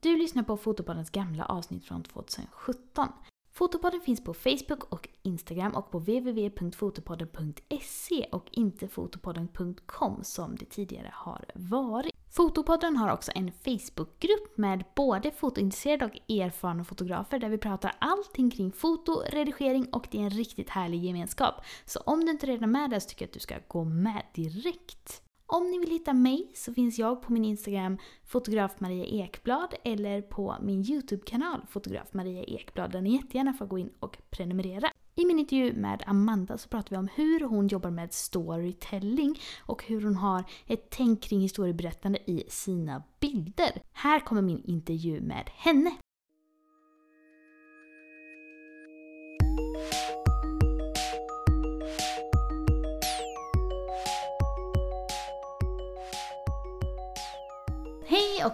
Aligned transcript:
Du 0.00 0.16
lyssnar 0.16 0.42
på 0.42 0.56
Fotopoddens 0.56 1.10
gamla 1.10 1.44
avsnitt 1.44 1.84
från 1.84 2.02
2017. 2.02 3.08
Fotopodden 3.52 4.00
finns 4.00 4.24
på 4.24 4.34
Facebook 4.34 4.92
och 4.92 5.08
Instagram 5.22 5.74
och 5.74 5.90
på 5.90 5.98
www.fotopodden.se 5.98 8.28
och 8.32 8.44
inte 8.50 8.88
fotopodden.com 8.88 10.24
som 10.24 10.56
det 10.56 10.64
tidigare 10.64 11.10
har 11.14 11.44
varit. 11.54 12.14
Fotopodden 12.30 12.96
har 12.96 13.12
också 13.12 13.32
en 13.34 13.52
Facebookgrupp 13.52 14.56
med 14.56 14.84
både 14.96 15.30
fotointresserade 15.30 16.04
och 16.04 16.30
erfarna 16.30 16.84
fotografer 16.84 17.38
där 17.38 17.48
vi 17.48 17.58
pratar 17.58 17.96
allting 17.98 18.50
kring 18.50 18.72
foto, 18.72 19.22
redigering 19.26 19.86
och 19.92 20.08
det 20.10 20.18
är 20.18 20.22
en 20.22 20.30
riktigt 20.30 20.70
härlig 20.70 21.04
gemenskap. 21.04 21.54
Så 21.84 22.00
om 22.00 22.24
du 22.24 22.30
inte 22.30 22.46
redan 22.46 22.62
är 22.62 22.66
med 22.66 22.90
där 22.90 23.00
så 23.00 23.08
tycker 23.08 23.24
jag 23.24 23.28
att 23.28 23.34
du 23.34 23.40
ska 23.40 23.54
gå 23.68 23.84
med 23.84 24.22
direkt. 24.34 25.27
Om 25.50 25.70
ni 25.70 25.78
vill 25.78 25.90
hitta 25.90 26.12
mig 26.12 26.50
så 26.54 26.74
finns 26.74 26.98
jag 26.98 27.22
på 27.22 27.32
min 27.32 27.44
Instagram 27.44 27.98
fotograf 28.24 28.80
Maria 28.80 29.04
Ekblad 29.04 29.74
eller 29.84 30.22
på 30.22 30.56
min 30.62 30.84
YouTube-kanal 30.84 31.60
fotograf 31.68 32.08
Maria 32.12 32.44
Ekblad 32.44 32.92
där 32.92 33.00
ni 33.00 33.12
jättegärna 33.12 33.52
får 33.52 33.66
gå 33.66 33.78
in 33.78 33.90
och 34.00 34.18
prenumerera. 34.30 34.90
I 35.14 35.26
min 35.26 35.38
intervju 35.38 35.72
med 35.72 36.02
Amanda 36.06 36.58
så 36.58 36.68
pratar 36.68 36.90
vi 36.90 36.96
om 36.96 37.08
hur 37.14 37.40
hon 37.40 37.68
jobbar 37.68 37.90
med 37.90 38.12
storytelling 38.12 39.40
och 39.60 39.84
hur 39.84 40.02
hon 40.02 40.16
har 40.16 40.44
ett 40.66 40.90
tänk 40.90 41.22
kring 41.22 41.40
historieberättande 41.40 42.18
i 42.30 42.44
sina 42.48 43.02
bilder. 43.20 43.82
Här 43.92 44.20
kommer 44.20 44.42
min 44.42 44.62
intervju 44.64 45.20
med 45.20 45.50
henne. 45.54 45.92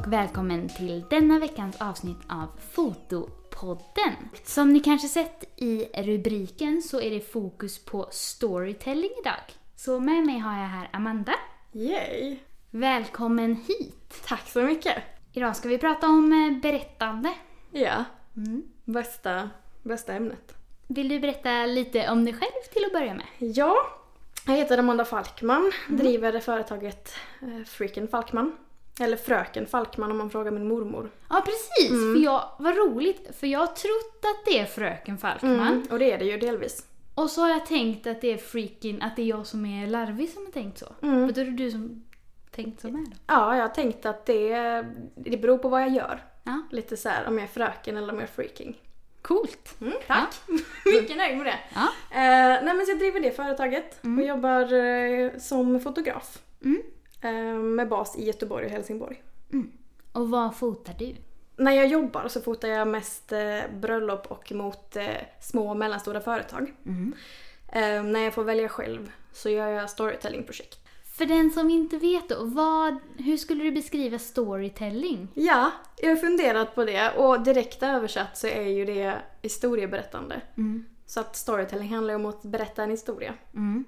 Och 0.00 0.12
välkommen 0.12 0.68
till 0.68 1.04
denna 1.10 1.38
veckans 1.38 1.80
avsnitt 1.80 2.16
av 2.28 2.46
Fotopodden. 2.72 4.14
Som 4.44 4.72
ni 4.72 4.80
kanske 4.80 5.08
sett 5.08 5.44
i 5.56 5.84
rubriken 6.02 6.82
så 6.82 7.00
är 7.00 7.10
det 7.10 7.20
fokus 7.32 7.84
på 7.84 8.08
storytelling 8.10 9.10
idag. 9.20 9.40
Så 9.76 10.00
med 10.00 10.26
mig 10.26 10.38
har 10.38 10.52
jag 10.60 10.68
här 10.68 10.88
Amanda. 10.92 11.32
Yay! 11.72 12.36
Välkommen 12.70 13.56
hit! 13.56 14.22
Tack 14.26 14.48
så 14.48 14.62
mycket! 14.62 15.02
Idag 15.32 15.56
ska 15.56 15.68
vi 15.68 15.78
prata 15.78 16.06
om 16.08 16.32
eh, 16.32 16.60
berättande. 16.62 17.34
Ja, 17.70 18.04
Mm. 18.36 18.62
bästa, 18.84 19.50
bästa 19.82 20.12
ämnet. 20.12 20.54
Vill 20.88 21.08
du 21.08 21.20
berätta 21.20 21.66
lite 21.66 22.10
om 22.10 22.24
dig 22.24 22.34
själv 22.34 22.72
till 22.72 22.84
att 22.84 22.92
börja 22.92 23.14
med? 23.14 23.26
Ja, 23.38 23.74
jag 24.46 24.54
heter 24.54 24.78
Amanda 24.78 25.04
Falkman, 25.04 25.72
driver 25.88 26.40
företaget 26.40 27.12
eh, 27.42 27.64
Freaken 27.66 28.08
Falkman. 28.08 28.56
Eller 29.00 29.16
Fröken 29.16 29.66
Falkman 29.66 30.10
om 30.10 30.18
man 30.18 30.30
frågar 30.30 30.50
min 30.50 30.68
mormor. 30.68 31.10
Ja 31.30 31.42
precis, 31.46 31.88
för 31.90 32.24
jag, 32.24 32.48
vad 32.58 32.76
roligt, 32.76 33.36
för 33.40 33.46
jag 33.46 33.58
har 33.58 33.66
trott 33.66 34.20
att 34.24 34.44
det 34.44 34.58
är 34.58 34.64
Fröken 34.66 35.18
Falkman. 35.18 35.52
Mm, 35.60 35.86
och 35.90 35.98
det 35.98 36.12
är 36.12 36.18
det 36.18 36.24
ju 36.24 36.38
delvis. 36.38 36.86
Och 37.14 37.30
så 37.30 37.40
har 37.40 37.48
jag 37.48 37.66
tänkt 37.66 38.06
att 38.06 38.20
det 38.20 38.32
är 38.32 38.36
freaking, 38.36 39.02
att 39.02 39.16
det 39.16 39.22
är 39.22 39.26
jag 39.26 39.46
som 39.46 39.66
är 39.66 39.86
larvig 39.86 40.30
som 40.30 40.44
har 40.44 40.52
tänkt 40.52 40.78
så. 40.78 40.86
Mm. 41.02 41.20
Men 41.20 41.32
då 41.32 41.40
är 41.40 41.44
det 41.44 41.50
du 41.50 41.70
som 41.70 42.04
tänkt 42.50 42.80
så 42.80 42.88
med 42.88 43.04
då? 43.10 43.16
Ja, 43.26 43.56
jag 43.56 43.62
har 43.62 43.68
tänkt 43.74 44.06
att 44.06 44.26
det, 44.26 44.56
det 45.14 45.36
beror 45.36 45.58
på 45.58 45.68
vad 45.68 45.82
jag 45.82 45.90
gör. 45.90 46.22
Ja. 46.44 46.62
Lite 46.70 46.96
så 46.96 47.08
här 47.08 47.26
om 47.28 47.34
jag 47.38 47.44
är 47.44 47.48
fröken 47.52 47.96
eller 47.96 48.12
om 48.12 48.18
jag 48.18 48.28
är 48.28 48.32
freaking. 48.32 48.76
Coolt! 49.22 49.74
Mm, 49.80 49.92
tack! 50.06 50.34
Mycket 51.00 51.16
nöjd 51.16 51.36
med 51.36 51.46
det. 51.46 51.58
Ja. 51.74 51.88
Eh, 52.10 52.64
nej 52.64 52.74
men 52.74 52.86
så 52.86 52.90
jag 52.90 52.98
driver 52.98 53.20
det 53.20 53.30
företaget 53.30 54.04
Mm. 54.04 54.18
och 54.18 54.28
jobbar 54.28 54.72
eh, 54.72 55.30
som 55.38 55.80
fotograf. 55.80 56.38
Mm. 56.64 56.82
Eh, 57.24 57.54
med 57.54 57.88
bas 57.88 58.16
i 58.16 58.24
Göteborg 58.24 58.64
och 58.66 58.70
Helsingborg. 58.70 59.22
Och 60.12 60.30
vad 60.30 60.56
fotar 60.56 60.94
du? 60.98 61.14
När 61.56 61.72
jag 61.72 61.86
jobbar 61.86 62.28
så 62.28 62.40
fotar 62.40 62.68
jag 62.68 62.88
mest 62.88 63.32
eh, 63.32 63.60
bröllop 63.80 64.26
och 64.26 64.52
mot 64.52 64.96
eh, 64.96 65.04
små 65.40 65.70
och 65.70 65.76
mellanstora 65.76 66.20
företag. 66.20 66.74
Eh, 67.68 68.02
när 68.02 68.20
jag 68.20 68.34
får 68.34 68.44
välja 68.44 68.68
själv 68.68 69.12
så 69.32 69.50
gör 69.50 69.68
jag 69.68 69.90
storytellingprojekt. 69.90 70.78
För 71.16 71.26
den 71.26 71.50
som 71.50 71.70
inte 71.70 71.98
vet 71.98 72.28
då, 72.28 72.44
vad, 72.44 72.96
hur 73.16 73.36
skulle 73.36 73.64
du 73.64 73.72
beskriva 73.72 74.18
storytelling? 74.18 75.28
Ja, 75.34 75.70
jag 75.96 76.08
har 76.08 76.16
funderat 76.16 76.74
på 76.74 76.84
det 76.84 77.10
och 77.16 77.40
direkt 77.40 77.82
översatt 77.82 78.38
så 78.38 78.46
är 78.46 78.68
ju 78.68 78.84
det 78.84 79.14
historieberättande. 79.42 80.40
Mm. 80.56 80.84
Så 81.06 81.20
att 81.20 81.36
storytelling 81.36 81.94
handlar 81.94 82.14
om 82.14 82.26
att 82.26 82.42
berätta 82.42 82.82
en 82.82 82.90
historia. 82.90 83.34
Mm. 83.54 83.84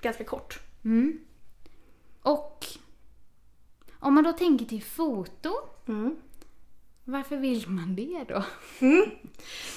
Ganska 0.00 0.24
kort. 0.24 0.60
Mm. 0.84 1.18
Och 2.22 2.66
om 3.98 4.14
man 4.14 4.24
då 4.24 4.32
tänker 4.32 4.64
till 4.64 4.82
foto, 4.82 5.50
Mm. 5.88 6.16
varför 7.04 7.36
vill 7.36 7.68
man 7.68 7.94
det 7.96 8.24
då? 8.28 8.44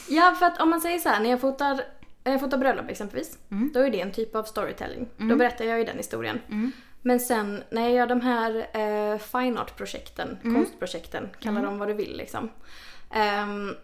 Ja, 0.09 0.35
för 0.39 0.45
att 0.45 0.61
om 0.61 0.69
man 0.69 0.81
säger 0.81 0.99
så 0.99 1.09
här, 1.09 1.19
när 1.23 1.29
jag 1.29 1.41
fotar, 1.41 1.81
när 2.23 2.31
jag 2.31 2.41
fotar 2.41 2.57
bröllop 2.57 2.89
exempelvis, 2.89 3.37
Mm. 3.51 3.71
då 3.73 3.79
är 3.79 3.89
det 3.91 4.01
en 4.01 4.11
typ 4.11 4.35
av 4.35 4.43
storytelling. 4.43 5.07
Då 5.17 5.35
berättar 5.35 5.65
jag 5.65 5.79
ju 5.79 5.85
den 5.85 5.97
historien. 5.97 6.39
Mm. 6.49 6.71
Men 7.01 7.19
sen 7.19 7.63
när 7.71 7.81
jag 7.81 7.91
gör 7.91 8.07
de 8.07 8.21
här 8.21 8.67
eh, 8.73 9.17
fine 9.17 9.57
art-projekten, 9.57 10.37
konstprojekten, 10.41 11.29
kalla 11.39 11.61
dem 11.61 11.77
vad 11.77 11.87
du 11.87 11.93
vill 11.93 12.17
liksom. 12.17 12.49
ehm, 13.11 13.75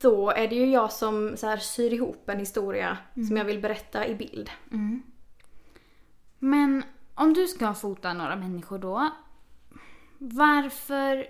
då 0.00 0.30
är 0.30 0.48
det 0.48 0.54
ju 0.54 0.66
jag 0.70 0.92
som 0.92 1.36
så 1.36 1.46
här, 1.46 1.56
syr 1.56 1.92
ihop 1.92 2.28
en 2.28 2.38
historia 2.38 2.98
som 3.14 3.36
jag 3.36 3.44
vill 3.44 3.60
berätta 3.60 4.06
i 4.06 4.14
bild. 4.14 4.50
Mm. 4.72 5.02
Men 6.38 6.82
om 7.14 7.34
du 7.34 7.46
ska 7.46 7.74
fota 7.74 8.12
några 8.12 8.36
människor 8.36 8.78
då, 8.78 9.10
varför 10.18 11.26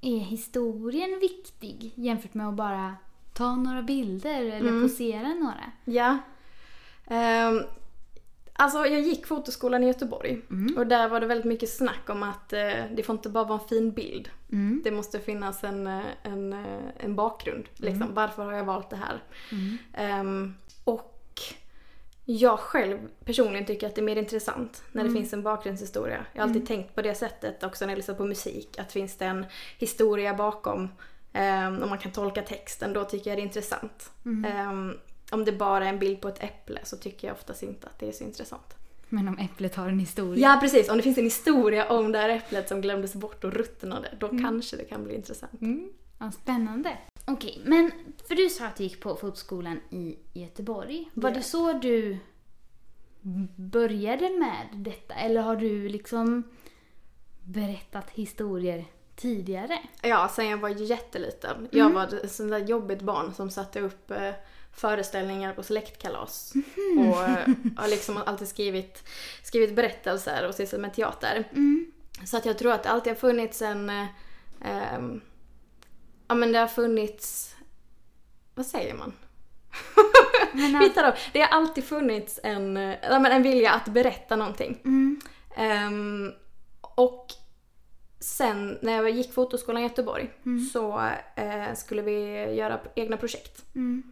är 0.00 0.18
historien 0.18 1.18
viktig 1.20 1.92
jämfört 1.94 2.34
med 2.34 2.48
att 2.48 2.54
bara 2.54 2.96
ta 3.32 3.56
några 3.56 3.82
bilder 3.82 4.44
eller 4.44 4.82
posera 4.82 5.28
några? 5.34 5.72
Ja. 5.84 6.18
Ehm, 7.06 7.62
alltså 8.52 8.86
jag 8.86 9.00
gick 9.00 9.26
fotoskolan 9.26 9.84
i 9.84 9.86
Göteborg 9.86 10.40
och 10.76 10.86
där 10.86 11.08
var 11.08 11.20
det 11.20 11.26
väldigt 11.26 11.46
mycket 11.46 11.70
snack 11.70 12.10
om 12.10 12.22
att 12.22 12.52
eh, 12.52 12.84
det 12.96 13.02
får 13.02 13.16
inte 13.16 13.28
bara 13.28 13.44
vara 13.44 13.60
en 13.60 13.68
fin 13.68 13.92
bild. 13.92 14.30
Mm. 14.52 14.80
Det 14.84 14.90
måste 14.90 15.20
finnas 15.20 15.64
en, 15.64 15.86
eh, 15.86 16.02
en, 16.22 16.52
eh, 16.52 16.88
en 16.98 17.16
bakgrund. 17.16 17.64
Liksom. 17.76 18.14
Varför 18.14 18.44
har 18.44 18.52
jag 18.52 18.64
valt 18.64 18.90
det 18.90 18.96
här? 18.96 19.22
Ehm, 19.92 20.54
och 20.84 21.40
jag 22.30 22.58
själv 22.58 22.98
personligen 23.24 23.66
tycker 23.66 23.86
att 23.86 23.94
det 23.94 24.00
är 24.00 24.04
mer 24.04 24.16
intressant 24.16 24.82
när 24.92 25.04
det 25.04 25.10
finns 25.10 25.32
en 25.32 25.42
bakgrundshistoria. 25.42 26.26
Jag 26.32 26.42
har 26.42 26.48
alltid 26.48 26.66
tänkt 26.66 26.94
på 26.94 27.02
det 27.02 27.14
sättet 27.14 27.62
också 27.62 27.84
när 27.84 27.92
jag 27.92 27.96
lyssnar 27.96 28.14
på 28.14 28.24
musik. 28.24 28.78
Att 28.78 28.92
finns 28.92 29.16
det 29.16 29.24
en 29.24 29.46
historia 29.78 30.34
bakom 30.34 30.80
um, 31.34 31.82
och 31.82 31.88
man 31.88 31.98
kan 31.98 32.12
tolka 32.12 32.42
texten, 32.42 32.92
då 32.92 33.04
tycker 33.04 33.30
jag 33.30 33.38
det 33.38 33.42
är 33.42 33.44
intressant. 33.44 34.10
Ehm, 34.24 34.94
om 35.30 35.44
det 35.44 35.52
bara 35.52 35.84
är 35.84 35.88
en 35.88 35.98
bild 35.98 36.20
på 36.20 36.28
ett 36.28 36.42
äpple 36.42 36.80
så 36.84 36.96
tycker 36.96 37.28
jag 37.28 37.34
oftast 37.34 37.62
inte 37.62 37.86
att 37.86 37.98
det 37.98 38.08
är 38.08 38.12
så 38.12 38.24
intressant. 38.24 38.74
Men 39.08 39.28
om 39.28 39.38
äpplet 39.38 39.74
har 39.74 39.88
en 39.88 39.98
historia? 39.98 40.48
Ja 40.48 40.58
precis, 40.60 40.88
om 40.88 40.96
det 40.96 41.02
finns 41.02 41.18
en 41.18 41.24
historia 41.24 41.88
om 41.88 42.12
det 42.12 42.18
här 42.18 42.28
äpplet 42.28 42.68
som 42.68 42.80
glömdes 42.80 43.14
bort 43.14 43.44
och 43.44 43.52
ruttnade, 43.52 44.08
då 44.20 44.28
kanske 44.28 44.76
det 44.76 44.84
kan 44.84 45.04
bli 45.04 45.14
intressant. 45.14 45.60
Mm. 45.60 45.90
Ja, 46.18 46.30
spännande. 46.32 46.96
Okej, 47.28 47.60
men 47.64 47.90
för 48.28 48.34
du 48.34 48.48
sa 48.48 48.66
att 48.66 48.76
du 48.76 48.82
gick 48.82 49.00
på 49.00 49.16
fotoskolan 49.16 49.80
i 49.90 50.16
Göteborg. 50.32 51.10
Var 51.14 51.30
Ja. 51.30 51.36
det 51.36 51.42
så 51.42 51.72
du 51.72 52.18
började 53.56 54.30
med 54.30 54.68
detta? 54.72 55.14
Eller 55.14 55.40
har 55.40 55.56
du 55.56 55.88
liksom 55.88 56.42
berättat 57.44 58.10
historier 58.10 58.84
tidigare? 59.16 59.78
Ja, 60.02 60.28
sen 60.28 60.46
jag 60.48 60.58
var 60.58 60.68
jätteliten. 60.68 61.68
Jag 61.72 61.90
var 61.90 62.04
ett 62.24 62.32
sånt 62.32 62.50
där 62.50 62.58
jobbigt 62.58 63.02
barn 63.02 63.34
som 63.34 63.50
satte 63.50 63.80
upp 63.80 64.10
eh, 64.10 64.32
föreställningar 64.72 65.52
på 65.52 65.62
släktkalas. 65.62 66.52
Och 66.98 67.24
eh, 67.24 67.48
har 67.76 67.88
liksom 67.88 68.16
alltid 68.26 68.48
skrivit, 68.48 69.02
skrivit 69.42 69.76
berättelser 69.76 70.48
och 70.48 70.54
sysslat 70.54 70.80
med 70.80 70.94
teater. 70.94 71.44
Så 72.26 72.36
att 72.36 72.46
jag 72.46 72.58
tror 72.58 72.72
att 72.72 72.82
det 72.82 72.88
alltid 72.90 73.10
har 73.12 73.18
funnits 73.20 73.62
en... 73.62 73.90
Eh, 73.90 74.06
ehm, 74.64 75.20
ja 76.28 76.34
men 76.34 76.52
det 76.52 76.58
har 76.58 76.66
funnits... 76.66 77.54
Vad 78.54 78.66
säger 78.66 78.94
man? 78.94 79.12
Men, 80.52 80.74
Hitta 80.82 81.02
då. 81.10 81.16
Det 81.32 81.40
har 81.40 81.48
alltid 81.48 81.84
funnits 81.84 82.40
en, 82.42 82.76
ja, 83.02 83.18
men 83.18 83.32
en 83.32 83.42
vilja 83.42 83.70
att 83.72 83.88
berätta 83.88 84.36
någonting. 84.36 84.80
mm, 84.84 85.20
Ehm, 85.56 86.32
och 86.80 87.26
sen 88.20 88.78
när 88.82 88.92
jag 88.92 89.10
gick 89.10 89.32
fotoskolan 89.32 89.82
i 89.82 89.86
Göteborg 89.86 90.30
så 90.72 91.08
eh, 91.36 91.74
skulle 91.74 92.02
vi 92.02 92.30
göra 92.54 92.80
egna 92.94 93.16
projekt. 93.16 93.64
mm, 93.74 94.02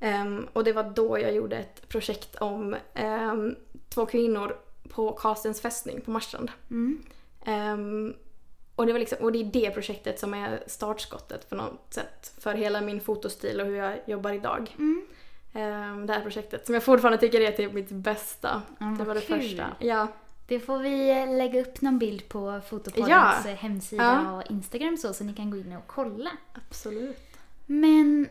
Ehm, 0.00 0.46
och 0.52 0.64
det 0.64 0.72
var 0.72 0.82
då 0.94 1.18
jag 1.18 1.34
gjorde 1.34 1.56
ett 1.56 1.88
projekt 1.88 2.36
om 2.36 2.76
ehm, 2.94 3.56
två 3.88 4.06
kvinnor 4.06 4.56
på 4.88 5.12
Karlstens 5.12 5.60
fästning 5.60 6.00
på 6.00 6.10
Marstrand. 6.10 6.50
mm, 6.70 7.02
Ehm, 7.44 8.14
och, 8.80 8.86
det 8.86 8.92
var 8.92 9.00
liksom, 9.00 9.18
och 9.20 9.32
det 9.32 9.38
är 9.40 9.44
det 9.44 9.70
projektet 9.70 10.18
som 10.20 10.34
är 10.34 10.62
startskottet 10.66 11.48
på 11.50 11.54
något 11.54 11.86
sätt 11.94 12.32
för 12.38 12.54
hela 12.54 12.80
min 12.80 13.00
fotostil 13.00 13.60
och 13.60 13.66
hur 13.66 13.76
jag 13.76 13.98
jobbar 14.06 14.32
idag. 14.32 14.74
mm. 14.78 15.06
Ehm, 15.54 16.06
det 16.06 16.12
här 16.12 16.20
projektet 16.20 16.66
som 16.66 16.74
jag 16.74 16.84
fortfarande 16.84 17.18
tycker 17.18 17.40
är 17.40 17.52
typ 17.52 17.72
mitt 17.72 17.90
bästa. 17.90 18.62
Ja, 18.78 18.86
det 18.98 19.04
var 19.04 19.14
det 19.14 19.20
kul. 19.20 19.40
första. 19.40 19.66
Ja. 19.80 20.08
Det 20.46 20.60
får 20.60 20.78
vi 20.78 21.10
eh, 21.10 21.36
lägga 21.36 21.60
upp 21.60 21.80
någon 21.80 21.98
bild 21.98 22.28
på 22.28 22.60
Fotopoddens 22.68 23.08
Ja. 23.44 23.50
eh, 23.50 23.56
hemsida 23.56 24.22
Ja. 24.24 24.36
och 24.36 24.50
Instagram 24.50 24.96
så, 24.96 25.12
så 25.14 25.24
ni 25.24 25.34
kan 25.34 25.50
gå 25.50 25.56
in 25.56 25.72
och 25.76 25.86
kolla. 25.86 26.30
Absolut. 26.54 27.18
Men 27.66 28.28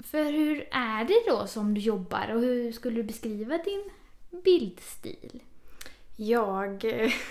för 0.00 0.24
hur 0.32 0.68
är 0.70 1.04
det 1.04 1.30
då 1.30 1.46
som 1.46 1.74
du 1.74 1.80
jobbar 1.80 2.28
och 2.34 2.40
hur 2.40 2.72
skulle 2.72 2.96
du 2.96 3.02
beskriva 3.02 3.58
din 3.58 3.90
bildstil? 4.44 5.42
Jag, 6.20 6.84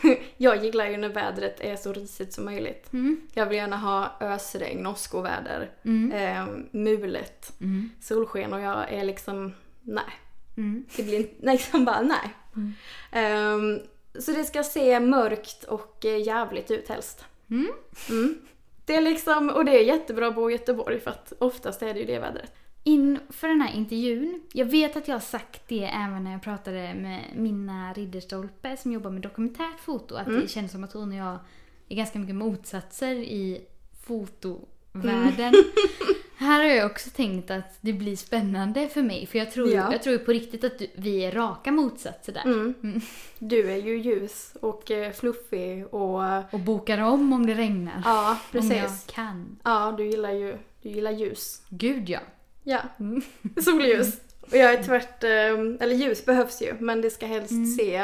jag 0.38 0.64
gillar 0.66 0.88
ju 0.90 0.98
när 0.98 1.10
vädret 1.10 1.60
är 1.60 1.76
så 1.76 1.94
risigt 1.94 2.34
som 2.34 2.46
möjligt. 2.46 2.94
Mm. 2.94 3.22
Jag 3.34 3.46
vill 3.46 3.58
gärna 3.58 3.78
ha 3.78 4.12
ösregn, 4.22 4.88
åskoväder, 4.88 5.72
Mm. 5.86 6.12
eh, 6.12 6.56
mulet, 6.72 7.54
Mm. 7.62 7.90
solsken 8.02 8.54
och 8.54 8.60
jag 8.60 8.94
är 8.94 9.04
liksom, 9.04 9.54
nej. 9.82 10.04
Mm. 10.58 10.86
Det 10.98 11.04
blir 11.04 11.28
liksom 11.42 11.86
bara 11.86 12.02
nej. 12.02 12.30
Ehm, 13.12 13.80
så 14.20 14.32
det 14.32 14.44
ska 14.44 14.64
se 14.64 15.00
mörkt 15.00 15.64
och 15.64 16.06
eh, 16.06 16.22
jävligt 16.28 16.72
ut 16.72 16.90
helst. 16.90 17.26
Mm. 17.50 17.68
Mm. 18.10 18.38
Det 18.86 18.96
är 18.96 19.02
liksom, 19.02 19.50
och 19.50 19.66
det 19.66 19.72
är 19.80 19.84
jättebra 19.84 20.28
att 20.28 20.36
bo 20.36 20.50
i 20.50 20.54
Göteborg 20.54 21.00
för 21.00 21.12
att 21.12 21.34
oftast 21.40 21.82
är 21.82 21.94
det 21.94 22.00
ju 22.00 22.06
det 22.06 22.20
vädret. 22.20 22.54
Inför 22.88 23.48
den 23.48 23.62
här 23.62 23.74
intervjun, 23.76 24.42
jag 24.54 24.66
vet 24.66 24.96
att 24.98 25.08
jag 25.08 25.16
har 25.16 25.20
sagt 25.20 25.62
det 25.68 25.84
även 25.84 26.24
när 26.24 26.32
jag 26.32 26.42
pratade 26.42 26.94
med 26.94 27.22
Minna 27.36 27.94
Ridderstolpe 27.94 28.78
som 28.78 28.92
jobbar 28.92 29.12
med 29.12 29.22
dokumentärt 29.22 29.80
foto, 29.80 30.16
att 30.16 30.28
Mm. 30.28 30.42
det 30.42 30.48
känns 30.48 30.72
som 30.72 30.84
att 30.84 30.94
hon 30.94 31.10
och 31.12 31.18
jag 31.18 31.38
är 31.90 31.96
ganska 31.96 32.20
mycket 32.20 32.36
motsatser 32.36 33.16
i 33.16 33.62
fotovärlden. 34.08 35.54
Här 36.38 36.60
har 36.64 36.70
jag 36.76 36.92
också 36.92 37.10
tänkt 37.10 37.52
att 37.52 37.78
det 37.82 37.94
blir 37.94 38.16
spännande 38.16 38.88
för 38.88 39.02
mig, 39.02 39.26
för 39.26 39.40
jag 39.40 39.52
tror, 39.52 39.70
Ja. 39.70 39.92
jag 39.92 40.04
tror 40.04 40.18
på 40.18 40.32
riktigt 40.32 40.64
att 40.64 40.80
du, 40.80 40.88
vi 40.96 41.20
är 41.26 41.32
raka 41.32 41.72
motsatser 41.72 42.34
där. 42.34 42.46
Mm. 42.46 42.74
Mm. 42.84 43.02
Du 43.40 43.72
är 43.72 43.76
ju 43.78 43.98
ljus 43.98 44.54
och 44.62 44.92
eh, 44.92 45.12
fluffig 45.12 45.94
och 45.94 46.54
Och 46.54 46.60
bokar 46.60 46.98
om 46.98 47.34
om 47.34 47.46
det 47.46 47.54
regnar. 47.54 48.02
ja, 48.06 48.32
Om 48.32 48.38
precis. 48.52 48.72
jag 48.78 49.16
kan. 49.16 49.60
Ja, 49.64 49.94
du 49.98 50.06
gillar 50.06 50.32
ju 50.32 50.58
du 50.82 50.90
gillar 50.90 51.12
ljus. 51.12 51.62
Gud 51.70 52.10
ja. 52.10 52.20
Ja, 52.70 52.80
Mm. 53.00 53.22
solljus. 53.64 54.16
Och 54.42 54.58
jag 54.58 54.74
är 54.74 54.84
tvärt, 54.84 55.24
eh, 55.24 55.30
eller 55.86 55.96
ljus 55.96 56.26
behövs 56.26 56.62
ju 56.62 56.74
men 56.80 57.02
det 57.02 57.10
ska 57.10 57.26
helst 57.26 57.52
Mm. 57.52 57.66
se 57.76 57.96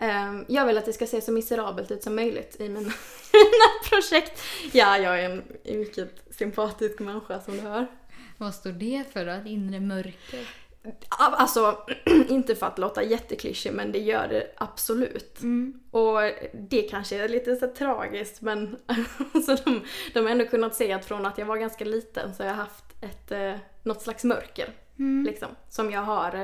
eh, 0.00 0.34
jag 0.48 0.66
vill 0.66 0.78
att 0.78 0.84
det 0.86 0.92
ska 0.92 1.06
se 1.06 1.20
så 1.20 1.32
miserabelt 1.32 1.90
ut 1.90 2.02
som 2.02 2.14
möjligt 2.16 2.56
i 2.60 2.68
mina, 2.68 2.80
mina 3.32 3.88
projekt. 3.90 4.42
Ja, 4.72 4.98
jag 4.98 5.20
är 5.20 5.30
en 5.64 5.78
mycket 5.78 6.08
sympatisk 6.30 6.98
människa 6.98 7.40
som 7.40 7.54
du 7.56 7.60
hör. 7.60 7.86
Vad 8.38 8.54
står 8.54 8.70
det 8.70 9.04
för 9.12 9.24
då? 9.26 9.32
Ett 9.32 9.46
inre 9.46 9.80
mörker? 9.80 10.48
Alltså, 11.08 11.78
inte 12.28 12.54
för 12.54 12.66
att 12.66 12.78
låta 12.78 13.02
jätteklyschig 13.02 13.72
men 13.72 13.92
det 13.92 13.98
gör 13.98 14.28
det 14.28 14.52
absolut. 14.56 15.42
Mm. 15.42 15.80
Och 15.90 16.18
det 16.54 16.82
kanske 16.82 17.16
är 17.24 17.28
lite 17.28 17.56
så 17.56 17.66
tragiskt 17.66 18.40
men 18.40 18.76
alltså 19.34 19.56
de, 19.64 19.80
de 20.14 20.20
har 20.20 20.30
ändå 20.30 20.44
kunnat 20.46 20.74
se 20.74 20.92
att 20.92 21.04
från 21.04 21.26
att 21.26 21.38
jag 21.38 21.46
var 21.46 21.56
ganska 21.56 21.84
liten 21.84 22.34
så 22.34 22.42
har 22.42 22.48
jag 22.50 22.56
haft 22.56 22.83
ett, 23.00 23.30
eh, 23.32 23.54
något 23.82 24.02
slags 24.02 24.24
mörker. 24.24 24.72
Mm. 24.98 25.24
Liksom, 25.24 25.48
som 25.68 25.90
jag 25.90 26.00
har 26.00 26.34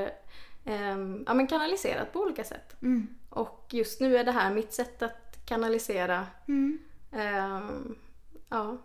eh, 0.65 0.97
ja, 1.25 1.33
men 1.33 1.47
kanaliserat 1.47 2.13
på 2.13 2.19
olika 2.19 2.43
sätt. 2.43 2.81
Mm. 2.81 3.07
Och 3.29 3.65
just 3.69 4.01
nu 4.01 4.17
är 4.17 4.23
det 4.23 4.31
här 4.31 4.53
mitt 4.53 4.73
sätt 4.73 5.01
att 5.01 5.45
kanalisera 5.45 6.27
Mm. 6.47 6.79
em, 7.11 7.95
ja, 8.49 8.77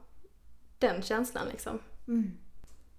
den 0.78 1.02
känslan 1.02 1.48
liksom. 1.48 1.78
Mm. 2.08 2.30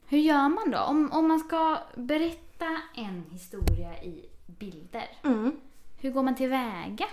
Hur 0.08 0.18
gör 0.18 0.50
man 0.50 0.72
då? 0.72 0.80
Om, 0.80 1.12
om 1.12 1.28
man 1.28 1.40
ska 1.40 1.78
berätta 1.96 2.82
en 2.96 3.26
historia 3.32 4.04
i 4.04 4.26
bilder, 4.46 5.10
Mm. 5.24 5.60
hur 6.00 6.12
går 6.12 6.24
man 6.24 6.36
tillväga? 6.36 7.06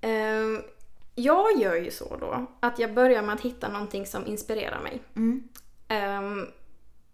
Em, 0.00 0.62
jag 1.14 1.56
gör 1.60 1.74
ju 1.74 1.90
så 1.90 2.16
då 2.16 2.46
att 2.60 2.78
jag 2.78 2.94
börjar 2.94 3.22
med 3.22 3.34
att 3.34 3.40
hitta 3.40 3.68
någonting 3.68 4.06
som 4.06 4.26
inspirerar 4.26 4.82
mig. 4.82 5.02
Mm. 5.16 5.48
Ehm, 5.88 6.46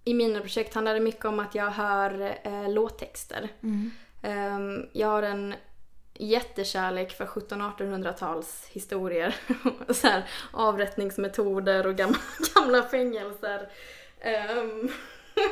I 0.04 0.14
mina 0.14 0.40
projekt 0.40 0.74
handlar 0.74 0.94
det 0.94 1.00
mycket 1.00 1.24
om 1.24 1.40
att 1.40 1.54
jag 1.54 1.70
hör 1.70 2.38
eh, 2.42 2.70
låttexter. 2.72 3.48
Mm. 3.62 3.90
Ehm, 4.22 4.86
jag 4.92 5.08
har 5.08 5.22
en 5.22 5.54
jättekärlek 6.14 7.12
för 7.12 7.26
1700-1800-tals 7.26 8.66
historier. 8.70 9.34
så 9.92 10.08
här, 10.08 10.24
avrättningsmetoder 10.52 11.86
och 11.86 11.96
gamla, 11.96 12.18
gamla 12.54 12.82
fängelser. 12.82 13.68
Ehm, 14.20 14.88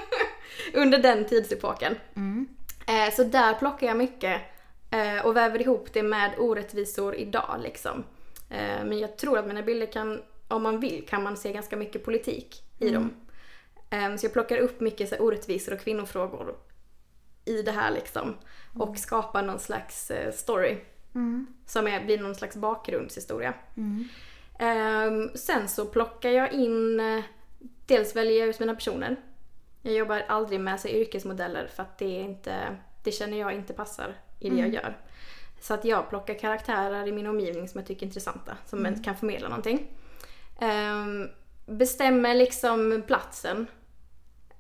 under 0.75 0.99
den 0.99 1.25
tidsepoken. 1.25 1.97
Mm. 2.17 2.49
Eh, 2.87 3.15
så 3.15 3.25
där 3.25 3.55
plockar 3.55 3.87
jag 3.87 3.97
mycket 3.97 4.41
eh, 4.91 5.27
och 5.27 5.37
väver 5.37 5.61
ihop 5.61 5.93
det 5.93 6.03
med 6.03 6.31
orättvisor 6.39 7.15
idag 7.15 7.61
liksom. 7.63 8.05
Men 8.85 8.99
jag 8.99 9.17
tror 9.17 9.39
att 9.39 9.47
mina 9.47 9.63
bilder 9.63 9.87
kan, 9.87 10.23
om 10.51 10.63
man 10.63 10.81
vill, 10.81 11.07
kan 11.09 11.23
man 11.23 11.37
se 11.37 11.53
ganska 11.53 11.77
mycket 11.77 12.05
politik 12.05 12.63
i 12.79 12.89
Mm. 12.89 12.95
dem. 13.03 13.11
Eh, 13.91 14.17
så 14.17 14.27
jag 14.27 14.33
plockar 14.33 14.57
upp 14.59 14.81
mycket 14.81 15.09
så 15.09 15.15
här, 15.15 15.23
orättvisor 15.23 15.75
och 15.75 15.81
kvinnofrågor 15.81 16.57
i 17.45 17.63
det 17.63 17.73
här 17.73 17.91
liksom. 17.91 18.35
Och 18.79 18.99
skapar 18.99 19.43
någon 19.43 19.59
slags 19.59 20.11
eh, 20.11 20.33
story 20.33 20.77
Mm. 21.15 21.47
som 21.67 21.87
är, 21.87 22.05
blir 22.05 22.19
någon 22.19 22.35
slags 22.35 22.57
bakgrundshistoria. 22.57 23.55
Mm. 23.77 24.09
Ehm, 24.59 25.31
sen 25.35 25.69
så 25.69 25.87
plockar 25.87 26.31
jag 26.31 26.53
in, 26.53 27.01
eh, 27.01 27.23
dels 27.87 28.17
väljer 28.17 28.39
jag 28.41 28.49
ut 28.49 28.61
mina 28.61 28.75
personer. 28.75 29.17
Jag 29.83 29.95
jobbar 29.95 30.25
aldrig 30.29 30.61
med 30.61 30.81
så, 30.81 30.89
yrkesmodeller 30.89 31.67
för 31.75 31.83
att 31.83 31.99
det, 31.99 32.21
är 32.21 32.25
inte, 32.25 32.77
det 33.05 33.13
känner 33.13 33.39
jag 33.41 33.53
inte 33.53 33.73
passar 33.73 34.15
i 34.41 34.51
det 34.51 34.57
jag 34.57 34.69
gör. 34.75 34.97
Så 35.61 35.75
att 35.75 35.85
jag 35.85 36.09
plockar 36.09 36.35
karaktärer 36.39 37.07
i 37.07 37.13
min 37.13 37.27
omgivning 37.27 37.69
som 37.69 37.79
jag 37.79 37.87
tycker 37.89 38.03
är 38.03 38.07
intressanta, 38.07 38.57
som 38.67 39.03
kan 39.05 39.17
förmedla 39.17 39.49
någonting. 39.49 39.87
Ehm, 40.61 41.29
bestämmer 41.67 42.35
liksom 42.35 43.03
platsen. 43.07 43.67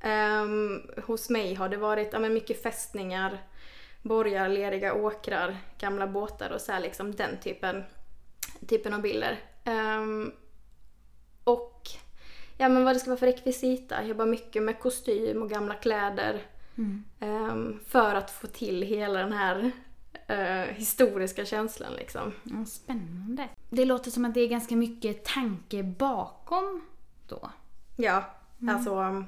Ehm, 0.01 0.83
hos 1.07 1.31
mig 1.31 1.55
har 1.55 1.69
det 1.69 1.77
varit 1.77 2.09
ja, 2.13 2.19
men 2.19 2.35
mycket 2.35 2.63
fästningar, 2.63 3.39
borgar, 4.03 4.49
leriga 4.49 4.95
åkrar, 4.95 5.57
gamla 5.79 6.07
båtar 6.07 6.51
och 6.51 6.61
så 6.61 6.73
här, 6.73 6.81
liksom 6.81 7.15
den 7.15 7.41
typen, 7.41 7.83
typen 8.69 8.95
av 8.95 9.03
bilder. 9.03 9.39
Ehm, 9.65 10.33
och 11.45 11.83
ja, 12.59 12.69
men 12.69 12.85
vad 12.85 12.95
det 12.95 13.01
ska 13.01 13.11
vara 13.11 13.21
för 13.21 13.27
rekvisita. 13.27 13.95
Jag 13.95 14.09
jobbar 14.09 14.27
mycket 14.27 14.63
med 14.63 14.81
kostym 14.81 15.43
och 15.43 15.51
gamla 15.51 15.75
kläder. 15.75 16.43
Mm. 16.79 17.05
ehm, 17.21 17.81
för 17.87 18.15
att 18.15 18.31
få 18.31 18.47
till 18.47 18.83
hela 18.83 19.19
den 19.19 19.33
här 19.33 19.71
eh, 20.31 20.75
historiska 20.75 21.45
känslan 21.45 21.93
liksom. 21.93 22.33
Ja, 22.43 22.65
spännande. 22.65 23.49
Det 23.71 23.85
låter 23.85 24.11
som 24.11 24.25
att 24.25 24.35
det 24.35 24.41
är 24.41 24.49
ganska 24.49 24.77
mycket 24.77 25.25
tanke 25.25 25.83
bakom 25.83 26.81
då. 27.29 27.51
Ja, 27.97 28.25
alltså 28.69 28.95
um, 28.95 29.25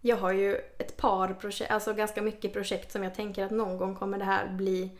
jag 0.00 0.16
har 0.16 0.32
ju 0.32 0.54
ett 0.54 0.96
par 0.96 1.34
projekt, 1.34 1.70
alltså 1.70 1.94
ganska 1.94 2.22
mycket 2.22 2.52
projekt 2.52 2.92
som 2.92 3.02
jag 3.02 3.14
tänker 3.14 3.44
att 3.44 3.50
någon 3.50 3.78
gång 3.78 3.94
kommer 3.94 4.18
det 4.18 4.24
här 4.24 4.52
bli, 4.52 4.98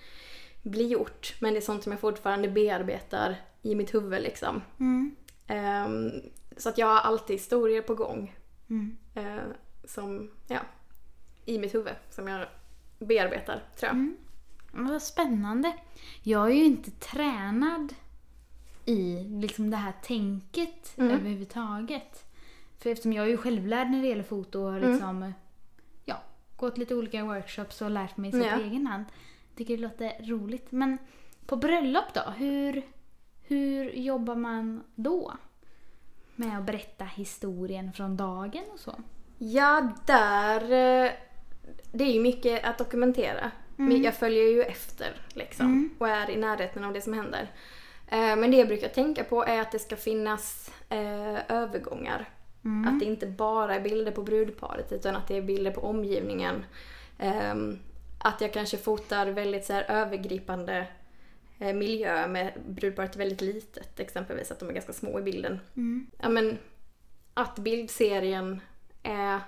bli 0.63 0.87
gjort. 0.87 1.35
Men 1.41 1.53
det 1.53 1.59
är 1.59 1.61
sånt 1.61 1.83
som 1.83 1.93
jag 1.93 2.01
fortfarande 2.01 2.49
bearbetar 2.49 3.37
i 3.63 3.75
mitt 3.75 3.95
huvud 3.95 4.23
liksom. 4.23 4.63
Mm. 4.81 5.17
Ehm, 5.47 6.11
så 6.57 6.69
att 6.69 6.79
jag 6.79 6.87
har 6.87 7.01
alltid 7.01 7.37
historier 7.37 7.83
på 7.83 7.95
gång. 7.95 8.37
Mm. 8.71 8.97
eh, 9.15 9.43
som, 9.85 10.31
ja, 10.49 10.61
i 11.45 11.59
mitt 11.59 11.75
huvud 11.75 11.95
som 12.11 12.29
jag 12.29 12.47
bearbetar 12.99 13.63
tror 13.77 13.89
jag. 13.89 13.95
Mm. 13.95 14.17
Vad 14.73 15.03
spännande. 15.03 15.73
Jag 16.23 16.51
är 16.51 16.55
ju 16.55 16.65
inte 16.65 16.91
tränad 16.91 17.95
i 18.85 19.25
liksom 19.25 19.71
det 19.71 19.77
här 19.77 19.93
tänket 20.03 20.99
Mm. 20.99 21.11
överhuvudtaget. 21.17 22.25
För 22.79 22.91
eftersom 22.91 23.13
jag 23.13 23.25
är 23.25 23.29
ju 23.31 23.37
självlärd 23.37 23.91
när 23.91 24.03
det 24.03 24.09
gäller 24.09 24.23
foto 24.23 24.61
och 24.61 24.71
har 24.73 24.79
Mm. 24.79 24.93
liksom 24.93 25.33
ja, 26.05 26.17
gått 26.57 26.79
lite 26.79 26.95
olika 26.95 27.25
workshops 27.25 27.83
och 27.83 27.91
lärt 27.91 28.17
mig 28.17 28.31
Ja. 28.37 28.57
på 28.57 28.63
egen 28.63 28.87
hand. 28.87 29.05
Tycker 29.57 29.77
det 29.77 29.83
låter 29.83 30.27
roligt. 30.27 30.73
Men 30.73 30.99
på 31.47 31.57
bröllop 31.57 32.15
då? 32.15 32.31
Hur, 32.37 32.83
hur 33.43 33.91
jobbar 33.91 34.37
man 34.37 34.83
då? 34.95 35.33
Med 36.37 36.59
att 36.59 36.65
berätta 36.67 37.05
historien 37.05 37.93
från 37.93 38.17
dagen 38.17 38.63
och 38.73 38.81
så? 38.81 38.95
Ja, 39.39 39.89
där... 40.07 40.61
eh, 40.63 41.11
Det 41.93 42.05
är 42.05 42.13
ju 42.13 42.21
mycket 42.21 42.65
att 42.65 42.79
dokumentera. 42.79 43.51
Men 43.77 44.03
Jag 44.03 44.15
följer 44.15 44.43
ju 44.43 44.63
efter 44.63 45.13
liksom. 45.35 45.67
Mm. 45.67 45.91
Och 45.99 46.09
är 46.09 46.31
i 46.31 46.37
närheten 46.37 46.85
av 46.85 46.93
det 46.93 47.01
som 47.01 47.13
händer. 47.13 47.51
Eh, 48.07 48.37
Men 48.37 48.51
det 48.51 48.57
jag 48.57 48.69
brukar 48.69 48.89
tänka 48.89 49.25
på 49.25 49.45
är 49.45 49.61
att 49.61 49.73
det 49.73 49.79
ska 49.79 49.97
finnas 49.97 50.73
eh, 50.89 51.51
övergångar. 51.51 52.29
Mm. 52.65 52.89
Att 52.95 53.01
det 53.01 53.07
inte 53.07 53.27
bara 53.27 53.75
är 53.75 53.81
bilder 53.81 54.13
på 54.13 54.23
brudparet 54.23 54.93
utan 54.93 55.17
att 55.17 55.29
det 55.29 55.37
är 55.37 55.43
bilder 55.43 55.71
på 55.71 55.81
omgivningen. 55.81 56.65
Ehm, 57.19 57.79
att 58.19 58.41
jag 58.41 58.53
kanske 58.53 58.77
fotar 58.77 59.27
väldigt 59.27 59.65
så 59.65 59.73
här, 59.73 59.85
övergripande 59.89 60.87
eh, 61.59 61.75
miljö 61.75 62.29
med 62.29 62.53
brudparet 62.69 63.17
väldigt 63.17 63.41
litet 63.41 64.01
exempelvis. 64.01 64.51
Att 64.51 64.61
de 64.61 64.69
är 64.69 64.73
ganska 64.73 64.93
små 64.93 65.19
i 65.19 65.23
bilden. 65.23 65.61
Mm. 65.77 66.07
Ja, 66.19 66.29
men, 66.29 66.59
att 67.35 67.59
bildserien 67.59 68.61
är 69.03 69.41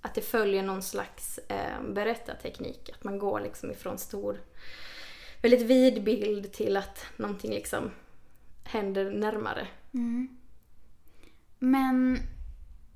att 0.00 0.14
det 0.14 0.20
följer 0.20 0.62
någon 0.62 0.82
slags 0.82 1.38
eh, 1.38 1.82
berättarteknik. 1.88 2.90
Att 2.94 3.04
man 3.04 3.18
går 3.18 3.40
liksom 3.40 3.70
ifrån 3.70 3.98
stor 3.98 4.40
väldigt 5.42 5.62
vid 5.62 6.04
bild 6.04 6.52
till 6.52 6.76
att 6.76 7.04
någonting 7.16 7.50
liksom 7.50 7.90
händer 8.64 9.10
närmare. 9.10 9.66
Mm. 9.94 10.28
Men 11.58 12.18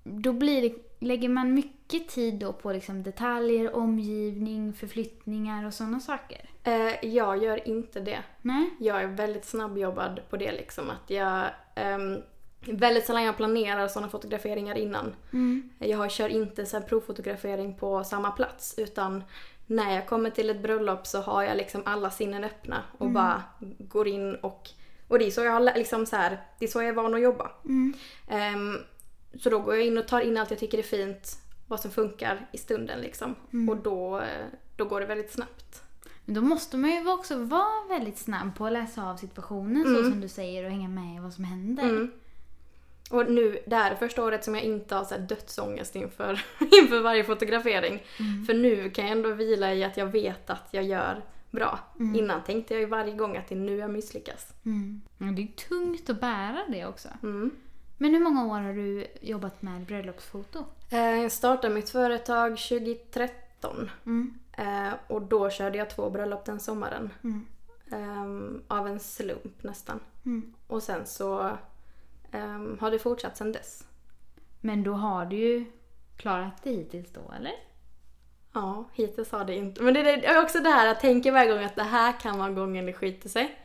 då 0.05 0.33
blir 0.33 0.63
det, 0.63 0.75
lägger 0.99 1.29
man 1.29 1.55
mycket 1.55 2.09
tid 2.09 2.35
då 2.35 2.53
på 2.53 2.73
liksom 2.73 3.03
detaljer, 3.03 3.77
omgivning, 3.77 4.73
förflyttningar 4.73 5.67
och 5.67 5.75
sådana 5.75 6.01
saker? 6.01 6.51
Eh, 6.65 7.05
jag 7.05 7.43
gör 7.43 7.69
inte 7.69 8.01
det. 8.01 8.23
Nej? 8.43 8.71
Jag 8.81 9.03
är 9.03 9.07
väldigt 9.07 9.45
snabbjobbad 9.45 10.21
på 10.31 10.37
det 10.37 10.53
liksom. 10.53 10.91
Att 10.91 11.11
jag, 11.11 11.51
ehm, 11.75 12.23
väldigt 12.67 13.07
sällan 13.07 13.25
jag 13.25 13.37
planerar 13.37 13.89
sådana 13.89 14.09
fotograferingar 14.09 14.75
innan. 14.75 15.15
Mm. 15.33 15.71
Jag 15.79 16.11
kör 16.11 16.29
inte 16.29 16.67
så 16.67 16.79
här 16.79 16.85
provfotografering 16.85 17.75
på 17.75 18.05
samma 18.05 18.31
plats 18.31 18.75
utan 18.79 19.25
när 19.67 19.95
jag 19.95 20.07
kommer 20.07 20.31
till 20.31 20.51
ett 20.51 20.63
bröllop 20.63 21.07
så 21.07 21.21
har 21.21 21.43
jag 21.43 21.57
liksom 21.57 21.83
alla 21.85 22.11
sinnen 22.11 22.45
öppna 22.45 22.83
och 22.99 23.11
bara 23.11 23.43
går 23.79 24.09
in 24.09 24.35
och 24.35 24.71
och 25.09 25.19
det 25.19 25.27
är 25.27 25.31
så 25.31 25.45
jag 25.45 25.53
har 25.53 25.61
liksom 25.61 26.07
så 26.07 26.17
här, 26.17 26.41
det 26.59 26.65
är 26.65 26.69
så 26.69 26.83
jag 26.83 26.89
är 26.89 26.93
van 26.93 27.15
att 27.15 27.21
jobba. 27.21 27.51
Mm. 27.65 27.95
Ehm, 28.29 28.79
så 29.41 29.51
då 29.51 29.59
går 29.59 29.75
jag 29.75 29.87
in 29.87 29.99
och 29.99 30.09
tar 30.09 30.21
in 30.21 30.37
allt 30.37 30.51
jag 30.51 30.59
tycker 30.59 30.79
är 30.79 30.83
fint, 30.83 31.39
vad 31.67 31.81
som 31.81 31.91
funkar 31.91 32.49
i 32.53 32.59
stunden 32.59 33.01
liksom. 33.01 33.35
Och 33.69 33.77
då, 33.77 34.23
då 34.77 34.85
går 34.85 35.01
det 35.01 35.07
väldigt 35.07 35.33
snabbt. 35.33 35.83
Men 36.25 36.35
då 36.35 36.41
måste 36.41 36.77
man 36.77 36.91
ju 36.91 37.13
också 37.13 37.39
vara 37.39 37.89
väldigt 37.89 38.19
snabb 38.19 38.57
på 38.57 38.67
att 38.67 38.73
läsa 38.73 39.11
av 39.11 39.17
situationen 39.17 39.85
så 39.85 40.11
som 40.11 40.21
du 40.21 40.29
säger 40.29 40.65
och 40.65 40.71
hänga 40.71 40.89
med 40.89 41.17
i 41.17 41.21
vad 41.21 41.33
som 41.33 41.45
händer. 41.45 42.09
Mm. 43.15 43.27
Och 43.27 43.33
nu, 43.33 43.59
det 43.67 43.77
här 43.77 43.91
är 43.91 43.95
första 43.97 44.25
året 44.25 44.45
som 44.45 44.55
jag 44.55 44.65
inte 44.65 44.95
har 44.95 45.05
så 45.05 45.15
här 45.15 45.23
dödsångest 45.23 45.97
inför, 45.97 46.45
inför 46.83 47.01
varje 47.01 47.25
fotografering. 47.25 48.03
För 48.47 48.55
nu 48.55 48.91
kan 48.91 49.05
jag 49.05 49.13
ändå 49.17 49.33
vila 49.33 49.75
i 49.75 49.85
att 49.85 49.97
jag 49.97 50.07
vet 50.07 50.51
att 50.51 50.69
jag 50.71 50.85
gör 50.85 51.23
bra. 51.51 51.79
Innan 51.99 52.43
tänkte 52.45 52.75
jag 52.75 52.81
ju 52.81 52.87
varje 52.87 53.13
gång 53.13 53.37
att 53.37 53.49
det 53.49 53.55
är 53.55 53.59
nu 53.59 53.77
jag 53.77 53.91
misslyckas. 53.91 54.53
Mm. 54.65 55.03
Det 55.19 55.43
är 55.43 55.69
tungt 55.69 56.11
att 56.11 56.21
bära 56.21 56.61
det 56.69 56.87
också. 56.87 57.09
Mm. 57.23 57.51
Men 57.99 58.11
hur 58.15 58.21
många 58.21 58.47
år 58.47 58.61
har 58.61 58.73
du 58.73 59.07
jobbat 59.21 59.63
med 59.63 59.81
bröllopsfoto? 59.81 60.65
Eh, 60.91 60.99
Jag 60.99 61.33
startade 61.33 61.75
mitt 61.75 61.91
företag 61.91 62.59
2013. 62.59 63.91
Mm. 64.07 64.35
Eh, 64.53 64.95
och 65.07 65.23
då 65.23 65.51
körde 65.51 65.79
jag 65.79 65.91
två 65.91 66.11
bröllop 66.11 66.45
den 66.45 66.61
sommaren. 66.61 67.11
Mm. 67.25 67.47
Ehm, 67.93 68.63
av 68.69 68.89
en 68.89 69.01
slump 69.01 69.63
nästan. 69.63 70.01
Mm. 70.27 70.55
Och 70.67 70.83
sen 70.83 71.07
så 71.07 71.59
ehm, 72.35 72.79
har 72.81 72.91
det 72.91 72.99
fortsatt 72.99 73.37
sen 73.37 73.53
dess. 73.53 73.87
Men 74.61 74.83
då 74.83 74.93
har 74.93 75.27
du 75.27 75.37
ju 75.37 75.65
klarat 76.17 76.63
det 76.63 76.71
hittills 76.71 77.13
då, 77.13 77.33
eller? 77.39 77.53
Ja, 78.53 78.85
hittills 78.93 79.33
har 79.33 79.45
det 79.45 79.55
inte. 79.55 79.83
Men 79.83 79.95
det 79.95 80.27
är 80.27 80.43
också 80.43 80.61
det 80.61 80.69
här 80.69 80.89
att 80.89 81.01
tänka 81.01 81.33
varje 81.33 81.51
gång 81.51 81.65
att 81.65 81.77
det 81.77 81.83
här 81.83 82.21
kan 82.21 82.39
vara 82.39 82.51
gången 82.51 82.87
det 82.87 82.93
skiter 82.93 83.29
sig. 83.29 83.59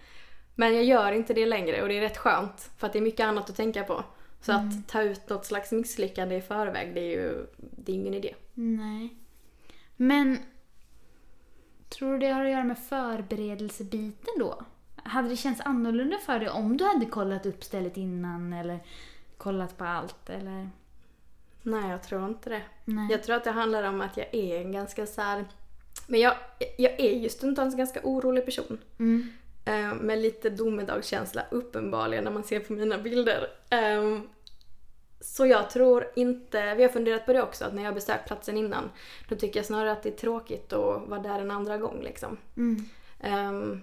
Men 0.55 0.75
jag 0.75 0.83
gör 0.83 1.11
inte 1.11 1.33
det 1.33 1.45
längre 1.45 1.81
och 1.81 1.87
det 1.87 1.97
är 1.97 2.01
rätt 2.01 2.17
skönt 2.17 2.71
för 2.77 2.87
att 2.87 2.93
det 2.93 2.99
är 2.99 3.03
mycket 3.03 3.25
annat 3.25 3.49
att 3.49 3.55
tänka 3.55 3.83
på. 3.83 4.03
Så 4.41 4.51
att 4.51 4.87
ta 4.87 5.01
ut 5.01 5.29
något 5.29 5.45
slags 5.45 5.71
misslyckande 5.71 6.35
i 6.35 6.41
förväg, 6.41 6.95
det 6.95 7.01
är 7.01 7.11
ju 7.11 7.47
det 7.57 7.91
är 7.91 7.95
ingen 7.95 8.13
idé. 8.13 8.35
Nej. 8.53 9.15
Men 9.95 10.39
tror 11.89 12.11
du 12.11 12.19
det 12.19 12.29
har 12.29 12.45
att 12.45 12.51
göra 12.51 12.63
med 12.63 12.79
förberedelsebiten 12.79 14.33
då? 14.39 14.65
Hade 15.03 15.29
det 15.29 15.35
känts 15.35 15.61
annorlunda 15.61 16.17
för 16.17 16.39
dig 16.39 16.49
om 16.49 16.77
du 16.77 16.85
hade 16.85 17.05
kollat 17.05 17.45
upp 17.45 17.63
stället 17.63 17.97
innan 17.97 18.53
eller 18.53 18.79
kollat 19.37 19.77
på 19.77 19.85
allt 19.85 20.29
eller? 20.29 20.69
Nej, 21.61 21.91
jag 21.91 22.03
tror 22.03 22.25
inte 22.25 22.49
det. 22.49 22.61
Nej. 22.85 23.07
Jag 23.11 23.23
tror 23.23 23.35
att 23.35 23.43
det 23.43 23.51
handlar 23.51 23.83
om 23.83 24.01
att 24.01 24.17
jag 24.17 24.35
är 24.35 24.61
en 24.61 24.71
ganska 24.71 25.05
så 25.05 25.21
här... 25.21 25.45
Men 26.07 26.19
jag, 26.19 26.33
jag 26.77 26.99
är 26.99 27.15
ju 27.15 27.29
stundtals 27.29 27.73
en 27.73 27.77
ganska 27.77 27.99
orolig 28.03 28.45
person. 28.45 28.77
Mm. 28.99 29.29
Eh, 29.65 29.93
med 29.93 30.19
lite 30.19 30.49
domedagskänsla 30.49 31.45
uppenbarligen 31.51 32.23
när 32.23 32.31
man 32.31 32.43
ser 32.43 32.59
på 32.59 32.73
mina 32.73 32.97
bilder. 32.97 33.47
Ehm, 33.69 34.29
så 35.21 35.45
jag 35.45 35.69
tror 35.69 36.07
inte, 36.15 36.75
vi 36.75 36.83
har 36.83 36.89
funderat 36.89 37.25
på 37.25 37.33
det 37.33 37.41
också, 37.41 37.65
att 37.65 37.73
när 37.73 37.83
jag 37.83 37.93
besökt 37.93 38.27
platsen 38.27 38.57
innan 38.57 38.89
då 39.29 39.35
tycker 39.35 39.59
jag 39.59 39.65
snarare 39.65 39.91
att 39.91 40.03
det 40.03 40.09
är 40.09 40.17
tråkigt 40.17 40.73
att 40.73 41.09
vara 41.09 41.19
där 41.19 41.39
en 41.39 41.51
andra 41.51 41.77
gång 41.77 42.01
liksom. 42.03 42.37
Mm. 42.57 42.85
Ehm, 43.19 43.81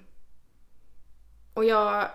och 1.57 1.65
jag 1.65 2.09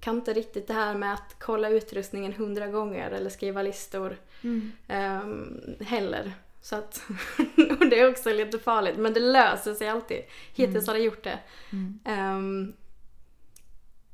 kan 0.00 0.16
inte 0.16 0.32
riktigt 0.32 0.66
det 0.66 0.74
här 0.74 0.94
med 0.94 1.14
att 1.14 1.36
kolla 1.38 1.68
utrustningen 1.68 2.32
hundra 2.32 2.66
gånger 2.66 3.10
eller 3.10 3.30
skriva 3.30 3.62
listor 3.62 4.16
Mm. 4.42 4.72
ehm, 4.88 5.60
heller. 5.80 6.32
Så 6.62 6.76
att, 6.76 7.02
och 7.80 7.86
det 7.90 8.00
är 8.00 8.10
också 8.10 8.30
lite 8.32 8.58
farligt 8.58 8.96
men 8.96 9.12
det 9.14 9.20
löser 9.20 9.74
sig 9.74 9.88
alltid. 9.88 10.22
Hittills 10.54 10.86
har 10.86 10.94
det 10.94 11.00
gjort 11.00 11.24
det. 11.24 11.38
Mm. 11.72 11.98
Ehm, 12.04 12.72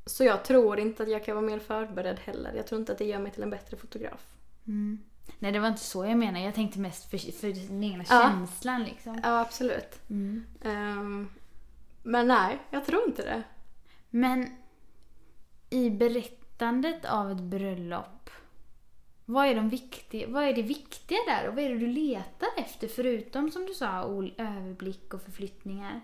så 0.07 0.25
jag 0.25 0.45
tror 0.45 0.79
inte 0.79 1.03
att 1.03 1.09
jag 1.11 1.25
kan 1.25 1.37
vara 1.37 1.47
mer 1.47 1.59
förberedd 1.59 2.19
heller. 2.25 2.53
Jag 2.57 2.67
tror 2.67 2.81
inte 2.81 2.93
att 2.93 2.99
det 2.99 3.05
gör 3.05 3.19
mig 3.19 3.33
till 3.33 3.43
en 3.43 3.51
bättre 3.51 3.77
fotograf. 3.77 4.21
Mm. 4.67 4.99
Nej, 5.39 5.53
det 5.53 5.59
var 5.59 5.69
inte 5.69 5.81
så 5.85 6.05
jag 6.05 6.19
menade. 6.19 6.45
Jag 6.45 6.55
tänkte 6.55 6.79
mest 6.79 7.11
för, 7.11 7.19
för 7.19 7.69
den 7.69 7.85
egna 7.85 8.05
Ja. 8.09 8.21
känslan 8.23 8.85
liksom. 8.85 9.21
Ja, 9.25 9.41
absolut. 9.41 10.01
Mm. 10.11 10.45
Ehm, 10.63 11.29
men 12.03 12.29
nej, 12.29 12.59
jag 12.71 12.85
tror 12.87 13.05
inte 13.07 13.23
det. 13.23 13.43
Men 14.11 14.57
i 15.71 15.91
berättandet 15.91 17.05
av 17.05 17.31
ett 17.31 17.41
bröllop, 17.41 18.31
vad 19.25 19.47
är, 19.47 19.55
de 19.55 19.69
viktiga, 19.69 20.29
vad 20.29 20.45
är 20.45 20.53
det 20.53 20.63
viktiga 20.63 21.19
där 21.27 21.49
och 21.49 21.55
vad 21.55 21.65
är 21.65 21.69
det 21.69 21.79
du 21.79 21.87
letar 21.87 22.49
efter 22.57 22.89
förutom 22.89 23.51
som 23.51 23.67
du 23.67 23.75
sa 23.75 23.87
överblick 24.37 25.15
och 25.15 25.23
förflyttningar? 25.23 26.01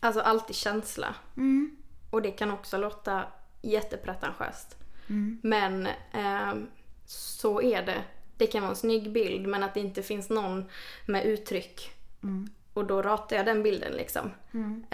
Alltså 0.00 0.20
alltid 0.20 0.56
känsla. 0.56 1.14
Mm. 1.36 1.76
Och 2.10 2.22
det 2.22 2.30
kan 2.30 2.50
också 2.50 2.78
låta 2.78 3.24
jättepretentiöst. 3.62 4.76
Mm. 5.08 5.40
Men 5.42 5.88
ehm, 6.12 6.66
så 7.06 7.62
är 7.62 7.86
det. 7.86 8.02
Det 8.36 8.46
kan 8.46 8.60
vara 8.60 8.70
en 8.70 8.76
snygg 8.76 9.12
bild 9.12 9.46
men 9.46 9.62
att 9.62 9.74
det 9.74 9.80
inte 9.80 10.02
finns 10.02 10.30
någon 10.30 10.64
med 11.06 11.24
uttryck. 11.24 11.90
Mm. 12.22 12.48
Och 12.74 12.84
då 12.84 13.02
ratar 13.02 13.36
jag 13.36 13.46
den 13.46 13.62
bilden 13.62 13.92
liksom. 13.92 14.30
Mm. 14.52 14.84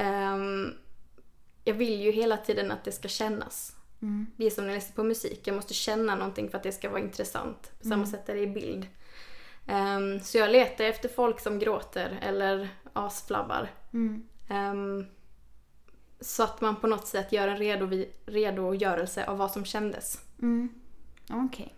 Jag 1.69 1.75
vill 1.75 2.01
ju 2.01 2.11
hela 2.11 2.37
tiden 2.37 2.71
att 2.71 2.85
det 2.85 2.93
ska 2.93 3.09
kännas. 3.09 3.77
Mm. 4.03 4.27
Det 4.37 4.47
är 4.47 4.51
som 4.51 4.65
när 4.65 4.71
jag 4.71 4.77
lyssnar 4.77 4.95
på 4.95 5.03
musik. 5.03 5.41
Jag 5.45 5.57
måste 5.57 5.75
känna 5.75 6.15
någonting 6.15 6.51
för 6.51 6.57
att 6.59 6.63
det 6.63 6.73
ska 6.73 6.91
vara 6.91 7.01
intressant. 7.01 7.73
På 7.79 7.89
samma 7.89 8.07
sätt 8.07 8.29
är 8.29 8.35
det 8.35 8.41
i 8.41 8.47
bild. 8.47 8.87
Ehm, 9.67 10.21
så 10.21 10.39
jag 10.39 10.51
letar 10.51 10.85
efter 10.85 11.09
folk 11.09 11.41
som 11.41 11.59
gråter 11.59 12.19
eller 12.23 12.69
asflabbar. 12.93 13.71
Mm. 13.93 14.23
Ehm, 14.49 15.07
så 16.21 16.43
att 16.43 16.61
man 16.61 16.77
på 16.77 16.87
något 16.87 17.07
sätt 17.07 17.33
gör 17.33 17.49
en 17.49 17.57
redovi- 17.57 18.11
redogörelse 18.27 19.27
av 19.27 19.39
vad 19.39 19.51
som 19.51 19.65
kändes. 19.65 20.21
Mm. 20.43 20.69
Okej. 21.31 21.75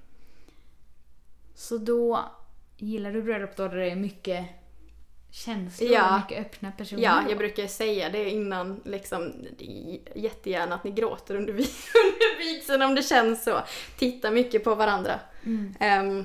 Så 1.54 1.78
då 1.78 2.24
gillar 2.76 3.12
du 3.12 3.22
bröllop 3.22 3.56
då 3.56 3.68
där 3.68 3.76
det 3.76 3.90
är 3.90 3.96
mycket 3.96 4.46
känslor 5.30 5.90
Ja. 5.90 6.14
och 6.14 6.20
mycket 6.20 6.46
öppna 6.46 6.72
personer? 6.72 7.02
Ja, 7.02 7.22
jag 7.28 7.38
brukar 7.38 7.66
säga 7.66 8.10
det 8.10 8.30
innan 8.30 8.80
liksom, 8.84 9.32
jättegärna 10.14 10.74
att 10.74 10.84
ni 10.84 10.90
gråter 10.90 11.34
under, 11.34 11.52
under 11.52 12.38
vigseln 12.38 12.82
om 12.82 12.94
det 12.94 13.02
känns 13.02 13.44
så. 13.44 13.62
Titta 13.98 14.30
mycket 14.30 14.64
på 14.64 14.74
varandra. 14.74 15.20
Mm. 15.44 15.74
Ehm, 15.80 16.24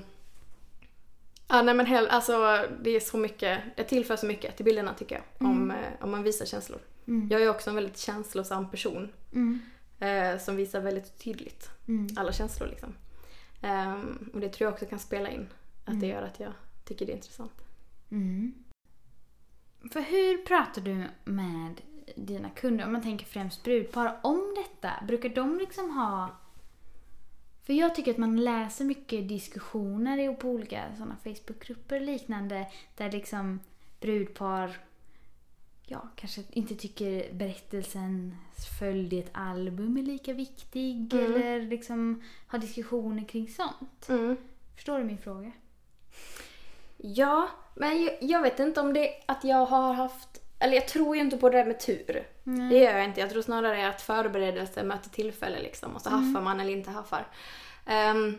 ja, 1.48 1.62
nej 1.62 1.74
men 1.76 1.86
hell, 1.86 2.08
alltså 2.08 2.66
det 2.82 2.90
är 2.90 3.00
så 3.00 3.18
mycket, 3.18 3.60
det 3.76 3.84
tillför 3.84 4.16
så 4.16 4.26
mycket 4.26 4.56
till 4.56 4.66
bilderna 4.66 4.94
tycker 4.94 5.16
jag. 5.16 5.48
Om, 5.50 5.72
eh, 5.72 5.78
om 6.02 6.12
man 6.12 6.24
visar 6.24 6.46
känslor. 6.46 6.80
Mm. 7.08 7.28
Jag 7.32 7.42
är 7.42 7.50
också 7.50 7.70
en 7.70 7.76
väldigt 7.76 7.98
känslosam 7.98 8.70
person. 8.72 9.10
Mm. 9.34 9.60
eh, 10.00 10.40
som 10.40 10.56
visar 10.56 10.82
väldigt 10.82 11.18
tydligt 11.24 11.70
Mm. 11.88 12.08
alla 12.16 12.32
känslor 12.32 12.68
liksom. 12.68 12.94
Ehm, 13.62 14.30
och 14.34 14.40
det 14.40 14.50
tror 14.50 14.66
jag 14.66 14.74
också 14.74 14.86
kan 14.86 15.00
spela 15.00 15.30
in. 15.32 15.48
Att 15.86 16.00
det 16.00 16.08
gör 16.08 16.22
att 16.22 16.40
jag 16.40 16.52
tycker 16.86 17.06
det 17.06 17.12
är 17.12 17.16
intressant. 17.16 17.52
Mm. 19.84 19.90
För 19.92 20.02
hur 20.02 20.38
pratar 20.38 20.82
du 20.82 21.04
med 21.24 21.82
dina 22.16 22.50
kunder, 22.50 22.86
om 22.86 22.94
man 22.94 23.02
tänker 23.02 23.26
främst 23.26 23.64
brudpar, 23.64 24.20
om 24.24 24.56
detta? 24.56 24.92
Brukar 25.08 25.30
de 25.30 25.58
liksom 25.58 25.90
ha... 25.98 26.30
För 27.66 27.74
jag 27.74 27.96
tycker 27.96 28.12
att 28.12 28.18
man 28.18 28.44
läser 28.44 28.86
mycket 28.86 29.28
diskussioner 29.30 30.34
på 30.34 30.50
olika 30.50 30.96
sådana 30.98 31.16
Facebookgrupper 31.24 31.96
och 31.96 32.06
liknande 32.06 32.68
där 32.98 33.12
liksom 33.12 33.60
brudpar 34.00 34.78
ja, 35.86 36.08
kanske 36.16 36.44
inte 36.50 36.76
tycker 36.76 37.34
berättelsen 37.34 38.36
följd 38.80 39.14
i 39.14 39.20
ett 39.20 39.30
album 39.34 39.98
är 39.98 40.02
lika 40.02 40.34
viktig 40.34 41.14
Mm. 41.14 41.26
eller 41.26 41.62
liksom 41.62 42.24
har 42.48 42.60
diskussioner 42.60 43.24
kring 43.28 43.48
sånt. 43.48 44.06
Förstår 44.76 44.98
du 44.98 45.04
min 45.04 45.18
fråga? 45.18 45.52
Ja, 47.06 47.50
men 47.76 48.04
jag, 48.04 48.18
jag 48.22 48.42
vet 48.42 48.60
inte 48.60 48.82
om 48.82 48.94
det 48.94 49.08
är 49.10 49.14
att 49.26 49.44
jag 49.44 49.66
har 49.66 49.94
haft... 49.94 50.42
Eller 50.60 50.74
jag 50.74 50.88
tror 50.88 51.16
ju 51.16 51.22
inte 51.22 51.38
på 51.38 51.50
det 51.50 51.58
där 51.58 51.66
med 51.66 51.80
tur. 51.80 52.28
Nej. 52.44 52.70
Det 52.70 52.78
gör 52.84 52.92
jag 52.98 53.04
inte. 53.06 53.20
Jag 53.20 53.30
tror 53.30 53.42
snarare 53.42 53.88
att 53.88 54.02
förberedelse 54.02 54.84
möter 54.84 55.10
tillfälle 55.10 55.60
liksom. 55.60 55.96
Och 55.96 56.02
så 56.02 56.10
haffar 56.10 56.42
man 56.42 56.60
eller 56.60 56.72
inte 56.72 56.90
haffar. 56.90 57.28
Ehm, 57.86 58.38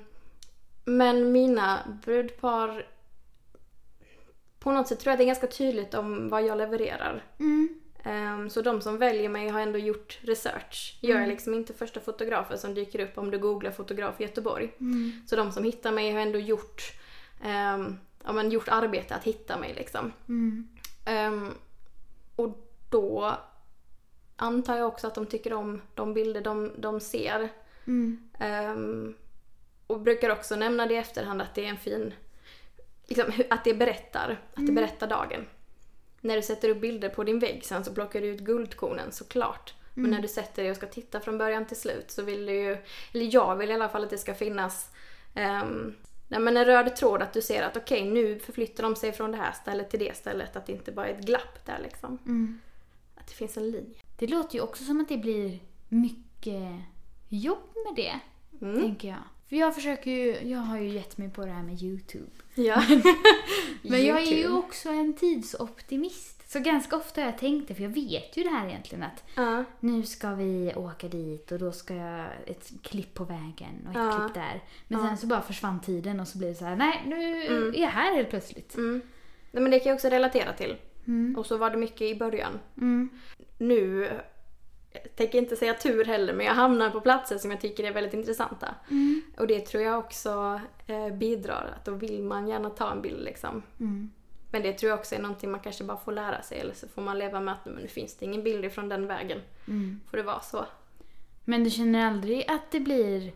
men 0.85 1.33
mina 1.33 1.79
brudpar... 2.05 2.87
På 4.59 4.73
något 4.73 4.89
sätt 4.89 5.01
tror 5.01 5.11
jag 5.11 5.15
att 5.15 5.19
det 5.19 5.25
är 5.25 5.35
ganska 5.35 5.47
tydligt 5.47 5.95
om 5.95 6.29
vad 6.29 6.43
jag 6.47 6.59
levererar. 6.59 7.23
Mm. 7.41 7.81
Ehm, 8.05 8.51
så 8.51 8.63
de 8.63 8.81
som 8.81 8.99
väljer 8.99 9.29
mig 9.29 9.49
har 9.49 9.61
ändå 9.61 9.79
gjort 9.79 10.19
research. 10.23 10.99
Jag 11.01 11.11
är 11.11 11.17
Mm. 11.17 11.29
liksom 11.31 11.55
inte 11.55 11.73
första 11.75 12.01
fotografen 12.01 12.59
som 12.59 12.75
dyker 12.75 13.01
upp 13.01 13.19
om 13.19 13.31
du 13.31 13.39
googlar 13.39 13.71
fotograf 13.71 14.21
Göteborg. 14.21 14.73
Mm. 14.81 15.13
Så 15.27 15.37
de 15.37 15.53
som 15.53 15.65
hittar 15.65 15.93
mig 15.93 16.13
har 16.13 16.21
ändå 16.21 16.39
gjort, 16.39 16.83
ehm, 17.45 17.99
ja, 18.25 18.33
men 18.33 18.51
gjort 18.51 18.69
arbete 18.69 19.15
att 19.15 19.25
hitta 19.25 19.59
mig 19.59 19.75
liksom. 19.75 20.13
Mm. 20.29 20.69
Ehm, 21.05 21.55
och 22.37 22.69
då 22.91 23.39
antar 24.37 24.77
jag 24.77 24.89
också 24.89 25.07
att 25.07 25.15
de 25.15 25.27
tycker 25.27 25.53
om 25.53 25.83
de 25.95 26.15
bilder 26.15 26.41
de, 26.41 26.73
de 26.77 27.01
ser. 27.01 27.49
Mm. 27.87 28.29
Ehm, 28.39 29.15
och 29.87 30.01
brukar 30.01 30.31
också 30.31 30.57
nämna 30.57 30.87
det 30.87 30.95
i 30.95 30.97
efterhand 30.97 31.43
att 31.43 31.55
det 31.55 31.65
är 31.65 31.69
en 31.69 31.77
fin... 31.77 32.15
Liksom, 33.07 33.33
att 33.51 33.65
det 33.65 33.75
berättar. 33.75 34.31
Att 34.31 34.57
det 34.57 34.63
Mm. 34.63 34.75
berättar 34.75 35.07
dagen. 35.07 35.47
När 36.21 36.37
du 36.37 36.43
sätter 36.43 36.69
upp 36.69 36.81
bilder 36.81 37.09
på 37.09 37.25
din 37.25 37.39
vägg 37.39 37.65
sen 37.65 37.85
så 37.85 37.95
plockar 37.95 38.21
du 38.21 38.27
ut 38.27 38.41
guldkornen 38.41 39.13
såklart. 39.13 39.75
Men 39.95 40.05
Mm. 40.05 40.15
när 40.17 40.23
du 40.23 40.29
sätter 40.29 40.63
dig 40.63 40.71
och 40.71 40.77
ska 40.77 40.87
titta 40.87 41.21
från 41.21 41.39
början 41.39 41.67
till 41.67 41.77
slut 41.81 42.11
så 42.11 42.23
vill 42.23 42.47
du 42.47 42.53
ju... 42.53 42.77
Eller 43.13 43.35
jag 43.35 43.57
vill 43.57 43.71
i 43.71 43.75
alla 43.75 43.89
fall 43.89 44.05
att 44.05 44.11
det 44.11 44.19
ska 44.19 44.35
finnas 44.35 44.91
um, 45.63 45.95
nej 46.29 46.41
men 46.41 46.57
en 46.57 46.65
röd 46.65 46.97
tråd 46.97 47.23
att 47.23 47.33
du 47.33 47.43
ser 47.43 47.63
att 47.63 47.77
okej 47.77 48.05
nu 48.11 48.39
förflyttar 48.39 48.83
de 48.83 48.97
sig 48.97 49.13
från 49.13 49.31
det 49.31 49.37
här 49.37 49.53
stället 49.53 49.91
till 49.91 50.01
det 50.01 50.17
stället. 50.17 50.57
Att 50.57 50.67
det 50.67 50.73
inte 50.73 50.93
bara 50.93 51.09
är 51.09 51.15
ett 51.15 51.27
glapp 51.27 51.67
där 51.67 51.79
liksom. 51.83 52.19
Mm. 52.27 52.61
Att 53.15 53.27
det 53.27 53.35
finns 53.35 53.57
en 53.57 53.71
linje. 53.71 53.99
Det 54.19 54.27
låter 54.27 54.55
ju 54.55 54.61
också 54.61 54.85
som 54.85 55.01
att 55.01 55.09
det 55.09 55.19
blir 55.19 55.59
mycket 55.89 56.63
jobb 57.29 57.69
med 57.87 57.95
det, 57.97 58.21
Mm. 58.67 58.81
tänker 58.81 59.09
jag. 59.09 59.19
För 59.49 59.57
jag 59.57 59.75
försöker 59.75 60.11
ju, 60.11 60.39
jag 60.51 60.59
har 60.59 60.79
ju 60.79 60.89
gett 60.89 61.19
mig 61.19 61.31
på 61.31 61.45
det 61.45 61.51
här 61.53 61.63
med 61.63 61.83
YouTube. 61.83 62.31
Ja. 62.55 62.83
Men 63.83 64.07
jag 64.07 64.21
är 64.23 64.27
ju 64.27 64.37
YouTube. 64.37 64.55
också 64.59 64.89
en 64.89 65.17
tidsoptimist. 65.17 66.34
Så 66.55 66.61
ganska 66.61 66.97
ofta 66.97 67.21
har 67.21 67.29
jag 67.29 67.39
tänkt 67.39 67.69
det, 67.69 67.75
för 67.75 67.83
jag 67.83 67.91
vet 67.91 68.37
ju 68.37 68.43
det 68.43 68.49
här 68.51 68.69
egentligen 68.69 69.03
att 69.05 69.25
Ja. 69.37 69.65
nu 69.81 70.03
ska 70.03 70.35
vi 70.35 70.73
åka 70.77 71.09
dit 71.09 71.53
och 71.53 71.59
då 71.59 71.73
ska 71.73 71.95
jag 71.95 72.27
ett 72.47 72.73
klipp 72.83 73.15
på 73.15 73.25
vägen 73.25 73.85
och 73.85 73.91
ett 73.91 73.97
Ja. 73.97 74.19
klipp 74.19 74.35
där. 74.35 74.63
Men 74.89 75.01
Ja. 75.01 75.07
sen 75.07 75.17
så 75.19 75.27
bara 75.27 75.43
försvann 75.43 75.81
tiden 75.81 76.21
och 76.21 76.29
så 76.29 76.39
blir 76.39 76.49
det 76.49 76.55
så 76.55 76.65
här, 76.65 76.77
nej 76.77 77.03
nu 77.07 77.47
Mm. 77.47 77.69
är 77.75 77.79
jag 77.81 77.89
här 77.89 78.15
helt 78.15 78.31
plötsligt. 78.31 78.75
Mm. 78.77 79.03
Nej, 79.51 79.63
men 79.63 79.71
det 79.73 79.79
kan 79.79 79.89
jag 79.91 79.95
också 79.95 80.09
relatera 80.09 80.53
till. 80.53 80.77
Mm. 81.07 81.37
Och 81.39 81.47
så 81.47 81.57
var 81.57 81.71
det 81.71 81.77
mycket 81.77 82.03
i 82.03 82.15
början. 82.15 82.59
Mm. 82.77 83.09
Nu, 83.59 84.11
jag 84.93 85.17
tänker 85.17 85.39
inte 85.39 85.57
säga 85.57 85.75
tur 85.75 86.05
heller, 86.05 86.35
men 86.35 86.47
jag 86.47 86.55
hamnar 86.55 86.91
på 86.91 87.01
platser 87.01 87.39
som 87.39 87.51
jag 87.51 87.61
tycker 87.61 87.85
är 87.85 87.93
väldigt 87.93 88.15
intressanta. 88.15 88.75
Mm. 88.91 89.23
Och 89.39 89.47
det 89.47 89.61
tror 89.61 89.83
jag 89.83 89.99
också 89.99 90.61
eh, 90.87 91.09
bidrar, 91.17 91.73
att 91.77 91.85
då 91.85 91.93
vill 91.93 92.23
man 92.23 92.49
gärna 92.49 92.71
ta 92.71 92.93
en 92.93 93.03
bild 93.03 93.25
liksom. 93.25 93.63
Men 94.55 94.63
det 94.63 94.73
tror 94.73 94.91
jag 94.91 94.99
också 94.99 95.15
är 95.15 95.19
någonting 95.23 95.51
man 95.51 95.61
kanske 95.61 95.85
bara 95.85 95.97
får 95.97 96.13
lära 96.13 96.43
sig, 96.43 96.59
eller 96.61 96.75
så 96.75 96.89
får 96.89 97.03
man 97.03 97.19
leva 97.19 97.41
med 97.41 97.55
att 97.55 97.65
men 97.65 97.75
nu 97.75 97.89
finns 97.89 98.17
det 98.17 98.25
ingen 98.25 98.43
bild 98.43 98.65
ifrån 98.65 98.89
den 98.89 99.07
vägen. 99.07 99.41
Mm. 99.69 100.01
Får 100.11 100.17
det 100.17 100.23
vara 100.23 100.41
så? 100.41 100.67
Men 101.45 101.65
du 101.65 101.71
känner 101.71 102.07
aldrig 102.07 102.51
att 102.51 102.71
det 102.71 102.81
blir 102.81 103.33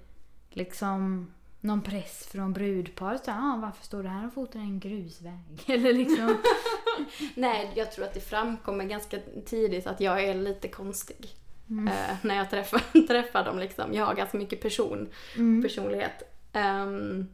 liksom 0.50 1.30
någon 1.60 1.82
press 1.82 2.28
från 2.32 2.52
brudparet? 2.52 3.24
Så, 3.24 3.30
ah, 3.30 3.58
varför 3.62 3.84
står 3.84 4.02
du 4.02 4.08
här 4.08 4.26
och 4.26 4.32
fotar 4.34 4.58
en 4.60 4.80
grusväg? 4.80 5.62
Eller 5.66 5.92
liksom... 5.92 6.36
Nej, 7.34 7.72
jag 7.74 7.92
tror 7.92 8.04
att 8.04 8.14
det 8.14 8.20
framkommer 8.20 8.84
ganska 8.84 9.18
tidigt 9.46 9.86
att 9.86 10.00
jag 10.00 10.24
är 10.24 10.34
lite 10.34 10.68
konstig. 10.68 11.28
Mm. 11.70 11.88
eh, 11.88 12.16
när 12.22 12.36
jag 12.36 12.50
träffar, 12.50 13.06
träffar 13.06 13.44
dem 13.44 13.58
liksom. 13.58 13.94
Jag 13.94 14.06
har 14.06 14.14
ganska 14.14 14.38
mycket 14.38 14.60
person, 14.62 15.08
Mm. 15.36 15.62
personlighet. 15.62 16.22
Ehm, 16.52 17.28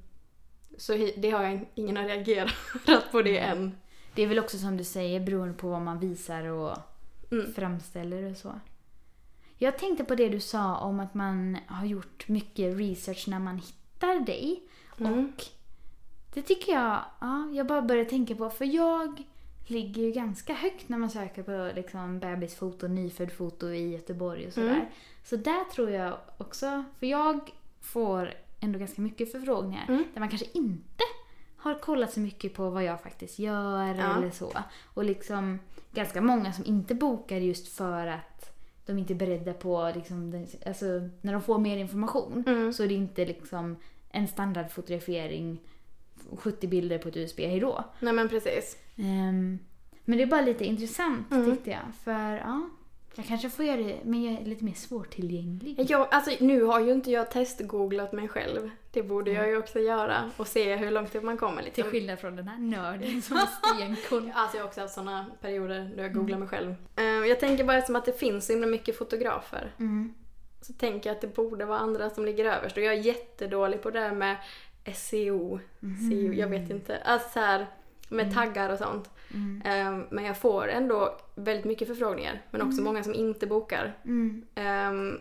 så 0.78 1.10
det 1.16 1.30
har 1.30 1.42
jag 1.42 1.66
ingen 1.74 1.96
att 1.96 2.06
reagera 2.06 2.50
på 3.10 3.22
det 3.22 3.38
än. 3.38 3.76
Det 4.14 4.22
är 4.22 4.26
väl 4.26 4.38
också 4.38 4.58
som 4.58 4.76
du 4.76 4.84
säger 4.84 5.20
beroende 5.20 5.54
på 5.54 5.68
vad 5.68 5.82
man 5.82 5.98
visar 5.98 6.44
och 6.44 6.76
Mm. 7.32 7.52
framställer 7.54 8.30
och 8.30 8.36
så. 8.36 8.60
Jag 9.56 9.78
tänkte 9.78 10.04
på 10.04 10.14
det 10.14 10.28
du 10.28 10.40
sa 10.40 10.76
om 10.78 11.00
att 11.00 11.14
man 11.14 11.58
har 11.66 11.86
gjort 11.86 12.28
mycket 12.28 12.76
research 12.78 13.28
när 13.28 13.38
man 13.38 13.58
hittar 13.58 14.20
dig. 14.20 14.62
Mm. 15.00 15.12
Och 15.34 15.44
det 16.34 16.42
tycker 16.42 16.72
jag, 16.72 17.04
ja, 17.20 17.50
jag 17.54 17.66
bara 17.66 17.82
började 17.82 18.10
tänka 18.10 18.34
på, 18.34 18.50
för 18.50 18.64
jag 18.64 19.22
ligger 19.66 20.02
ju 20.02 20.10
ganska 20.12 20.54
högt 20.54 20.88
när 20.88 20.98
man 20.98 21.10
söker 21.10 21.42
på 21.42 21.76
liksom 21.76 22.18
bebisfoto, 22.18 22.88
nyföddfoto 22.88 23.68
i 23.70 23.92
Göteborg 23.92 24.46
och 24.46 24.52
sådär. 24.52 24.70
Mm. 24.70 24.86
Så 25.24 25.36
där 25.36 25.64
tror 25.64 25.90
jag 25.90 26.18
också, 26.38 26.84
för 26.98 27.06
jag 27.06 27.50
får 27.80 28.34
ändå 28.64 28.78
ganska 28.78 29.02
mycket 29.02 29.32
förfrågningar 29.32 29.84
Mm. 29.88 30.04
där 30.14 30.20
man 30.20 30.28
kanske 30.28 30.46
inte 30.54 31.04
har 31.56 31.74
kollat 31.78 32.12
så 32.12 32.20
mycket 32.20 32.54
på 32.54 32.70
vad 32.70 32.84
jag 32.84 33.00
faktiskt 33.02 33.38
gör 33.38 33.84
Ja. 33.94 34.16
eller 34.16 34.30
så. 34.30 34.52
Och 34.84 35.04
liksom 35.04 35.58
ganska 35.92 36.20
många 36.20 36.52
som 36.52 36.64
inte 36.64 36.94
bokar 36.94 37.36
just 37.36 37.68
för 37.68 38.06
att 38.06 38.50
de 38.86 38.98
inte 38.98 39.12
är 39.12 39.14
beredda 39.14 39.52
på, 39.52 39.92
liksom, 39.94 40.46
alltså 40.66 40.84
när 41.20 41.32
de 41.32 41.42
får 41.42 41.58
mer 41.58 41.76
information 41.76 42.44
Mm. 42.46 42.72
så 42.72 42.82
är 42.84 42.88
det 42.88 42.94
inte 42.94 43.24
liksom 43.24 43.76
en 44.10 44.28
standardfotografering 44.28 45.60
70 46.36 46.66
bilder 46.68 46.98
på 46.98 47.08
ett 47.08 47.16
USB, 47.16 47.40
hejdå. 47.40 47.84
Nej 48.00 48.12
men 48.12 48.28
precis. 48.28 48.76
Ehm, 48.96 49.58
men 50.04 50.16
det 50.18 50.22
är 50.22 50.26
bara 50.26 50.40
lite 50.40 50.64
intressant 50.64 51.32
Mm. 51.32 51.50
tyckte 51.50 51.70
jag. 51.70 51.94
För 52.04 52.36
ja, 52.36 52.68
jag 53.14 53.26
kanske 53.26 53.50
får 53.50 53.64
göra 53.64 53.76
det, 53.76 53.96
men 54.04 54.22
jag 54.24 54.40
är 54.42 54.44
lite 54.44 54.64
mer 54.64 54.72
svårtillgänglig. 54.74 55.90
Jag, 55.90 56.08
alltså, 56.10 56.30
nu 56.44 56.62
har 56.62 56.80
ju 56.80 56.92
inte 56.92 57.10
jag 57.10 57.30
testgooglat 57.30 58.12
mig 58.12 58.28
själv. 58.28 58.70
Det 58.90 59.02
borde 59.02 59.30
jag 59.32 59.48
ju 59.48 59.56
också 59.58 59.78
göra 59.78 60.30
och 60.36 60.46
se 60.46 60.76
hur 60.76 60.90
långt 60.90 61.22
man 61.22 61.36
kommer. 61.38 61.62
Till 61.62 61.66
Liksom. 61.74 61.90
skillnad 61.90 62.18
från 62.18 62.36
den 62.36 62.48
här 62.48 62.58
nörden 62.58 63.22
som 63.22 63.36
har 63.36 63.46
stenkoll. 63.46 64.32
Alltså 64.34 64.56
jag 64.56 64.62
har 64.64 64.68
också 64.68 64.80
haft 64.80 64.94
såna 64.94 65.26
perioder 65.40 65.90
då 65.96 66.02
jag 66.02 66.10
Mm. 66.10 66.12
googlar 66.18 66.38
mig 66.38 66.48
själv. 66.48 66.74
Eh, 66.96 67.04
jag 67.04 67.40
tänker 67.40 67.64
bara 67.64 67.82
som 67.82 67.96
att 67.96 68.04
det 68.04 68.18
finns 68.18 68.46
så 68.46 68.52
himla 68.52 68.66
mycket 68.66 68.98
fotografer. 68.98 69.72
Mm. 69.78 70.14
Så 70.60 70.72
tänker 70.72 71.10
jag 71.10 71.14
att 71.14 71.20
det 71.20 71.34
borde 71.36 71.64
vara 71.64 71.78
andra 71.78 72.10
som 72.10 72.24
ligger 72.24 72.44
överst. 72.44 72.76
Och 72.76 72.82
jag 72.82 72.94
är 72.94 72.98
jättedålig 72.98 73.82
på 73.82 73.90
det 73.90 74.00
där 74.00 74.12
med 74.12 74.36
SEO. 74.94 75.60
SEO 76.10 76.32
jag 76.32 76.48
vet 76.48 76.70
inte. 76.70 76.96
Alltså 77.04 77.28
så 77.32 77.40
här, 77.40 77.66
med 78.08 78.34
taggar 78.34 78.70
och 78.70 78.78
sånt. 78.78 79.10
Mm. 79.34 79.62
Eh, 79.64 80.06
men 80.10 80.24
jag 80.24 80.38
får 80.38 80.68
ändå 80.68 81.18
väldigt 81.34 81.64
mycket 81.64 81.88
förfrågningar. 81.88 82.42
Men 82.50 82.62
också 82.62 82.82
många 82.82 83.04
som 83.04 83.14
inte 83.14 83.46
bokar. 83.46 83.98
Mm. 84.04 84.46
Eh, 84.54 85.20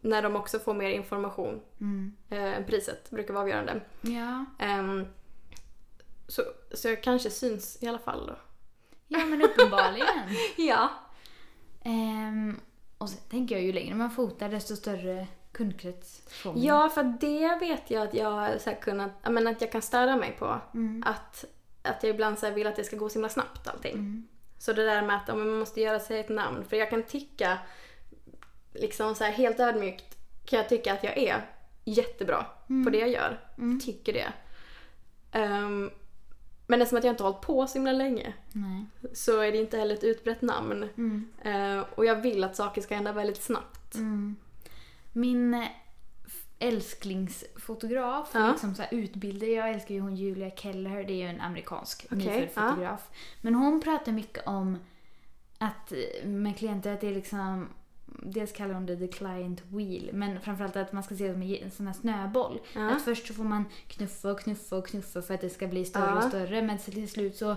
när 0.00 0.22
de 0.22 0.36
också 0.36 0.58
får 0.58 0.74
mer 0.74 0.90
information. 0.90 1.60
Mm. 1.80 2.16
Eh, 2.30 2.66
priset 2.66 3.10
brukar 3.10 3.34
vara 3.34 3.42
avgörande. 3.42 3.80
Ja. 4.00 4.44
Eh, 4.58 5.02
så, 6.28 6.42
så 6.74 6.88
jag 6.88 7.02
kanske 7.02 7.30
syns 7.30 7.82
i 7.82 7.86
alla 7.88 7.98
fall 7.98 8.26
då. 8.26 8.36
ja, 9.08 9.24
men 9.24 9.42
uppenbarligen. 9.42 10.08
Ja. 10.56 10.90
Ehm, 11.84 12.60
och 12.98 13.08
sen 13.08 13.20
tänker 13.30 13.54
jag 13.54 13.64
ju 13.64 13.72
längre 13.72 13.94
man 13.94 14.10
fotar 14.10 14.48
desto 14.48 14.76
större 14.76 15.26
kundkrets 15.52 16.22
får 16.28 16.52
man. 16.52 16.62
Ja, 16.62 16.88
för 16.88 17.02
det 17.20 17.58
vet 17.60 17.90
jag 17.90 18.02
att 18.08 18.14
jag 18.14 18.60
så 18.60 18.70
kunnat, 18.70 19.10
jag 19.22 19.32
menar, 19.32 19.50
att 19.50 19.60
jag 19.60 19.72
kan 19.72 19.82
störa 19.82 20.16
mig 20.16 20.36
på. 20.38 20.60
Mm. 20.74 21.02
Att, 21.06 21.44
att 21.82 22.02
jag 22.02 22.10
ibland 22.10 22.38
så 22.38 22.50
vill 22.50 22.66
att 22.66 22.76
det 22.76 22.84
ska 22.84 22.96
gå 22.96 23.08
så 23.08 23.14
himla 23.14 23.28
snabbt 23.28 23.68
allting. 23.68 23.94
Mm. 23.94 24.28
Så 24.58 24.72
det 24.72 24.84
där 24.84 25.02
med 25.02 25.16
att 25.16 25.28
ja, 25.28 25.34
man 25.34 25.58
måste 25.58 25.80
göra 25.80 26.00
sig 26.00 26.20
ett 26.20 26.28
namn. 26.28 26.64
För 26.64 26.76
jag 26.76 26.90
kan 26.90 27.02
tycka, 27.02 27.58
liksom 28.74 29.14
så 29.14 29.24
här 29.24 29.32
helt 29.32 29.60
ödmjukt, 29.60 30.16
kan 30.44 30.58
jag 30.58 30.68
tycka 30.68 30.92
att 30.92 31.04
jag 31.04 31.18
är 31.18 31.46
jättebra 31.84 32.46
på 32.84 32.90
det 32.90 32.98
jag 32.98 33.08
gör. 33.08 33.40
Mm. 33.58 33.80
Tycker 33.80 34.12
det. 34.12 34.32
Ehm, 35.32 35.90
men 36.66 36.82
eftersom 36.82 36.98
att 36.98 37.04
jag 37.04 37.12
inte 37.12 37.22
har 37.22 37.30
hållit 37.30 37.46
på 37.46 37.66
så 37.66 37.74
himla 37.74 37.92
länge 37.92 38.32
Nej. 38.52 38.84
så 39.12 39.40
är 39.40 39.52
det 39.52 39.58
inte 39.58 39.78
heller 39.78 39.94
ett 39.94 40.04
utbrett 40.04 40.42
namn. 40.42 40.88
Mm. 40.96 41.28
Eh, 41.42 41.84
och 41.94 42.04
jag 42.04 42.16
vill 42.16 42.44
att 42.44 42.56
saker 42.56 42.82
ska 42.82 42.94
hända 42.94 43.12
väldigt 43.12 43.42
snabbt. 43.42 43.94
Mm. 43.94 44.36
Min 45.12 45.66
älsklingsfotograf, 46.58 48.30
Ja. 48.34 48.50
liksom 48.50 48.74
så 48.74 48.82
här 48.82 48.94
utbilder, 48.94 49.46
jag 49.46 49.70
älskar 49.70 49.94
ju 49.94 50.00
hon 50.00 50.16
Julia 50.16 50.50
Keller, 50.50 51.04
det 51.04 51.12
är 51.12 51.16
ju 51.16 51.26
en 51.28 51.40
amerikansk 51.40 52.06
Okej, 52.06 52.16
nyfödd 52.18 52.48
ja. 52.54 52.68
fotograf. 52.70 53.08
Men 53.42 53.54
hon 53.54 53.80
pratar 53.80 54.12
mycket 54.12 54.46
om 54.46 54.78
att 55.58 55.92
eh, 55.92 56.28
med 56.28 56.56
klienter 56.56 56.92
att 56.94 57.00
det 57.00 57.08
är 57.08 57.14
liksom 57.14 57.68
Dels 58.22 58.52
kallar 58.52 58.74
hon 58.74 58.86
det 58.86 58.96
the 58.96 59.08
client 59.08 59.62
wheel, 59.68 60.10
men 60.12 60.40
framförallt 60.40 60.76
att 60.76 60.92
man 60.92 61.02
ska 61.02 61.14
se 61.16 61.28
det 61.28 61.34
som 61.34 61.42
en 61.64 61.70
sån 61.70 61.86
här 61.86 61.94
snöboll. 61.94 62.60
Ja. 62.74 62.90
Att 62.90 63.02
först 63.02 63.26
så 63.26 63.34
får 63.34 63.44
man 63.44 63.64
knuffa 63.88 64.30
och 64.30 64.40
knuffa 64.40 64.76
och 64.76 64.86
knuffa 64.86 65.22
för 65.22 65.34
att 65.34 65.40
det 65.40 65.50
ska 65.50 65.66
bli 65.66 65.84
större 65.84 66.04
Ja. 66.06 66.16
och 66.16 66.22
större, 66.22 66.62
men 66.62 66.78
till 66.78 67.08
slut 67.08 67.36
så 67.36 67.56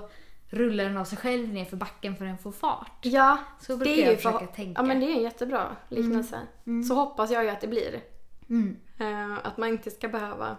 rullar 0.50 0.84
den 0.84 0.98
av 0.98 1.06
sig 1.06 1.18
själv 1.18 1.54
ner 1.54 1.66
för 1.66 1.78
backen 1.78 2.16
för 2.16 2.26
den 2.26 2.38
får 2.38 2.52
fart. 2.52 3.00
Ja, 3.02 3.38
Så 3.62 3.72
det 3.72 3.78
brukar 3.78 3.94
är 3.94 3.98
ju 3.98 4.04
jag 4.04 4.16
försöka 4.16 4.40
för, 4.40 4.46
tänka. 4.46 4.82
ja, 4.82 4.88
men 4.88 5.00
det 5.00 5.06
är 5.06 5.16
en 5.16 5.24
jättebra 5.24 5.76
liknelse. 5.90 6.40
Mm. 6.66 6.84
Så 6.84 6.96
hoppas 6.96 7.32
jag 7.32 7.44
ju 7.44 7.50
att 7.50 7.62
det 7.62 7.68
blir. 7.68 8.02
Mm. 8.52 8.78
Eh, 9.00 9.38
att 9.44 9.58
man 9.58 9.70
inte 9.70 9.92
ska 9.92 10.08
behöva 10.08 10.58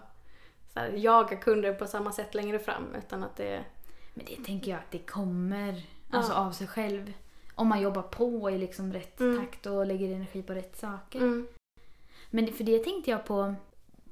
här, 0.75 0.89
jaga 0.97 1.37
kunder 1.37 1.73
på 1.73 1.87
samma 1.87 2.13
sätt 2.13 2.35
längre 2.35 2.59
fram 2.59 2.95
utan 2.99 3.23
att 3.25 3.37
det... 3.37 3.65
Men 4.15 4.25
det 4.27 4.45
tänker 4.45 4.71
jag 4.71 4.79
att 4.79 4.91
det 4.91 4.99
kommer 4.99 5.83
alltså 6.11 6.33
Ja. 6.33 6.39
av 6.39 6.53
sig 6.53 6.67
själv. 6.67 7.13
Om 7.55 7.69
man 7.69 7.81
jobbar 7.83 8.03
på 8.03 8.51
i 8.51 8.59
liksom 8.59 8.93
rätt 8.93 9.21
Mm. 9.21 9.39
takt 9.45 9.67
och 9.67 9.87
lägger 9.87 10.15
energi 10.15 10.43
på 10.43 10.53
rätt 10.55 10.77
saker. 10.77 11.19
Mm. 11.19 11.47
Men 12.31 12.53
för 12.53 12.65
det 12.65 12.79
tänkte 12.79 13.11
jag 13.11 13.25
på. 13.25 13.55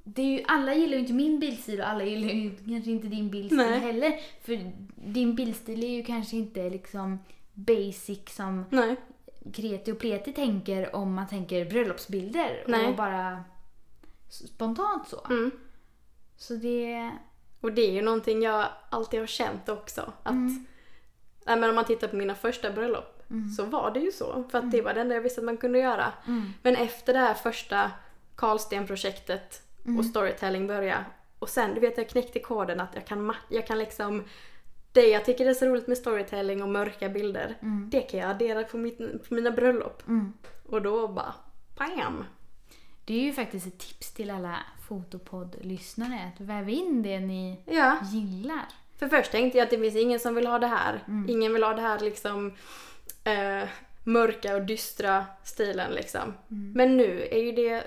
Det 0.04 0.22
är 0.22 0.26
ju, 0.26 0.44
alla 0.48 0.74
gillar 0.74 0.92
ju 0.94 0.98
inte 1.00 1.12
min 1.12 1.40
bildstil 1.40 1.80
och 1.80 1.88
alla 1.88 2.04
gillar 2.04 2.28
ju 2.28 2.50
kanske 2.56 2.90
inte 2.90 3.06
din 3.06 3.30
bildstil 3.30 3.56
Nej. 3.58 3.78
heller. 3.78 4.20
För 4.42 4.72
din 4.94 5.34
bildstil 5.34 5.84
är 5.84 5.88
ju 5.88 6.04
kanske 6.04 6.36
inte 6.36 6.70
liksom 6.70 7.18
basic 7.52 8.20
som 8.28 8.64
Nej. 8.70 8.96
kreti 9.52 9.92
och 9.92 9.98
pleti 9.98 10.32
tänker 10.32 10.96
om 10.96 11.14
man 11.14 11.28
tänker 11.28 11.64
bröllopsbilder 11.64 12.64
Nej. 12.66 12.86
och 12.88 12.96
bara 12.96 13.44
spontant 14.30 15.08
så. 15.08 15.26
Mm. 15.30 15.50
Så 16.36 16.54
det... 16.54 17.10
Och 17.60 17.72
det 17.72 17.82
är 17.82 17.92
ju 17.92 18.02
någonting 18.02 18.42
jag 18.42 18.66
alltid 18.90 19.20
har 19.20 19.26
känt 19.26 19.68
också. 19.68 20.12
Att, 20.22 20.30
Mm. 20.32 20.66
nej, 21.46 21.56
men 21.58 21.68
om 21.70 21.74
man 21.76 21.84
tittar 21.84 22.08
på 22.08 22.16
mina 22.16 22.34
första 22.34 22.70
bröllop 22.72 23.22
så 23.56 23.64
var 23.64 23.90
det 23.90 24.00
ju 24.00 24.12
så. 24.12 24.44
För 24.50 24.58
att 24.58 24.70
det 24.70 24.82
var 24.82 24.94
det 24.94 25.00
enda 25.00 25.14
jag 25.14 25.22
visste 25.22 25.40
att 25.40 25.44
man 25.44 25.56
kunde 25.56 25.78
göra. 25.78 26.12
Mm. 26.26 26.52
Men 26.62 26.76
efter 26.76 27.12
det 27.12 27.18
här 27.18 27.34
första 27.34 27.90
Karlsten-projektet 28.36 29.62
Mm. 29.84 29.98
och 29.98 30.04
storytelling 30.06 30.66
började. 30.66 31.04
Och 31.38 31.48
sen, 31.48 31.74
du 31.74 31.80
vet 31.80 31.98
jag 31.98 32.08
knäckte 32.08 32.38
koden 32.40 32.80
att 32.80 32.94
jag 32.94 33.06
kan, 33.06 33.34
jag 33.48 33.66
kan 33.66 33.78
liksom 33.78 34.24
det 34.92 35.08
jag 35.08 35.24
tycker 35.24 35.46
är 35.46 35.54
så 35.54 35.66
roligt 35.66 35.86
med 35.86 35.98
storytelling 35.98 36.62
och 36.62 36.68
mörka 36.68 37.08
bilder, 37.08 37.56
det 37.90 38.00
kan 38.00 38.20
jag 38.20 38.30
addera 38.30 38.64
på, 38.64 38.76
mitt, 38.78 39.28
på 39.28 39.34
mina 39.34 39.50
bröllop. 39.50 40.08
Mm. 40.08 40.32
Och 40.68 40.82
då 40.82 41.08
bara, 41.08 41.34
bam! 41.78 42.24
Det 43.10 43.14
är 43.16 43.20
ju 43.20 43.32
faktiskt 43.32 43.66
ett 43.66 43.78
tips 43.78 44.12
till 44.12 44.30
alla 44.30 44.56
fotopodd-lyssnare 44.88 46.32
att 46.34 46.40
väva 46.40 46.70
in 46.70 47.02
det 47.02 47.20
ni 47.20 47.60
Ja, 47.64 47.98
gillar. 48.12 48.64
för 48.98 49.08
först 49.08 49.30
tänkte 49.32 49.58
jag 49.58 49.64
att 49.64 49.70
det 49.70 49.78
finns 49.78 49.96
ingen 49.96 50.20
som 50.20 50.34
vill 50.34 50.46
ha 50.46 50.58
det 50.58 50.66
här. 50.66 51.04
Mm. 51.08 51.30
Ingen 51.30 51.52
vill 51.52 51.62
ha 51.62 51.74
det 51.74 51.82
här 51.82 51.98
liksom 51.98 52.52
eh, 53.24 53.68
mörka 54.04 54.56
och 54.56 54.62
dystra 54.62 55.24
stilen 55.44 55.92
liksom. 55.92 56.34
Mm. 56.50 56.72
Men 56.72 56.96
nu 56.96 57.28
är 57.30 57.42
ju 57.42 57.52
det, 57.52 57.84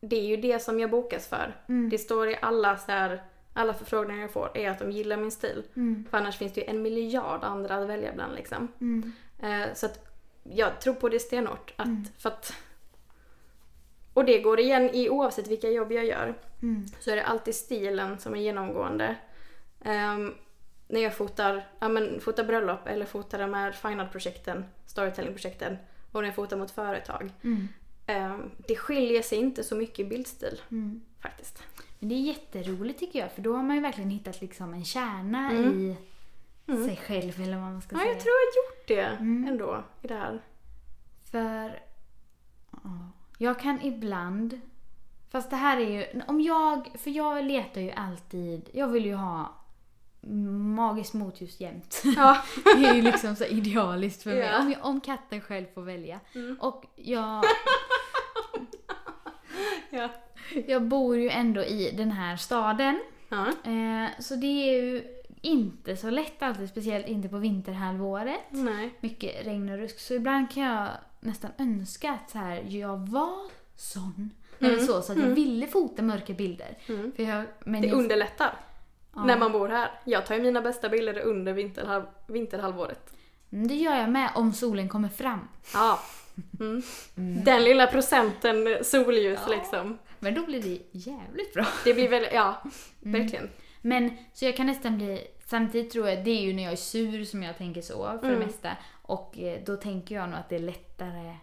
det 0.00 0.16
är 0.16 0.26
ju 0.26 0.36
det 0.36 0.58
som 0.58 0.80
jag 0.80 0.90
bokas 0.90 1.26
för. 1.28 1.56
Mm. 1.68 1.90
Det 1.90 1.98
står 1.98 2.28
i 2.28 2.38
alla 2.42 2.76
så 2.76 2.92
här, 2.92 3.22
alla 3.54 3.74
förfrågningar 3.74 4.22
jag 4.22 4.32
får 4.32 4.50
är 4.54 4.70
att 4.70 4.78
de 4.78 4.90
gillar 4.90 5.16
min 5.16 5.30
stil. 5.30 5.62
Mm. 5.76 6.04
För 6.10 6.18
annars 6.18 6.36
finns 6.36 6.52
det 6.52 6.60
ju 6.60 6.66
en 6.66 6.82
miljard 6.82 7.44
andra 7.44 7.76
att 7.76 7.88
välja 7.88 8.12
bland 8.14 8.34
liksom. 8.34 8.68
Mm. 8.80 9.12
Eh, 9.42 9.74
så 9.74 9.86
att 9.86 10.08
jag 10.42 10.80
tror 10.80 10.94
på 10.94 11.08
det 11.08 11.18
stenhårt. 11.20 11.74
Att, 11.76 11.88
för 12.18 12.28
att, 12.28 12.54
och 14.14 14.24
det 14.24 14.38
går 14.40 14.60
igen 14.60 14.90
i 14.90 15.08
oavsett 15.10 15.48
vilka 15.48 15.70
jobb 15.70 15.92
jag 15.92 16.04
gör. 16.04 16.34
Mm. 16.62 16.86
Så 17.00 17.10
är 17.10 17.16
det 17.16 17.24
alltid 17.24 17.54
stilen 17.54 18.18
som 18.18 18.34
är 18.34 18.38
genomgående. 18.40 19.16
Ehm, 19.84 20.34
när 20.88 21.00
jag 21.00 21.14
fotar, 21.16 21.66
ja, 21.78 21.88
men, 21.88 22.20
fotar 22.20 22.44
bröllop 22.44 22.86
eller 22.86 23.06
fotar 23.06 23.38
de 23.38 23.54
här 23.54 23.72
fine 23.72 24.00
art-projekten, 24.00 24.64
storytelling-projekten 24.86 25.76
och 26.12 26.20
när 26.20 26.28
jag 26.28 26.34
fotar 26.34 26.56
mot 26.56 26.70
företag. 26.70 27.30
Mm. 27.44 27.68
Ehm, 28.06 28.50
det 28.68 28.76
skiljer 28.76 29.22
sig 29.22 29.38
inte 29.38 29.64
så 29.64 29.74
mycket 29.76 29.98
i 29.98 30.04
bildstil 30.04 30.60
Mm. 30.70 31.00
faktiskt. 31.20 31.62
Men 31.98 32.08
det 32.08 32.14
är 32.14 32.20
jätteroligt 32.20 33.00
tycker 33.00 33.18
jag 33.18 33.32
för 33.32 33.42
då 33.42 33.56
har 33.56 33.62
man 33.62 33.76
ju 33.76 33.82
verkligen 33.82 34.10
hittat 34.10 34.40
liksom 34.40 34.74
en 34.74 34.84
kärna 34.84 35.50
Mm. 35.50 35.96
i 36.66 36.84
sig 36.84 36.96
själv 36.96 37.40
eller 37.40 37.52
vad 37.56 37.72
man 37.72 37.82
ska 37.82 37.96
Ja, 37.96 38.00
säga. 38.00 38.12
jag 38.12 38.20
tror 38.22 38.32
jag 38.32 38.40
har 38.40 38.70
gjort 38.70 38.88
det 38.88 39.22
Mm. 39.24 39.48
ändå 39.48 39.84
i 40.02 40.06
det 40.08 40.14
här. 40.14 40.40
För 41.30 41.80
ja, 42.70 43.08
jag 43.42 43.58
kan 43.58 43.82
ibland, 43.82 44.60
fast 45.30 45.50
det 45.50 45.56
här 45.56 45.76
är 45.80 45.90
ju, 45.90 46.22
om 46.26 46.40
jag, 46.40 46.88
för 46.98 47.10
jag 47.10 47.44
letar 47.44 47.80
ju 47.80 47.90
alltid, 47.90 48.68
jag 48.72 48.88
vill 48.88 49.04
ju 49.04 49.14
ha 49.14 49.54
magiskt 50.76 51.14
motljus 51.14 51.60
jämt. 51.60 52.02
Ja. 52.16 52.42
Det 52.76 52.86
är 52.86 52.94
ju 52.94 53.02
liksom 53.02 53.36
så 53.36 53.44
idealiskt 53.44 54.22
för 54.22 54.30
mig. 54.30 54.38
Ja. 54.38 54.60
Om, 54.60 54.70
jag, 54.70 54.84
om 54.84 55.00
katten 55.00 55.40
själv 55.40 55.66
får 55.74 55.82
välja. 55.82 56.20
Mm. 56.34 56.56
Och 56.60 56.84
jag, 56.96 57.44
ja. 59.90 60.08
jag 60.66 60.82
bor 60.82 61.16
ju 61.16 61.30
ändå 61.30 61.64
i 61.64 61.94
den 61.96 62.10
här 62.10 62.36
staden. 62.36 63.00
ja. 63.28 63.46
Eh, 63.46 64.10
så 64.18 64.34
det 64.34 64.46
är 64.46 64.82
ju 64.82 65.04
inte 65.40 65.96
så 65.96 66.10
lätt 66.10 66.42
alltid, 66.42 66.68
speciellt 66.68 67.08
inte 67.08 67.28
på 67.28 67.38
vinterhalvåret. 67.38 68.40
Nej. 68.50 68.94
Mycket 69.00 69.46
regn 69.46 69.68
och 69.68 69.78
rusk. 69.78 70.00
Så 70.00 70.14
ibland 70.14 70.50
kan 70.50 70.62
jag 70.62 70.88
nästan 71.22 71.50
önska 71.58 72.10
att 72.10 72.30
så 72.30 72.38
här, 72.38 72.62
jag 72.68 72.96
var 73.08 73.38
sån. 73.76 74.30
Eller 74.58 74.78
så, 74.78 75.02
så 75.02 75.12
att 75.12 75.18
jag 75.18 75.26
ville 75.26 75.66
fota 75.66 76.02
mörka 76.02 76.32
bilder. 76.32 76.78
Mm. 76.88 77.12
För 77.16 77.22
jag, 77.22 77.44
men 77.64 77.82
Det 77.82 77.88
jag, 77.88 77.98
underlättar 77.98 78.54
ja. 79.14 79.24
när 79.24 79.38
man 79.38 79.52
bor 79.52 79.68
här. 79.68 79.90
Jag 80.04 80.26
tar 80.26 80.34
ju 80.34 80.42
mina 80.42 80.60
bästa 80.60 80.88
bilder 80.88 81.18
under 81.20 81.52
vinterhalv, 81.52 82.04
vinterhalvåret. 82.26 83.14
Mm, 83.52 83.68
Det 83.68 83.74
gör 83.74 83.96
jag 83.96 84.10
med 84.10 84.30
om 84.34 84.52
solen 84.52 84.88
kommer 84.88 85.08
fram. 85.08 85.48
Ja. 85.74 86.00
Mm. 86.60 86.82
Den 87.44 87.64
lilla 87.64 87.86
procenten 87.86 88.84
solljus 88.84 89.40
Ja. 89.48 89.54
liksom. 89.56 89.98
Men 90.18 90.34
då 90.34 90.46
blir 90.46 90.62
det 90.62 90.98
jävligt 90.98 91.54
bra. 91.54 91.66
Det 91.84 91.94
blir 91.94 92.08
väl, 92.08 92.26
ja, 92.32 92.62
Mm. 93.04 93.20
verkligen. 93.20 93.50
Men 93.80 94.16
så 94.34 94.44
jag 94.44 94.56
kan 94.56 94.66
nästan 94.66 94.96
bli, 94.96 95.26
samtidigt 95.52 95.92
tror 95.92 96.08
jag 96.08 96.24
det 96.24 96.30
är 96.30 96.40
ju 96.42 96.52
när 96.52 96.62
jag 96.62 96.72
är 96.72 96.76
sur 96.76 97.24
som 97.24 97.42
jag 97.42 97.58
tänker 97.58 97.82
så 97.82 98.04
för 98.20 98.28
Mm. 98.28 98.40
det 98.40 98.46
mesta. 98.46 98.70
Och 99.02 99.38
eh, 99.38 99.60
då 99.66 99.76
tänker 99.76 100.14
jag 100.14 100.28
nog 100.28 100.38
att 100.38 100.48
det 100.48 100.54
är 100.56 100.60
lättare 100.60 101.36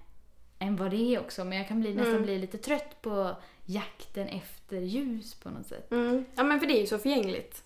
än 0.60 0.76
vad 0.76 0.92
det 0.92 1.16
är 1.16 1.20
också. 1.20 1.44
Men 1.46 1.58
jag 1.58 1.68
kan 1.68 1.82
bli, 1.82 1.94
nästan 1.94 2.12
Mm. 2.12 2.24
bli 2.24 2.40
lite 2.40 2.58
trött 2.58 3.02
på 3.02 3.36
jakten 3.66 4.28
efter 4.28 4.78
ljus 4.82 5.34
på 5.36 5.50
något 5.50 5.68
sätt. 5.68 5.92
Mm. 5.92 6.26
Ja 6.36 6.44
men 6.44 6.60
för 6.60 6.68
det 6.68 6.78
är 6.78 6.82
ju 6.82 6.88
så 6.88 6.98
förgängligt. 6.98 7.64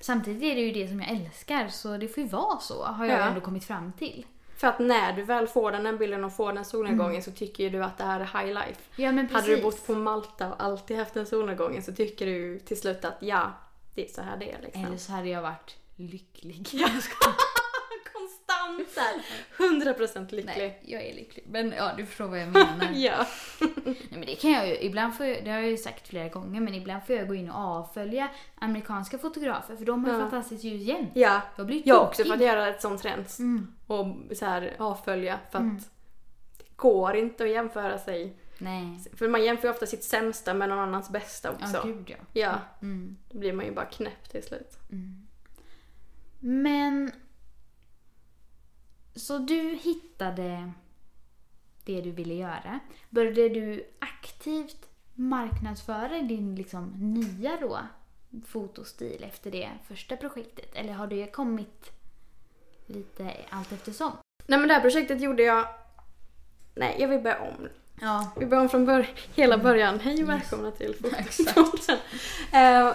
Samtidigt 0.00 0.42
är 0.42 0.54
det 0.54 0.60
ju 0.60 0.72
det 0.72 0.88
som 0.88 1.00
jag 1.00 1.10
älskar 1.10 1.68
så 1.68 1.96
det 1.96 2.08
får 2.08 2.22
ju 2.22 2.28
vara 2.28 2.58
så 2.58 2.84
har 2.84 3.06
jag 3.06 3.18
Ja. 3.20 3.24
ändå 3.28 3.40
kommit 3.40 3.64
fram 3.64 3.92
till. 3.92 4.26
För 4.56 4.66
att 4.68 4.78
när 4.78 5.12
du 5.12 5.22
väl 5.22 5.46
får 5.46 5.72
den 5.72 5.86
här 5.86 5.92
bilden 5.92 6.24
och 6.24 6.32
får 6.36 6.52
den 6.52 6.64
solnedgången 6.64 7.22
så 7.22 7.30
tycker 7.30 7.64
ju 7.64 7.70
du 7.70 7.84
att 7.84 7.98
det 7.98 8.04
här 8.04 8.20
är 8.20 8.24
high 8.44 8.54
life. 8.54 8.80
Ja 8.96 9.12
men 9.12 9.28
precis. 9.28 9.42
Hade 9.42 9.56
du 9.56 9.62
bott 9.62 9.86
på 9.86 9.94
Malta 9.94 10.48
och 10.52 10.62
alltid 10.62 10.96
haft 10.98 11.14
den 11.14 11.26
solnedgången 11.26 11.82
så 11.82 11.92
tycker 11.92 12.26
du 12.26 12.58
till 12.58 12.80
slut 12.80 13.04
att 13.04 13.16
ja, 13.20 13.52
är 14.04 14.08
så 14.12 14.22
här 14.22 14.36
det 14.36 14.52
är 14.52 14.62
liksom. 14.62 14.84
Eller 14.84 14.96
så 14.96 15.12
hade 15.12 15.28
jag 15.28 15.42
varit 15.42 15.76
lycklig. 15.96 16.66
Konstant 18.12 18.88
såhär, 18.90 19.22
100% 19.56 20.20
lycklig. 20.34 20.44
Nej, 20.56 20.80
jag 20.84 21.02
är 21.02 21.14
lycklig. 21.14 21.44
Men 21.48 21.72
ja, 21.76 21.90
du 21.96 22.06
förstår 22.06 22.26
vad 22.26 22.38
jag 22.40 22.48
menar. 22.52 22.90
Ja. 22.94 23.26
Nej, 23.60 24.06
men 24.10 24.20
det 24.20 24.34
kan 24.34 24.50
jag 24.50 24.68
ju. 24.68 24.78
Ibland 24.80 25.14
får 25.16 25.26
jag, 25.26 25.44
det 25.44 25.50
har 25.50 25.58
jag 25.58 25.70
ju 25.70 25.76
sagt 25.76 26.08
flera 26.08 26.28
gånger, 26.28 26.60
men 26.60 26.74
ibland 26.74 27.02
får 27.06 27.16
jag 27.16 27.28
gå 27.28 27.34
in 27.34 27.50
och 27.50 27.56
avfölja 27.60 28.28
amerikanska 28.54 29.18
fotografer 29.18 29.76
för 29.76 29.84
de 29.84 30.04
har 30.04 30.12
Ja. 30.12 30.18
fantastiskt 30.20 30.64
ljus 30.64 30.82
jämt. 30.82 31.10
ja. 31.14 31.40
Jag 31.56 31.66
blir 31.66 31.82
Jag 31.84 32.02
också 32.02 32.22
för 32.22 32.30
tokig. 32.30 32.44
att 32.46 32.52
göra 32.54 32.68
ett 32.68 32.82
sånt 32.82 33.04
rens. 33.04 33.38
Mm. 33.38 33.74
Och 33.86 34.36
så 34.36 34.44
här 34.44 34.74
avfölja 34.78 35.38
för 35.50 35.58
att 35.58 35.62
Mm. 35.64 35.76
det 36.58 36.64
går 36.76 37.16
inte 37.16 37.44
att 37.44 37.50
jämföra 37.50 37.98
sig. 37.98 38.36
Nej. 38.58 39.00
För 39.16 39.28
man 39.28 39.44
jämför 39.44 39.68
ju 39.68 39.74
ofta 39.74 39.86
sitt 39.86 40.04
sämsta 40.04 40.54
med 40.54 40.68
någon 40.68 40.78
annans 40.78 41.10
bästa 41.10 41.48
Ja, 41.60 41.66
också. 41.78 41.82
gud 41.86 42.10
ja. 42.10 42.16
Ja, 42.32 42.60
Mm. 42.82 43.16
då 43.30 43.38
blir 43.38 43.52
man 43.52 43.64
ju 43.64 43.72
bara 43.72 43.86
knäpp 43.86 44.28
till 44.30 44.42
slut. 44.42 44.78
Men... 46.40 47.12
Så 49.14 49.38
du 49.38 49.78
hittade 49.82 50.72
det 51.84 52.00
du 52.00 52.10
ville 52.10 52.34
göra. 52.34 52.80
Började 53.10 53.48
du 53.48 53.84
aktivt 53.98 54.88
marknadsföra 55.14 56.22
din 56.22 56.54
liksom 56.54 56.92
nya 57.14 57.56
då 57.60 57.78
fotostil 58.46 59.24
efter 59.24 59.50
det 59.50 59.70
första 59.84 60.16
projektet? 60.16 60.74
Eller 60.74 60.92
har 60.92 61.06
det 61.06 61.26
kommit 61.32 61.92
lite 62.86 63.34
allt 63.50 63.72
eftersom? 63.72 64.12
Nej 64.46 64.58
men 64.58 64.68
det 64.68 64.74
här 64.74 64.80
projektet 64.80 65.20
gjorde 65.20 65.42
jag... 65.42 65.68
Nej, 66.74 66.96
jag 67.00 67.08
vill 67.08 67.20
börja 67.20 67.40
om. 67.40 67.68
Ja. 68.00 68.30
Vi 68.36 68.46
börjar 68.46 68.62
om 68.62 68.68
från 68.68 68.86
bör... 68.86 69.06
hela 69.34 69.58
början. 69.58 70.00
Hej 70.00 70.12
och 70.14 70.20
Mm. 70.20 70.38
Välkomna 70.38 70.70
till. 70.70 70.94
Fotopodden. 71.30 71.98
Eh, 72.52 72.92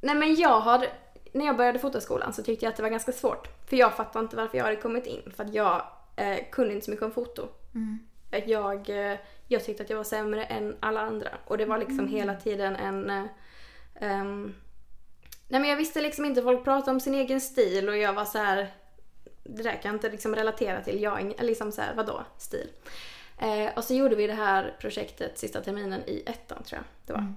nej 0.00 0.14
men 0.14 0.34
jag 0.34 0.60
har... 0.60 0.86
När 1.32 1.46
jag 1.46 1.56
började 1.56 1.78
fotoskolan 1.78 2.32
så 2.32 2.42
tyckte 2.42 2.64
jag 2.64 2.70
att 2.70 2.76
det 2.76 2.82
var 2.82 2.90
ganska 2.90 3.12
svårt. 3.12 3.48
För 3.68 3.76
jag 3.76 3.96
fattade 3.96 4.22
inte 4.22 4.36
varför 4.36 4.58
jag 4.58 4.64
hade 4.64 4.76
kommit 4.76 5.06
in. 5.06 5.32
För 5.36 5.44
att 5.44 5.54
jag 5.54 5.82
eh, 6.16 6.38
kunde 6.52 6.74
inte 6.74 6.84
så 6.84 6.90
mycket 6.90 7.06
om 7.06 7.12
foto. 7.12 7.48
Mm. 7.74 7.98
Jag, 8.46 8.90
eh, 8.90 9.18
jag 9.46 9.64
tyckte 9.64 9.82
att 9.82 9.90
jag 9.90 9.96
var 9.96 10.04
sämre 10.04 10.44
än 10.44 10.76
alla 10.80 11.00
andra. 11.00 11.28
Och 11.44 11.58
det 11.58 11.64
var 11.64 11.78
liksom 11.78 11.98
Mm. 11.98 12.10
hela 12.12 12.34
tiden 12.34 12.76
en... 12.76 13.28
ehm, 14.00 14.54
nej 15.48 15.60
men 15.60 15.70
jag 15.70 15.76
visste 15.76 16.00
liksom 16.00 16.24
inte, 16.24 16.42
folk 16.42 16.64
pratade 16.64 16.90
om 16.90 17.00
sin 17.00 17.14
egen 17.14 17.40
stil 17.40 17.88
och 17.88 17.96
jag 17.96 18.12
var 18.12 18.24
så 18.24 18.38
här. 18.38 18.68
Det 19.44 19.62
där 19.62 19.72
kan 19.72 19.80
jag 19.82 19.94
inte 19.94 20.10
liksom 20.10 20.34
relatera 20.36 20.80
till. 20.80 21.02
Jag 21.02 21.34
liksom 21.40 21.72
så 21.72 21.82
här, 21.82 21.94
vadå 21.94 22.22
stil? 22.38 22.68
Eh, 23.38 23.76
och 23.76 23.84
så 23.84 23.94
gjorde 23.94 24.16
vi 24.16 24.26
det 24.26 24.32
här 24.32 24.76
projektet 24.80 25.38
sista 25.38 25.60
terminen 25.60 26.00
i 26.06 26.22
ettan 26.26 26.62
tror 26.62 26.78
jag 26.78 26.84
det 27.06 27.12
var. 27.12 27.20
Mm. 27.20 27.34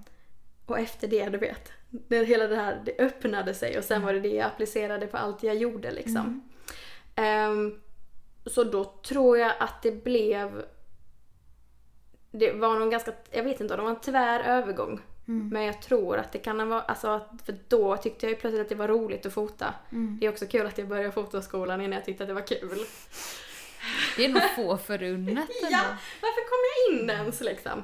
Och 0.66 0.80
efter 0.80 1.08
det, 1.08 1.30
du 1.30 1.38
vet, 1.38 1.72
det, 1.90 2.24
hela 2.26 2.48
det 2.48 2.56
här 2.56 2.82
det 2.86 3.00
öppnade 3.00 3.54
sig 3.54 3.78
och 3.78 3.84
sen 3.84 4.02
var 4.02 4.14
det 4.14 4.20
det 4.20 4.36
jag 4.36 4.46
applicerade 4.46 5.08
på 5.08 5.18
allt 5.18 5.44
jag 5.44 5.56
gjorde 5.56 5.92
liksom. 5.92 6.52
Ehm, 7.16 7.80
så 8.46 8.64
då 8.64 8.84
tror 8.84 9.38
jag 9.38 9.54
att 9.60 9.82
det 9.84 10.04
blev... 10.04 10.66
Det 12.32 12.52
var 12.52 12.80
nog 12.80 12.92
ganska, 12.92 13.14
jag 13.32 13.44
vet 13.44 13.62
inte, 13.62 13.76
det 13.76 13.82
var 13.82 13.90
en 13.90 14.00
tvär 14.00 14.40
övergång. 14.40 15.00
Mm. 15.28 15.50
Men 15.50 15.64
jag 15.64 15.82
tror 15.82 16.18
att 16.18 16.32
det 16.32 16.40
kan 16.40 16.70
varit, 16.70 16.84
alltså 16.88 17.22
för 17.46 17.56
då 17.68 17.98
tyckte 17.98 18.26
jag 18.26 18.32
ju 18.32 18.36
plötsligt 18.36 18.62
att 18.62 18.70
det 18.70 18.76
var 18.76 18.88
roligt 18.88 19.26
att 19.26 19.34
fota. 19.34 19.74
Mm. 19.92 20.18
Det 20.20 20.26
är 20.26 20.30
också 20.30 20.46
kul 20.46 20.68
att 20.68 20.78
jag 20.78 20.88
började 20.88 21.12
fotoskolan 21.12 21.82
innan 21.82 21.94
jag 21.94 22.06
tyckte 22.06 22.24
att 22.24 22.28
det 22.28 22.34
var 22.34 22.48
kul. 22.48 22.80
Det 24.18 24.26
är 24.26 24.30
nog 24.30 24.44
få 24.56 24.78
förunnat 24.78 25.28
ändå. 25.64 25.68
Ja, 25.72 25.84
varför 26.22 26.42
kom 26.50 26.60
jag 26.94 27.02
in 27.02 27.10
ens 27.10 27.42
liksom? 27.42 27.84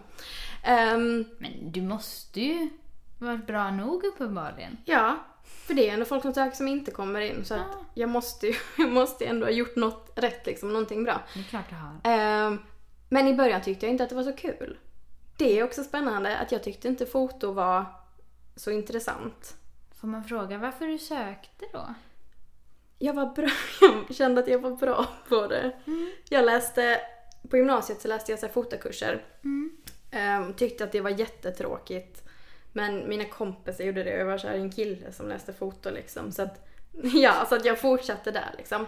Ehm, 0.64 1.26
Men 1.40 1.72
du 1.72 1.82
måste 1.82 2.42
ju 2.42 2.70
varit 3.20 3.48
bra 3.48 3.72
nog 3.72 4.04
uppenbarligen. 4.04 4.78
ja, 4.86 5.18
För 5.44 5.74
det 5.74 5.90
är 5.90 5.94
ändå 5.94 6.06
folk 6.06 6.22
som 6.22 6.34
söker 6.34 6.56
som 6.56 6.68
inte 6.68 6.92
kommer 6.92 7.22
in 7.22 7.46
så 7.46 7.54
att 7.54 7.62
Ja. 7.72 7.86
jag 7.94 8.10
måste 8.10 8.48
ju 8.48 8.54
jag 8.78 8.92
måste 8.92 9.26
ändå 9.26 9.46
ha 9.46 9.52
gjort 9.52 9.76
något 9.76 10.12
rätt 10.16 10.46
liksom, 10.46 10.70
någonting 10.74 11.04
bra. 11.04 11.22
Det 11.34 11.40
är 11.40 11.44
klart 11.44 11.66
jag 11.70 11.78
har. 11.78 12.00
Ehm, 12.04 12.60
men 13.10 13.28
i 13.28 13.34
början 13.34 13.62
tyckte 13.62 13.86
jag 13.86 13.94
inte 13.94 14.04
att 14.04 14.10
det 14.10 14.16
var 14.16 14.24
så 14.24 14.34
kul. 14.34 14.78
Det 15.38 15.60
är 15.60 15.64
också 15.64 15.84
spännande 15.84 16.38
att 16.38 16.52
jag 16.52 16.64
tyckte 16.64 16.88
inte 16.88 17.06
foto 17.06 17.52
var 17.52 17.86
så 18.56 18.72
intressant. 18.72 19.56
Får 20.02 20.08
man 20.08 20.24
fråga 20.24 20.58
varför 20.58 20.86
du 20.88 20.98
sökte 20.98 21.66
då? 21.74 21.94
Jag 23.00 23.14
var 23.14 23.26
bra, 23.26 23.50
jag 24.08 24.16
kände 24.16 24.42
att 24.42 24.48
jag 24.48 24.60
var 24.60 24.72
bra 24.72 25.08
på 25.30 25.48
det. 25.48 25.72
Jag 26.30 26.46
läste, 26.46 27.02
på 27.50 27.58
gymnasiet 27.58 28.02
så 28.02 28.08
läste 28.08 28.32
jag 28.32 28.40
så 28.40 28.48
fotokurser. 28.48 29.26
Ehm, 30.12 30.54
tyckte 30.54 30.84
att 30.84 30.92
det 30.92 31.02
var 31.02 31.10
jättetråkigt. 31.10 32.24
Men 32.74 33.10
mina 33.10 33.26
kompisar 33.26 33.84
gjorde 33.84 34.04
det 34.04 34.14
och 34.14 34.20
jag 34.20 34.26
var 34.26 34.38
så 34.38 34.48
här 34.48 34.56
en 34.56 34.72
kille 34.72 35.12
som 35.12 35.28
läste 35.28 35.54
foto 35.54 35.90
liksom. 35.90 36.32
Så 36.32 36.42
att, 36.42 36.68
ja, 37.04 37.46
så 37.50 37.56
att 37.56 37.66
jag 37.66 37.80
fortsatte 37.80 38.32
där 38.32 38.54
liksom. 38.58 38.86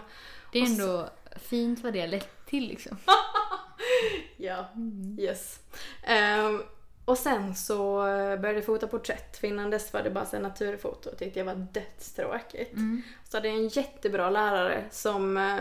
Det 0.52 0.58
är 0.58 0.66
ändå 0.66 1.08
fint 1.36 1.80
vad 1.80 1.92
det 1.92 2.00
har 2.00 2.08
lett 2.08 2.46
till 2.46 2.68
liksom. 2.68 2.96
Ja, 4.36 4.68
yes. 5.18 5.60
Ehm, 6.02 6.62
och 7.10 7.18
sen 7.18 7.54
så 7.54 7.96
började 8.40 8.52
jag 8.52 8.66
fota 8.66 8.86
porträtt 8.86 9.36
för 9.36 9.46
innan 9.46 9.70
dess 9.70 9.92
var 9.92 10.02
det 10.02 10.10
bara 10.10 10.26
så 10.26 10.38
naturfoto 10.38 11.10
och 11.10 11.18
tyckte 11.18 11.38
jag 11.38 11.46
var 11.46 11.54
dödstråkigt. 11.54 12.74
Så 13.24 13.36
hade 13.36 13.48
jag 13.48 13.56
en 13.56 13.68
jättebra 13.68 14.30
lärare 14.30 14.84
som 14.90 15.36
eh, 15.36 15.56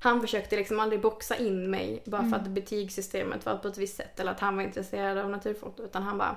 han 0.00 0.20
försökte 0.20 0.56
liksom 0.56 0.80
aldrig 0.80 1.00
boxa 1.00 1.36
in 1.36 1.70
mig 1.70 2.02
bara 2.04 2.22
för 2.30 2.36
att 2.36 2.48
betygssystemet 2.48 3.46
var 3.46 3.56
på 3.56 3.68
ett 3.68 3.78
visst 3.78 3.96
sätt 3.96 4.20
eller 4.20 4.32
att 4.32 4.40
han 4.40 4.56
var 4.56 4.62
intresserad 4.62 5.18
av 5.18 5.30
naturfoto 5.30 5.82
utan 5.82 6.02
han 6.02 6.18
bara 6.18 6.36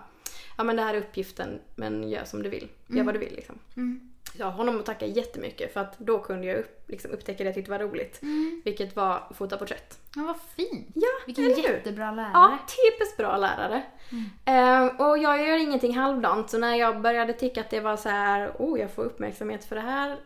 Ja 0.57 0.63
men 0.63 0.75
det 0.75 0.81
här 0.81 0.93
är 0.93 0.97
uppgiften 0.97 1.59
men 1.75 2.09
gör 2.09 2.25
som 2.25 2.43
du 2.43 2.49
vill. 2.49 2.67
Gör 2.87 3.03
vad 3.03 3.15
du 3.15 3.19
vill 3.19 3.35
liksom. 3.35 3.59
Så 3.73 3.79
har 4.39 4.51
honom 4.51 4.79
att 4.79 4.85
tacka 4.85 5.05
jättemycket 5.05 5.73
för 5.73 5.79
att 5.79 5.99
då 5.99 6.19
kunde 6.19 6.47
jag 6.47 6.59
upp, 6.59 6.89
liksom, 6.89 7.11
upptäcka 7.11 7.43
det 7.43 7.47
jag 7.47 7.55
tyckte 7.55 7.71
var 7.71 7.79
roligt. 7.79 8.19
Vilket 8.63 8.95
var 8.95 9.23
fota 9.33 9.57
porträtt. 9.57 9.99
Ja, 10.15 10.23
vad 10.23 10.37
fint. 10.55 10.87
Ja, 10.93 11.07
Vilken 11.25 11.49
jättebra 11.49 12.11
lärare. 12.11 12.31
Ja, 12.33 12.57
typiskt 12.67 13.17
bra 13.17 13.37
lärare. 13.37 13.83
Ehm, 14.45 14.87
och 14.87 15.17
jag 15.17 15.47
gör 15.47 15.57
ingenting 15.57 15.97
halvdant 15.97 16.49
så 16.49 16.57
när 16.57 16.75
jag 16.75 17.01
började 17.01 17.33
tycka 17.33 17.61
att 17.61 17.69
det 17.69 17.79
var 17.79 17.97
så 17.97 18.09
här, 18.09 18.51
oh 18.59 18.79
jag 18.79 18.91
får 18.91 19.03
uppmärksamhet 19.03 19.65
för 19.65 19.75
det 19.75 19.81
här 19.81 20.17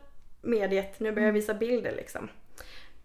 mediet, 0.41 0.99
nu 0.99 1.11
börjar 1.11 1.27
jag 1.27 1.33
visa 1.33 1.53
bilder 1.53 1.93
liksom. 1.95 2.29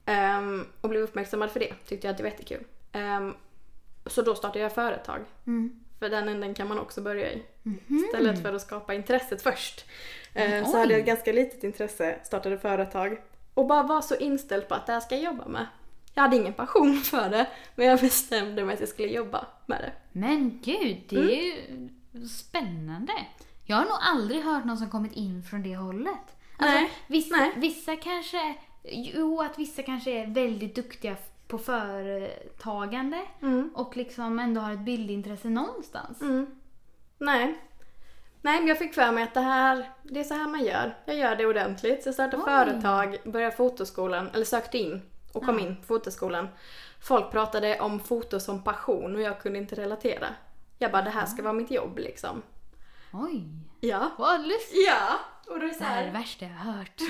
Ehm, 0.07 0.67
och 0.81 0.89
blev 0.89 1.03
uppmärksammad 1.03 1.51
för 1.51 1.61
det, 1.61 1.75
tyckte 1.87 2.07
jag 2.07 2.13
att 2.13 2.17
det 2.17 2.23
var 2.23 2.31
jättekul. 2.31 2.65
Ehm, 2.93 3.35
så 4.07 4.23
då 4.23 4.35
startade 4.35 4.63
jag 4.63 4.73
företag. 4.75 5.21
Mm. 5.47 5.85
För 5.99 6.09
den 6.09 6.29
änden 6.29 6.55
kan 6.55 6.69
man 6.69 6.79
också 6.79 7.01
börja 7.01 7.33
i. 7.33 7.43
Mhm. 7.62 8.05
Istället 8.05 8.42
för 8.42 8.53
att 8.55 8.62
skapa 8.62 8.94
intresset 8.94 9.42
först. 9.42 9.85
Mm, 10.35 10.53
Eh, 10.53 10.64
så 10.70 10.75
oj. 10.75 10.81
hade 10.81 10.92
jag 10.92 11.01
ett 11.01 11.07
ganska 11.07 11.33
litet 11.33 11.64
intresse, 11.64 12.18
startade 12.25 12.59
företag. 12.59 13.18
Och 13.55 13.66
bara 13.66 13.83
var 13.83 14.01
så 14.01 14.16
inställd 14.16 14.68
på 14.68 14.75
att 14.75 14.87
det 14.87 14.92
här 14.92 15.01
ska 15.01 15.14
jag 15.14 15.25
jobba 15.25 15.49
med. 15.49 15.66
Jag 16.14 16.23
hade 16.23 16.37
ingen 16.37 16.53
passion 16.53 16.96
för 17.05 17.29
det, 17.31 17.46
men 17.75 17.87
jag 17.87 18.01
bestämde 18.01 18.64
mig 18.64 18.75
att 18.75 18.81
jag 18.81 18.88
skulle 18.88 19.09
jobba 19.09 19.46
med 19.66 19.79
det. 19.81 19.92
Men 20.12 20.61
gud, 20.64 20.96
det 21.09 21.16
Mm. 21.16 21.29
är 21.31 21.35
ju 22.20 22.29
spännande. 22.29 23.12
Jag 23.66 23.77
har 23.77 23.85
nog 23.85 23.96
aldrig 24.01 24.42
hört 24.42 24.64
någon 24.64 24.77
som 24.79 24.90
kommit 24.90 25.12
in 25.12 25.42
från 25.42 25.62
det 25.62 25.77
hållet. 25.77 26.37
Alltså, 26.57 26.77
Nej, 26.79 26.90
Vissa, 27.07 27.37
nej. 27.37 27.53
vissa 27.57 27.96
kanske, 27.96 28.55
jo 28.85 29.40
att 29.40 29.59
vissa 29.59 29.83
kanske 29.83 30.11
är 30.11 30.27
väldigt 30.27 30.75
duktiga 30.75 31.16
på 31.49 31.59
företagande 31.59 33.20
Mm. 33.42 33.70
och 33.75 33.96
liksom 33.96 34.38
ändå 34.38 34.61
har 34.61 34.73
ett 34.73 34.81
bildintresse 34.85 35.49
någonstans. 35.49 36.20
Mm. 36.20 36.46
Nej. 37.20 37.59
Nej, 38.42 38.59
men 38.59 38.66
jag 38.66 38.78
fick 38.78 38.94
för 38.94 39.12
mig 39.12 39.24
att 39.24 39.35
det 39.35 39.40
här, 39.40 39.90
det 40.02 40.20
är 40.20 40.24
så 40.24 40.35
här 40.35 40.48
man 40.48 40.64
gör. 40.64 40.96
Jag 41.04 41.16
gör 41.16 41.37
det 41.37 41.46
ordentligt. 41.46 42.02
Så 42.02 42.09
jag 42.09 42.14
startade 42.14 42.42
Oj. 42.42 42.44
företag, 42.50 43.16
började 43.24 43.56
fotoskolan, 43.56 44.30
eller 44.35 44.44
sökte 44.44 44.78
in 44.78 45.02
och 45.33 45.44
kom 45.44 45.59
Ja. 45.59 45.66
in 45.66 45.76
på 45.76 45.83
fotoskolan. 45.87 46.48
Folk 47.02 47.30
pratade 47.30 47.80
om 47.80 48.00
foto 48.00 48.40
som 48.40 48.64
passion 48.64 49.14
och 49.16 49.20
jag 49.22 49.40
kunde 49.40 49.59
inte 49.59 49.74
relatera. 49.74 50.26
Jag 50.78 50.92
bara, 50.92 51.02
det 51.02 51.11
här 51.11 51.26
ska 51.26 51.42
vara 51.42 51.52
mitt 51.52 51.70
jobb 51.70 51.98
liksom. 51.98 52.42
Oj, 53.12 53.44
Ja. 53.80 54.11
vad 54.18 54.40
lustigt. 54.40 54.87
Ja, 54.88 55.09
och 55.52 55.61
då 55.61 55.64
är 55.66 55.68
det 55.68 55.74
så 55.74 55.80
Det 55.80 55.85
här 55.87 56.02
är 56.02 56.06
det 56.06 56.11
här. 56.12 56.18
värsta 56.20 56.44
jag 56.44 56.50
har 56.52 56.72
hört. 56.72 57.00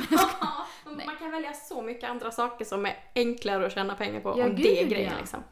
man 1.06 1.16
kan 1.16 1.30
välja 1.30 1.52
så 1.52 1.82
mycket 1.82 2.10
andra 2.10 2.30
saker 2.30 2.64
som 2.64 2.86
är 2.86 2.96
enklare 3.14 3.66
att 3.66 3.72
tjäna 3.74 3.94
pengar 3.94 4.20
på 4.20 4.34
Ja, 4.38 4.44
om 4.44 4.56
det 4.56 4.78
är 4.78 4.82
gud, 4.82 4.92
grejen 4.92 5.12
ja. 5.12 5.18
liksom. 5.20 5.42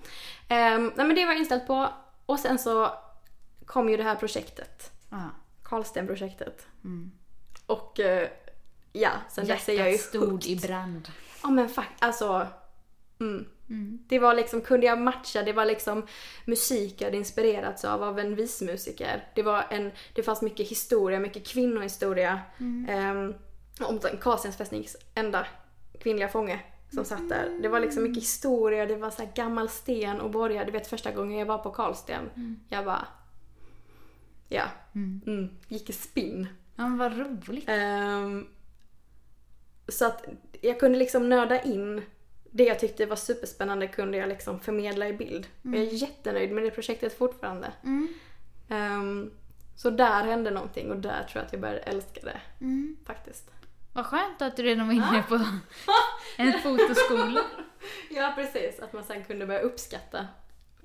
Ehm, 0.48 0.92
nej 0.96 1.06
men 1.06 1.16
det 1.16 1.24
var 1.24 1.32
jag 1.32 1.38
inställd 1.40 1.66
på. 1.66 1.88
Och 2.26 2.38
sen 2.38 2.58
så 2.58 2.92
kom 3.68 3.88
ju 3.88 3.96
det 3.96 4.02
här 4.02 4.16
projektet. 4.16 4.92
Karlsten-projektet. 5.62 6.66
Mm. 6.84 7.10
Och 7.66 8.00
eh, 8.00 8.28
ja, 8.92 9.10
sen 9.30 9.46
dess 9.46 9.68
är 9.68 9.72
jag 9.72 9.92
ju 9.92 9.98
stod 9.98 10.30
hooked. 10.30 10.50
i 10.50 10.56
brand. 10.56 11.08
Ja 11.42 11.50
men 11.50 11.68
fuck, 11.68 11.88
alltså. 11.98 12.46
Mm. 13.20 13.46
Mm. 13.70 13.98
Det 14.08 14.18
var 14.18 14.34
liksom, 14.34 14.60
kunde 14.60 14.86
jag 14.86 14.98
matcha, 14.98 15.42
det 15.42 15.52
var 15.52 15.64
liksom 15.64 16.06
musik 16.44 17.00
jag 17.00 17.06
hade 17.06 17.16
inspirerats 17.16 17.84
av, 17.84 18.02
av 18.02 18.18
en 18.18 18.34
vismusiker. 18.34 19.28
Det 19.34 19.42
var 19.42 19.64
en, 19.70 19.92
det 20.14 20.22
fanns 20.22 20.42
mycket 20.42 20.68
historia, 20.68 21.20
mycket 21.20 21.46
kvinnohistoria. 21.46 22.40
Mm. 22.60 23.34
om 23.80 24.00
Karlstens 24.20 24.56
fästnings 24.56 24.96
enda 25.14 25.46
kvinnliga 26.00 26.28
fånge 26.28 26.60
som 26.94 27.04
satt 27.04 27.28
där. 27.28 27.58
Det 27.62 27.68
var 27.68 27.80
liksom 27.80 28.02
mycket 28.02 28.22
historia, 28.22 28.86
det 28.86 28.96
var 28.96 29.10
så 29.10 29.28
gammal 29.34 29.68
sten 29.68 30.20
och 30.20 30.30
borgar. 30.30 30.64
Du 30.64 30.72
vet 30.72 30.86
första 30.86 31.10
gången 31.10 31.38
jag 31.38 31.46
var 31.46 31.58
på 31.58 31.70
Karlsten, 31.70 32.30
jag 32.68 32.84
bara... 32.84 33.06
Ja, 34.48 34.64
Mm. 34.94 35.20
mm, 35.26 35.48
gick 35.68 35.90
i 35.90 35.92
spinn. 35.92 36.46
Ja 36.76 36.88
men 36.88 36.98
vad 36.98 37.18
roligt. 37.18 37.64
Ehm, 37.68 38.46
så 39.88 40.06
att 40.06 40.24
jag 40.60 40.80
kunde 40.80 40.98
liksom 40.98 41.28
nörda 41.28 41.62
in 41.62 42.02
det 42.50 42.64
jag 42.64 42.78
tyckte 42.78 43.06
var 43.06 43.16
superspännande 43.16 43.86
kunde 43.88 44.18
jag 44.18 44.28
liksom 44.28 44.60
förmedla 44.60 45.08
i 45.08 45.12
bild. 45.12 45.46
Och 45.62 45.68
Jag 45.70 45.76
är 45.82 45.92
jättenöjd 45.92 46.52
med 46.52 46.64
det 46.64 46.70
projektet 46.70 47.18
fortfarande. 47.18 47.72
Mm. 47.84 48.08
Ehm, 48.68 49.30
så 49.76 49.90
där 49.90 50.24
hände 50.24 50.50
någonting 50.50 50.90
och 50.90 50.96
där 50.96 51.24
tror 51.24 51.36
jag 51.40 51.44
att 51.46 51.52
jag 51.52 51.60
började 51.60 51.80
älska 51.80 52.20
det 52.20 52.40
Mm. 52.60 52.96
faktiskt. 53.06 53.50
Vad 53.92 54.06
skönt 54.06 54.42
att 54.42 54.56
du 54.56 54.62
redan 54.62 54.86
var 54.86 54.94
inne 54.94 55.24
på 55.28 55.34
en 56.36 56.52
fotoskola. 56.62 57.40
Ja 58.10 58.32
precis, 58.36 58.80
att 58.80 58.92
man 58.92 59.04
sen 59.04 59.24
kunde 59.24 59.46
börja 59.46 59.60
uppskatta. 59.60 60.26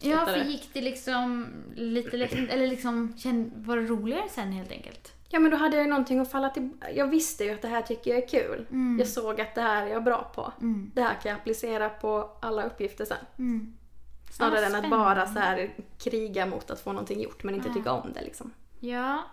Ja, 0.10 0.26
för 0.26 0.38
gick 0.44 0.70
det 0.74 0.82
liksom 0.82 1.48
lite 1.76 2.18
lätt, 2.18 2.34
eller 2.34 2.68
liksom 2.68 3.14
var 3.56 3.78
det 3.78 3.84
roligare 3.84 4.30
sen 4.30 4.52
helt 4.52 4.72
enkelt? 4.72 5.14
Ja 5.30 5.40
men 5.40 5.52
då 5.52 5.58
hade 5.58 5.76
jag 5.76 5.84
ju 5.84 5.90
någonting 5.90 6.20
att 6.20 6.32
falla 6.32 6.50
till. 6.50 6.70
Jag 6.96 7.08
visste 7.08 7.44
ju 7.44 7.52
att 7.52 7.62
det 7.62 7.68
här 7.68 7.82
tycker 7.82 8.12
jag 8.12 8.24
är 8.24 8.28
kul. 8.28 8.66
Mm. 8.72 9.00
Jag 9.00 9.08
såg 9.08 9.42
att 9.42 9.56
det 9.56 9.62
här 9.62 9.86
är 9.86 9.90
jag 9.90 10.04
bra 10.04 10.32
på. 10.36 10.54
Mm. 10.62 10.92
Det 10.96 11.02
här 11.02 11.14
kan 11.22 11.30
jag 11.32 11.40
applicera 11.40 11.90
på 11.90 12.30
alla 12.42 12.64
uppgifter 12.64 13.06
sen. 13.06 13.18
Mm. 13.38 13.74
Snarare 14.32 14.60
Ja, 14.60 14.66
än 14.66 14.76
att 14.76 14.90
bara 14.90 15.28
så 15.28 15.40
här 15.40 15.74
kriga 16.00 16.46
mot 16.46 16.72
att 16.72 16.80
få 16.80 16.92
någonting 16.92 17.22
gjort 17.22 17.44
men 17.44 17.56
inte 17.56 17.68
Ja. 17.68 17.74
tycka 17.74 17.92
om 17.92 18.14
det 18.14 18.22
liksom. 18.22 18.52
Ja, 18.80 19.24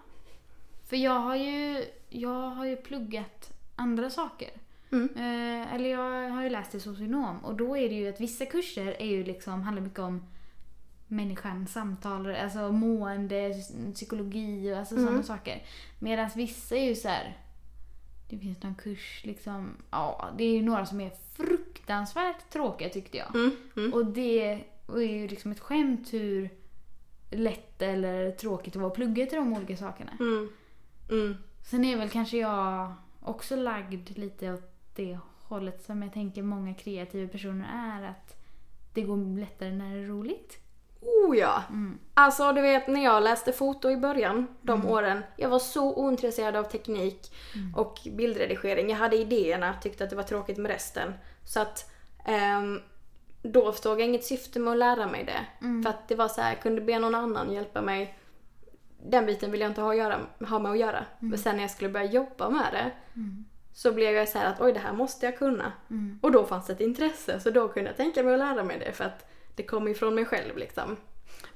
för 0.89 0.97
jag 0.97 1.21
har 1.21 1.37
ju, 1.37 1.85
jag 2.09 2.51
har 2.51 2.65
ju 2.67 2.77
pluggat 2.77 3.51
andra 3.77 4.11
saker. 4.11 4.51
Mm. 4.93 5.09
Eh, 5.17 5.75
eller 5.75 5.91
jag 5.91 6.31
har 6.31 6.43
ju 6.43 6.51
läst 6.51 6.71
till 6.71 6.81
socionom 6.81 7.39
och 7.45 7.55
då 7.55 7.77
är 7.77 7.89
det 7.89 7.95
ju 7.95 8.09
att 8.09 8.21
vissa 8.21 8.47
kurser 8.47 8.97
är 8.99 9.07
ju 9.07 9.25
liksom, 9.25 9.63
handlar 9.63 9.83
mycket 9.83 9.99
om 9.99 10.25
människan, 11.11 11.67
samtal, 11.67 12.35
alltså 12.35 12.73
mående, 12.73 13.55
psykologi 13.95 14.73
och 14.73 14.79
alltså 14.79 14.95
Mm. 14.95 15.07
sådana 15.07 15.23
saker. 15.23 15.63
Medan 15.99 16.31
vissa 16.37 16.77
är 16.77 16.85
ju 16.89 16.95
så 16.95 17.09
här. 17.09 17.39
Det 18.29 18.39
finns 18.39 18.63
någon 18.63 18.75
kurs 18.75 19.21
liksom, 19.25 19.77
ja 19.91 20.29
det 20.39 20.45
är 20.45 20.53
ju 20.53 20.63
några 20.63 20.87
som 20.87 21.01
är 21.01 21.11
fruktansvärt 21.33 22.51
tråkiga 22.51 22.89
tyckte 22.89 23.17
jag. 23.17 23.35
Mm. 23.35 23.57
Mm. 23.77 23.95
Och 23.95 24.07
det 24.07 24.51
är 24.89 25.01
ju 25.01 25.29
liksom 25.29 25.53
ett 25.53 25.61
skämt 25.61 26.13
hur 26.13 26.51
lätt 27.31 27.83
eller 27.83 28.31
tråkigt 28.31 28.73
det 28.73 28.79
var 28.79 28.87
att 28.87 28.95
plugga 28.95 29.27
till 29.27 29.39
de 29.39 29.53
olika 29.53 29.77
sakerna. 29.77 30.13
Mm. 30.21 30.49
Mm. 31.11 31.37
Sen 31.71 31.85
är 31.85 31.97
väl 31.97 32.09
kanske 32.11 32.39
jag 32.39 32.95
också 33.21 33.57
lagd 33.57 34.19
lite 34.19 34.53
åt 34.53 34.73
det 34.95 35.19
hållet 35.43 35.85
som 35.85 36.03
jag 36.03 36.13
tänker 36.13 36.43
många 36.43 36.75
kreativa 36.75 37.29
personer 37.29 37.69
är. 37.73 38.03
Att 38.09 38.37
det 38.95 39.03
går 39.03 39.39
lättare 39.41 39.73
när 39.73 39.95
det 39.97 40.03
är 40.03 40.07
roligt. 40.07 40.59
Oh 41.01 41.37
ja! 41.37 41.63
Mm. 41.69 41.99
Alltså 42.15 42.53
du 42.53 42.61
vet 42.61 42.89
när 42.89 43.05
jag 43.05 43.23
läste 43.23 43.53
foto 43.53 43.91
i 43.91 43.97
början, 43.97 44.47
de 44.63 44.87
åren, 44.87 45.23
jag 45.37 45.49
var 45.49 45.59
så 45.59 45.95
ointresserad 45.95 46.57
av 46.57 46.65
teknik 46.65 47.33
och 47.77 47.99
bildredigering. 48.13 48.91
Jag 48.91 48.97
hade 48.97 49.17
idéerna, 49.17 49.75
tyckte 49.83 50.05
att 50.05 50.11
det 50.11 50.17
var 50.17 50.23
tråkigt 50.23 50.59
med 50.59 50.71
resten. 50.71 51.13
Så 51.45 51.61
att 51.61 51.91
ehm, 52.25 52.81
då 53.43 53.73
såg 53.73 54.01
jag 54.01 54.09
inget 54.09 54.25
syfte 54.25 54.59
med 54.59 54.73
att 54.73 54.79
lära 54.79 55.07
mig 55.07 55.25
det. 55.25 55.67
För 55.83 55.91
att 55.91 56.09
det 56.09 56.15
var 56.15 56.29
så 56.29 56.41
här, 56.41 56.51
jag 56.51 56.63
kunde 56.63 56.81
be 56.81 56.99
någon 56.99 57.15
annan 57.15 57.53
hjälpa 57.53 57.83
mig. 57.83 58.19
Den 59.03 59.27
biten 59.27 59.51
vill 59.51 59.61
jag 59.61 59.71
inte 59.71 59.81
ha, 59.81 59.95
göra, 59.95 60.21
ha 60.49 60.59
med 60.59 60.73
att 60.73 60.79
göra. 60.79 61.05
Men 61.19 61.39
sen 61.39 61.57
när 61.57 61.63
jag 61.63 61.71
skulle 61.71 61.91
börja 61.91 62.07
jobba 62.07 62.51
med 62.51 62.67
det 62.73 62.91
så 63.73 63.93
blev 63.93 64.15
jag 64.15 64.29
så 64.29 64.39
här 64.39 64.47
att 64.47 64.61
oj 64.61 64.73
det 64.73 64.81
här 64.81 64.93
måste 64.93 65.27
jag 65.27 65.39
kunna. 65.39 65.73
Mm. 65.91 66.19
Och 66.23 66.33
då 66.33 66.45
fanns 66.45 66.67
det 66.67 66.73
ett 66.73 66.81
intresse 66.81 67.41
så 67.41 67.51
då 67.51 67.69
kunde 67.69 67.91
jag 67.91 67.97
tänka 67.97 68.23
mig 68.23 68.33
att 68.33 68.39
lära 68.39 68.65
mig 68.65 68.79
det 68.79 68.93
för 68.93 69.05
att 69.05 69.27
det 69.61 69.67
kom 69.67 69.89
ifrån 69.89 70.15
mig 70.15 70.25
själv 70.25 70.57
liksom. 70.57 70.97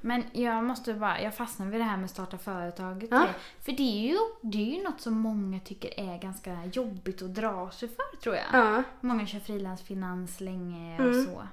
Men 0.01 0.23
jag 0.31 0.63
måste 0.63 0.93
bara, 0.93 1.21
jag 1.21 1.35
fastnar 1.35 1.65
vid 1.67 1.79
det 1.79 1.83
här 1.83 1.97
med 1.97 2.09
starta 2.09 2.37
företaget. 2.37 3.09
Ja. 3.11 3.27
För 3.61 3.71
det 3.71 3.83
är, 4.07 4.07
ju, 4.11 4.17
det 4.41 4.57
är 4.57 4.77
ju 4.77 4.83
något 4.83 5.01
som 5.01 5.13
många 5.13 5.59
tycker 5.59 5.99
är 5.99 6.17
ganska 6.17 6.65
jobbigt 6.73 7.21
att 7.21 7.35
dra 7.35 7.71
sig 7.71 7.89
för 7.89 8.17
tror 8.23 8.35
jag. 8.35 8.45
Ja. 8.53 8.83
Många 9.01 9.25
kör 9.27 9.39
frilansfinans 9.39 10.41
länge 10.41 10.95
och 10.99 11.05
Mm. 11.13 11.25
så. 11.25 11.47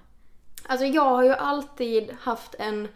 Alltså 0.66 0.86
jag 0.86 1.02
har 1.10 1.22
ju 1.24 1.32
alltid 1.34 2.10
haft 2.20 2.54
en, 2.58 2.88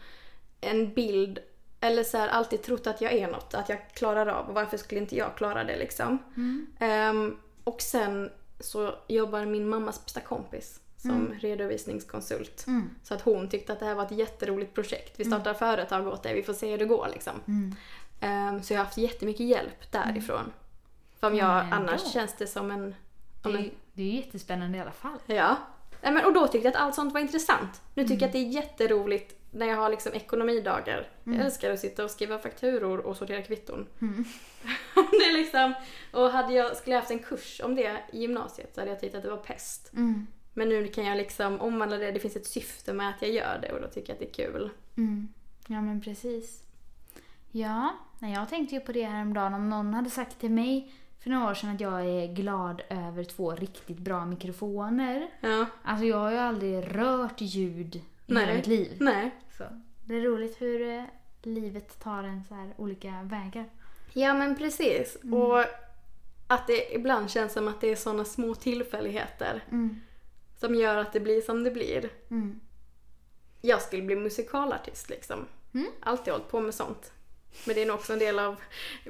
en 0.60 0.94
bild, 0.94 1.38
eller 1.80 2.02
så 2.02 2.18
här, 2.18 2.28
alltid 2.28 2.62
trott 2.62 2.86
att 2.86 3.00
jag 3.00 3.12
är 3.12 3.28
något, 3.30 3.54
att 3.54 3.68
jag 3.68 3.78
klarar 3.94 4.26
av. 4.26 4.48
Och 4.48 4.54
varför 4.54 4.76
skulle 4.76 5.00
inte 5.00 5.16
jag 5.16 5.36
klara 5.36 5.64
det 5.64 5.78
liksom? 5.78 6.18
Mm. 6.36 6.66
Ehm, 6.78 7.36
och 7.64 7.80
sen 7.82 8.30
så 8.60 8.94
jobbar 9.08 9.44
min 9.44 9.68
mammas 9.68 10.04
bästa 10.04 10.20
kompis 10.20 10.80
som 10.96 11.34
redovisningskonsult. 11.40 12.64
Mm. 12.66 12.90
Så 13.02 13.14
att 13.14 13.20
hon 13.22 13.48
tyckte 13.48 13.72
att 13.72 13.80
det 13.80 13.86
här 13.86 13.94
var 13.94 14.04
ett 14.04 14.10
jätteroligt 14.10 14.74
projekt. 14.74 15.20
Vi 15.20 15.24
startar 15.24 15.54
företag 15.54 16.06
åt 16.06 16.22
det, 16.22 16.34
vi 16.34 16.42
får 16.42 16.52
se 16.54 16.70
hur 16.70 16.78
det 16.78 16.84
går 16.84 17.08
liksom. 17.12 17.32
Mm. 17.48 17.74
Ehm, 18.20 18.62
så 18.62 18.72
jag 18.72 18.78
har 18.78 18.84
haft 18.84 18.98
jättemycket 18.98 19.46
hjälp 19.46 19.92
därifrån. 19.92 20.52
För 21.20 21.26
om 21.26 21.32
Men 21.32 21.46
jag, 21.46 21.66
annars 21.72 22.12
känns 22.12 22.34
det 22.38 22.46
som 22.46 22.70
en... 22.70 22.94
Det, 23.42 23.48
Om 23.48 23.54
är, 23.54 23.58
en 23.58 23.70
det 23.92 24.02
är 24.02 24.12
jättespännande 24.12 24.78
i 24.78 24.80
alla 24.80 24.92
fall. 24.92 25.18
ja. 25.26 25.56
Nej, 26.02 26.12
men, 26.12 26.24
och 26.24 26.32
då 26.32 26.46
tyckte 26.46 26.68
jag 26.68 26.74
att 26.76 26.80
allt 26.82 26.94
sånt 26.94 27.14
var 27.14 27.20
intressant. 27.20 27.82
Nu 27.94 28.02
tycker 28.02 28.12
Mm. 28.14 28.20
jag 28.20 28.26
att 28.26 28.32
det 28.32 28.38
är 28.38 28.62
jätteroligt 28.62 29.34
när 29.50 29.66
jag 29.66 29.76
har 29.76 29.90
liksom 29.90 30.12
ekonomidagar. 30.12 31.08
Mm. 31.26 31.38
Jag 31.38 31.46
älskar 31.46 31.70
att 31.70 31.80
sitta 31.80 32.04
och 32.04 32.10
skriva 32.10 32.38
fakturor 32.38 32.98
och 32.98 33.16
sortera 33.16 33.42
kvitton. 33.42 33.86
Mm. 34.00 34.24
det 34.94 35.24
är 35.24 35.32
liksom, 35.32 35.74
och 36.12 36.30
hade 36.30 36.54
jag, 36.54 36.76
skulle 36.76 36.94
jag 36.94 37.00
haft 37.00 37.10
en 37.10 37.18
kurs 37.18 37.60
om 37.64 37.74
det 37.74 38.00
i 38.12 38.20
gymnasiet 38.20 38.74
så 38.74 38.80
hade 38.80 38.90
jag 38.90 39.00
tyckt 39.00 39.14
att 39.14 39.22
det 39.22 39.30
var 39.30 39.36
pest. 39.36 39.92
Mm. 39.92 40.26
Men 40.56 40.68
nu 40.68 40.88
kan 40.88 41.04
jag 41.04 41.16
liksom 41.16 41.60
omvandla 41.60 41.96
det, 41.96 42.12
det 42.12 42.20
finns 42.20 42.36
ett 42.36 42.46
syfte 42.46 42.92
med 42.92 43.08
att 43.08 43.22
jag 43.22 43.30
gör 43.30 43.58
det 43.62 43.72
och 43.72 43.80
då 43.80 43.88
tycker 43.88 44.08
jag 44.08 44.14
att 44.14 44.34
det 44.34 44.42
är 44.42 44.46
kul. 44.46 44.70
Mm. 44.96 45.28
Ja 45.66 45.80
men 45.80 46.00
precis. 46.00 46.62
Ja, 47.50 47.96
jag 48.20 48.48
tänkte 48.48 48.74
ju 48.74 48.80
på 48.80 48.92
det 48.92 49.04
häromdagen 49.04 49.54
om 49.54 49.70
någon 49.70 49.94
hade 49.94 50.10
sagt 50.10 50.40
till 50.40 50.50
mig 50.50 50.92
för 51.18 51.30
några 51.30 51.50
år 51.50 51.54
sedan 51.54 51.70
att 51.74 51.80
jag 51.80 52.04
är 52.06 52.34
glad 52.34 52.82
över 52.88 53.24
två 53.24 53.54
riktigt 53.54 53.98
bra 53.98 54.26
mikrofoner. 54.26 55.28
Ja. 55.40 55.66
Alltså 55.82 56.04
jag 56.04 56.18
har 56.18 56.30
ju 56.30 56.36
aldrig 56.38 56.96
rört 56.96 57.40
ljud 57.40 57.96
i 57.96 58.02
Nej. 58.26 58.44
hela 58.44 58.56
mitt 58.56 58.66
liv. 58.66 58.96
Nej. 59.00 59.34
Så 59.58 59.64
det 60.04 60.14
är 60.14 60.20
roligt 60.20 60.60
hur 60.60 60.88
eh, 60.88 61.04
livet 61.42 62.00
tar 62.00 62.22
en 62.24 62.44
så 62.48 62.54
här 62.54 62.74
olika 62.76 63.22
vägar. 63.22 63.64
Ja 64.12 64.34
men 64.34 64.56
precis. 64.56 65.16
Mm. 65.22 65.34
Och 65.34 65.64
att 66.46 66.66
det 66.66 66.94
ibland 66.94 67.30
känns 67.30 67.52
som 67.52 67.68
att 67.68 67.80
det 67.80 67.90
är 67.90 67.96
såna 67.96 68.24
små 68.24 68.54
tillfälligheter 68.54 69.64
Mm. 69.70 70.00
Som 70.56 70.74
gör 70.74 70.96
att 70.96 71.12
det 71.12 71.20
blir 71.20 71.40
som 71.40 71.64
det 71.64 71.70
blir. 71.70 72.10
Mm. 72.30 72.60
Jag 73.60 73.82
skulle 73.82 74.02
bli 74.02 74.16
musikalartist 74.16 75.10
liksom. 75.10 75.44
Mm. 75.74 75.86
Alltid 76.00 76.32
hållit 76.32 76.48
på 76.50 76.60
med 76.60 76.74
sånt. 76.74 77.12
Men 77.66 77.74
det 77.74 77.82
är 77.82 77.86
nog 77.86 77.94
också 77.96 78.12
en 78.12 78.18
del 78.18 78.38
av 78.38 78.56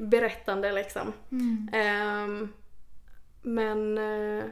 berättande 0.00 0.72
liksom. 0.72 1.12
Mm. 1.30 1.68
Ehm, 1.72 2.52
men 3.42 3.98
eh, 3.98 4.44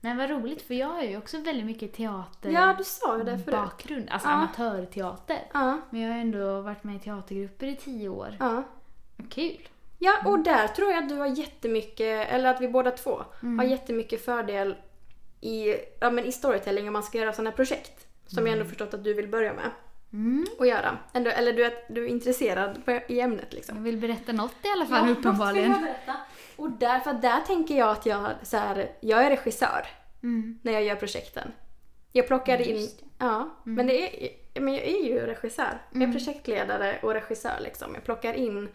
Men 0.00 0.16
vad 0.16 0.30
roligt 0.30 0.62
för 0.62 0.74
jag 0.74 0.86
har 0.86 1.02
ju 1.02 1.16
också 1.18 1.38
väldigt 1.38 1.66
mycket 1.66 1.92
teater 1.94 2.50
ja, 2.50 2.74
du 2.78 2.84
sa 2.84 3.18
ju 3.18 3.24
det 3.24 3.38
förut. 3.38 3.54
bakgrund. 3.54 4.08
Alltså 4.10 4.28
Ja. 4.28 4.32
amatörteater. 4.34 5.38
Ja, 5.52 5.80
Men 5.90 6.00
jag 6.00 6.12
har 6.12 6.18
ändå 6.18 6.60
varit 6.60 6.84
med 6.84 6.96
i 6.96 6.98
teatergrupper 6.98 7.66
i 7.66 7.76
tio 7.76 8.08
år. 8.08 8.36
ja. 8.40 8.62
Kul. 9.30 9.68
Ja, 9.98 10.12
och 10.24 10.38
där 10.38 10.68
tror 10.68 10.90
jag 10.90 11.02
att 11.02 11.08
du 11.08 11.14
har 11.14 11.26
jättemycket, 11.26 12.28
eller 12.28 12.50
att 12.50 12.60
vi 12.60 12.68
båda 12.68 12.90
två 12.90 13.24
Mm. 13.42 13.58
har 13.58 13.66
jättemycket 13.66 14.24
fördel 14.24 14.76
i, 15.44 15.76
ja, 16.00 16.10
men 16.10 16.24
i 16.24 16.32
storytelling 16.32 16.86
om 16.86 16.92
man 16.92 17.02
ska 17.02 17.18
göra 17.18 17.32
sådana 17.32 17.50
här 17.50 17.56
projekt. 17.56 18.06
Som 18.26 18.46
jag 18.46 18.52
ändå 18.52 18.64
förstått 18.64 18.94
att 18.94 19.04
du 19.04 19.14
vill 19.14 19.28
börja 19.28 19.52
med 19.52 19.70
Mm. 20.12 20.46
att 20.58 20.68
göra. 20.68 20.98
Ändå, 21.12 21.30
eller 21.30 21.52
du 21.52 21.64
är, 21.64 21.72
du 21.88 22.04
är 22.04 22.08
intresserad 22.08 22.84
på, 22.84 23.00
i 23.08 23.20
ämnet 23.20 23.52
liksom. 23.52 23.76
Jag 23.76 23.82
vill 23.82 23.96
berätta 23.96 24.32
något 24.32 24.54
i 24.62 24.68
alla 24.68 24.86
fall 24.86 25.08
Ja, 25.08 25.12
uppenbarligen. 25.12 25.68
vad 25.70 25.78
ska 25.78 25.86
jag 25.88 25.94
berätta? 26.06 26.20
Och 26.56 26.70
därför 26.70 27.12
där 27.12 27.40
tänker 27.40 27.78
jag 27.78 27.88
att 27.90 28.06
jag, 28.06 28.30
så 28.42 28.56
här, 28.56 28.90
jag 29.00 29.24
är 29.26 29.30
regissör 29.30 29.86
Mm. 30.22 30.58
när 30.62 30.72
jag 30.72 30.82
gör 30.84 30.94
projekten. 30.96 31.52
Jag 32.12 32.26
plockar 32.26 32.60
in, 32.68 32.76
det. 32.76 33.04
ja, 33.18 33.50
men 33.64 33.86
det 33.86 34.26
är, 34.54 34.60
men 34.60 34.74
jag 34.74 34.82
är 34.84 35.04
ju 35.04 35.18
regissör. 35.20 35.80
Jag 35.92 36.02
är 36.02 36.04
Mm. 36.06 36.12
projektledare 36.16 36.98
och 37.02 37.12
regissör 37.14 37.60
liksom. 37.62 37.94
Jag 37.94 38.04
plockar 38.04 38.34
in 38.34 38.68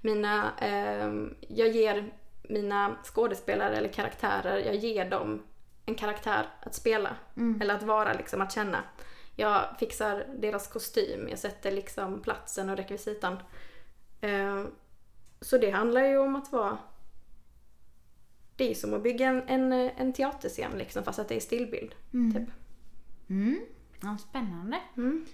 mina, 0.00 0.50
ehm, 0.60 1.34
jag 1.48 1.68
ger 1.68 2.10
mina 2.48 2.96
skådespelare 3.04 3.76
eller 3.76 3.88
karaktärer, 3.88 4.58
jag 4.58 4.74
ger 4.74 5.10
dem 5.10 5.42
en 5.86 5.94
karaktär 5.94 6.46
att 6.60 6.74
spela. 6.74 7.16
Mm. 7.36 7.60
Eller 7.60 7.74
att 7.74 7.82
vara 7.82 8.12
liksom, 8.12 8.40
att 8.40 8.52
känna. 8.52 8.82
Jag 9.36 9.64
fixar 9.78 10.26
deras 10.38 10.68
kostym, 10.68 11.28
jag 11.28 11.38
sätter 11.38 11.72
liksom 11.72 12.22
platsen 12.22 12.70
och 12.70 12.76
rekvisitan. 12.76 13.38
Ehm, 14.20 14.70
så 15.40 15.58
det 15.58 15.70
handlar 15.70 16.04
ju 16.04 16.18
om 16.18 16.36
att 16.36 16.52
vara 16.52 16.78
det 18.56 18.70
är 18.70 18.74
som 18.74 18.94
att 18.94 19.02
bygga 19.02 19.26
en, 19.26 19.42
en, 19.48 19.72
en 19.72 20.12
teaterscen 20.12 20.78
liksom, 20.78 21.02
fast 21.02 21.18
att 21.18 21.28
det 21.28 21.36
är 21.36 21.40
stillbild. 21.40 21.94
Mm. 22.12 22.34
Typ. 22.34 22.54
Mm. 23.28 23.60
Ja, 24.02 24.16
spännande. 24.18 24.80
Mm. 24.96 25.26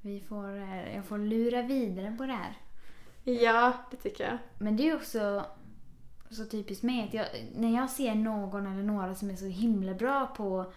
Vi 0.00 0.20
får, 0.20 0.56
eh, 0.56 0.94
jag 0.96 1.04
får 1.04 1.18
lura 1.18 1.62
vidare 1.62 2.14
på 2.18 2.26
det 2.26 2.32
här. 2.32 2.56
Ja, 3.24 3.72
det 3.90 3.96
tycker 3.96 4.24
jag. 4.24 4.38
Men 4.58 4.76
det 4.76 4.88
är 4.88 4.96
också 4.96 5.46
så 6.30 6.44
typiskt 6.44 6.82
mig 6.84 7.04
att 7.08 7.14
jag, 7.14 7.26
när 7.56 7.76
jag 7.76 7.90
ser 7.90 8.14
någon 8.14 8.66
eller 8.66 8.82
några 8.82 9.14
som 9.14 9.30
är 9.30 9.36
så 9.36 9.44
himla 9.46 9.94
bra 9.94 10.26
på 10.26 10.72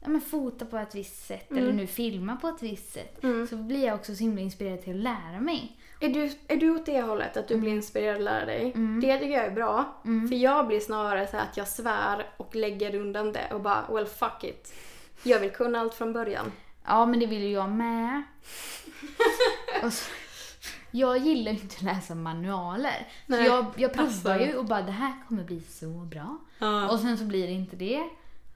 ja, 0.00 0.08
men 0.08 0.20
fota 0.20 0.64
på 0.66 0.76
ett 0.78 0.94
visst 0.94 1.26
sätt 1.26 1.50
Mm. 1.50 1.62
eller 1.62 1.72
nu 1.72 1.86
filma 1.86 2.36
på 2.36 2.48
ett 2.48 2.62
visst 2.62 2.92
sätt 2.92 3.24
Mm. 3.24 3.46
så 3.46 3.56
blir 3.56 3.84
jag 3.86 3.94
också 3.94 4.14
så 4.14 4.20
himla 4.24 4.40
inspirerad 4.40 4.82
till 4.82 4.96
att 4.96 5.02
lära 5.02 5.40
mig. 5.40 5.76
Är 6.00 6.08
du, 6.08 6.32
är 6.48 6.56
du 6.56 6.70
åt 6.70 6.86
det 6.86 7.02
hållet, 7.02 7.36
att 7.36 7.48
du 7.48 7.56
blir 7.56 7.70
inspirerad 7.72 8.16
att 8.16 8.22
lära 8.22 8.44
dig? 8.46 8.72
Mm. 8.74 9.00
Det 9.00 9.18
tycker 9.18 9.34
jag 9.36 9.44
är 9.46 9.50
bra. 9.50 10.00
Mm. 10.04 10.28
För 10.28 10.36
jag 10.36 10.66
blir 10.66 10.80
snarare 10.80 11.26
så 11.26 11.36
att 11.36 11.56
jag 11.56 11.68
svär 11.68 12.26
och 12.36 12.54
lägger 12.56 12.94
undan 12.94 13.32
det 13.32 13.48
och 13.54 13.60
bara 13.60 13.84
well 13.92 14.06
fuck 14.06 14.44
it. 14.44 14.74
Jag 15.22 15.40
vill 15.40 15.50
kunna 15.50 15.80
allt 15.80 15.94
från 15.94 16.12
början. 16.12 16.52
Ja, 16.86 17.06
men 17.06 17.20
det 17.20 17.26
vill 17.26 17.42
ju 17.42 17.50
jag 17.50 17.70
med. 17.70 18.22
så, 19.92 20.10
jag 20.92 21.18
gillar 21.18 21.52
ju 21.52 21.58
inte 21.58 21.74
att 21.76 21.82
läsa 21.82 22.14
manualer. 22.14 23.06
Så 23.26 23.32
Nej. 23.32 23.46
jag, 23.46 23.66
jag 23.76 23.92
provar 23.92 24.06
Alltså. 24.08 24.34
ju 24.40 24.56
och 24.56 24.64
bara 24.64 24.82
det 24.82 24.92
här 24.92 25.12
kommer 25.28 25.44
bli 25.44 25.60
så 25.60 25.86
bra. 25.88 26.38
Ja. 26.58 26.90
Och 26.90 26.98
sen 27.00 27.18
så 27.18 27.24
blir 27.24 27.46
det 27.46 27.52
inte 27.52 27.76
det. 27.76 28.02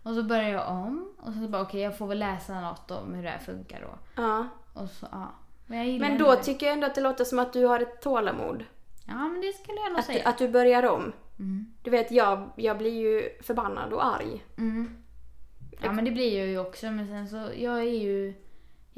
Och 0.02 0.14
så 0.14 0.22
börjar 0.22 0.48
jag 0.50 0.68
om. 0.70 1.08
Och 1.18 1.32
så 1.32 1.38
bara 1.48 1.62
okej, 1.62 1.80
jag 1.80 1.98
får 1.98 2.06
väl 2.06 2.18
läsa 2.18 2.60
något 2.60 2.90
om 2.90 3.14
hur 3.14 3.22
det 3.22 3.28
här 3.30 3.38
funkar 3.38 3.80
då. 3.80 4.22
ja. 4.22 4.48
Och 4.74 4.90
så, 4.90 5.06
ja. 5.12 5.34
Men, 5.66 5.98
Men 5.98 6.18
då 6.18 6.30
ändå- 6.30 6.42
tycker 6.42 6.66
jag 6.66 6.72
ändå 6.72 6.86
att 6.86 6.94
det 6.94 7.00
låter 7.00 7.24
som 7.24 7.38
att 7.38 7.52
du 7.52 7.64
har 7.66 7.80
ett 7.80 8.00
tålamod. 8.02 8.64
Ja, 9.06 9.14
men 9.28 9.40
det 9.40 9.52
skulle 9.52 9.78
jag 9.78 9.90
nog 9.92 9.98
Att 9.98 10.06
du, 10.06 10.12
säga. 10.12 10.28
att 10.28 10.38
du 10.38 10.48
börjar 10.48 10.82
om. 10.82 11.12
Mm. 11.38 11.72
Du 11.82 11.90
vet, 11.90 12.10
jag, 12.10 12.50
jag 12.56 12.78
blir 12.78 12.94
ju 13.00 13.28
förbannad 13.42 13.92
och 13.92 14.06
arg. 14.06 14.44
Mm. 14.58 14.96
Ja, 15.82 15.92
men 15.92 16.04
det 16.04 16.10
blir 16.10 16.38
jag 16.38 16.46
ju 16.48 16.58
också. 16.58 16.86
Men 16.90 17.06
sen 17.06 17.28
så, 17.28 17.50
jag 17.56 17.78
är 17.78 18.00
ju... 18.00 18.34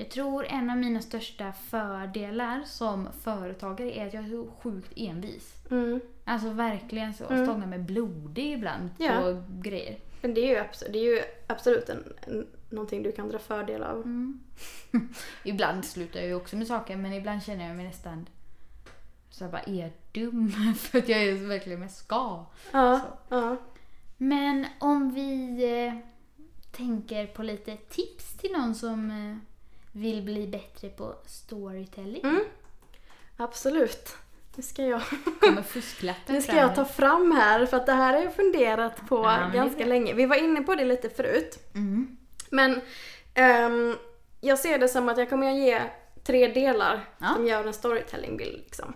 Jag 0.00 0.10
tror 0.10 0.46
en 0.46 0.70
av 0.70 0.76
mina 0.76 1.00
största 1.00 1.52
fördelar 1.52 2.62
som 2.66 3.08
företagare 3.22 3.96
är 3.98 4.06
att 4.06 4.14
jag 4.14 4.24
är 4.24 4.28
så 4.28 4.50
sjukt 4.62 4.92
envis. 4.96 5.54
Mm. 5.70 6.00
Alltså 6.24 6.50
verkligen 6.50 7.14
så. 7.14 7.26
Mm. 7.28 7.46
Stångar 7.46 7.66
mig 7.66 7.78
blodig 7.78 8.52
ibland 8.52 8.90
Ja. 8.98 9.20
på 9.20 9.42
grejer. 9.60 9.98
Men 10.22 10.34
det 10.34 10.40
är 10.40 10.48
ju, 10.48 10.56
abs- 10.56 10.92
det 10.92 10.98
är 10.98 11.02
ju 11.16 11.22
absolut 11.46 11.88
en, 11.88 12.04
en, 12.26 12.46
någonting 12.70 13.02
du 13.02 13.12
kan 13.12 13.28
dra 13.28 13.38
fördel 13.38 13.82
av. 13.82 13.96
Mm. 13.96 14.40
ibland 15.44 15.84
slutar 15.84 16.20
jag 16.20 16.28
ju 16.28 16.34
också 16.34 16.56
med 16.56 16.66
saker 16.66 16.96
men 16.96 17.12
ibland 17.12 17.42
känner 17.42 17.66
jag 17.68 17.76
mig 17.76 17.86
nästan 17.86 18.26
så 19.30 19.44
här 19.44 19.52
bara, 19.52 19.62
är 19.62 19.80
jag 19.80 19.90
dum? 20.12 20.48
För 20.78 20.98
att 20.98 21.08
jag 21.08 21.22
är 21.22 21.48
verkligen 21.48 21.80
med 21.80 21.90
ska. 21.90 22.44
Ja, 22.72 23.00
ja. 23.28 23.56
Men 24.16 24.66
om 24.78 25.10
vi 25.14 25.64
eh, 25.86 25.94
tänker 26.72 27.26
på 27.26 27.42
lite 27.42 27.76
tips 27.76 28.36
till 28.38 28.52
någon 28.52 28.74
som 28.74 29.10
eh, 29.10 29.36
vill 30.00 30.22
bli 30.22 30.46
bättre 30.46 30.88
på 30.88 31.14
storytelling. 31.26 32.22
Mm. 32.24 32.44
Absolut. 33.36 34.16
Nu 34.56 34.62
ska 34.62 34.82
jag, 34.82 35.02
nu 36.26 36.42
ska 36.42 36.56
jag 36.56 36.74
ta 36.74 36.84
fram 36.84 37.32
här 37.32 37.66
för 37.66 37.76
att 37.76 37.86
det 37.86 37.92
här 37.92 38.12
har 38.14 38.20
jag 38.22 38.34
funderat 38.34 39.08
på 39.08 39.16
Ja, 39.16 39.50
ganska 39.54 39.86
länge. 39.86 40.14
Vi 40.14 40.26
var 40.26 40.36
inne 40.36 40.62
på 40.62 40.74
det 40.74 40.84
lite 40.84 41.10
förut. 41.10 41.58
Mm. 41.74 42.16
Men 42.50 42.80
ehm, 43.34 43.96
jag 44.40 44.58
ser 44.58 44.78
det 44.78 44.88
som 44.88 45.08
att 45.08 45.18
jag 45.18 45.30
kommer 45.30 45.50
att 45.50 45.58
ge 45.58 45.82
tre 46.24 46.48
delar 46.48 47.04
Ja. 47.18 47.34
som 47.34 47.46
gör 47.46 47.64
en 47.66 47.72
storytellingbild. 47.72 48.58
Liksom. 48.58 48.94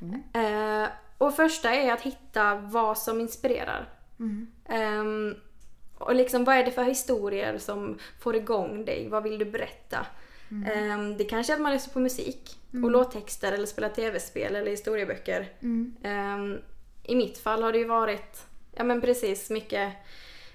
Mm. 0.00 0.82
Eh, 0.82 0.88
och 1.18 1.36
första 1.36 1.74
är 1.74 1.92
att 1.92 2.00
hitta 2.00 2.54
vad 2.54 2.98
som 2.98 3.20
inspirerar. 3.20 3.88
Mm. 4.18 4.46
Ehm, 4.68 5.34
och 5.98 6.14
liksom 6.14 6.44
vad 6.44 6.56
är 6.56 6.64
det 6.64 6.70
för 6.70 6.84
historier 6.84 7.58
som 7.58 7.98
får 8.20 8.36
igång 8.36 8.84
dig? 8.84 9.08
Vad 9.08 9.22
vill 9.22 9.38
du 9.38 9.44
berätta? 9.44 10.06
Ehm, 10.50 11.16
det 11.16 11.24
kanske 11.24 11.52
är 11.52 11.54
att 11.54 11.62
man 11.62 11.72
lyssnar 11.72 11.92
på 11.92 12.00
musik 12.00 12.58
och 12.72 12.90
låttexter 12.90 13.52
eller 13.52 13.66
spelar 13.66 13.88
tv-spel 13.88 14.56
eller 14.56 14.70
historieböcker. 14.70 15.52
Mm. 15.62 15.94
Ehm, 16.02 16.58
I 17.02 17.14
mitt 17.14 17.38
fall 17.38 17.62
har 17.62 17.72
det 17.72 17.78
ju 17.78 17.84
varit, 17.84 18.46
ja 18.72 18.84
men 18.84 19.00
precis, 19.00 19.50
mycket, 19.50 19.92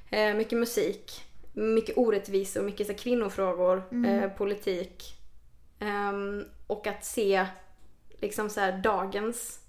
eh, 0.09 0.33
mycket 0.33 0.59
musik, 0.59 1.23
mycket 1.53 1.97
orättvisor, 1.97 2.61
mycket 2.61 2.87
så 2.87 2.93
här, 2.93 2.99
kvinnofrågor, 2.99 3.83
eh, 4.05 4.29
politik. 4.29 5.03
Ehm, 5.79 6.45
och 6.67 6.87
att 6.87 7.05
se 7.05 7.45
liksom 8.21 8.49
så 8.49 8.59
här 8.59 8.77
dagens 8.77 9.59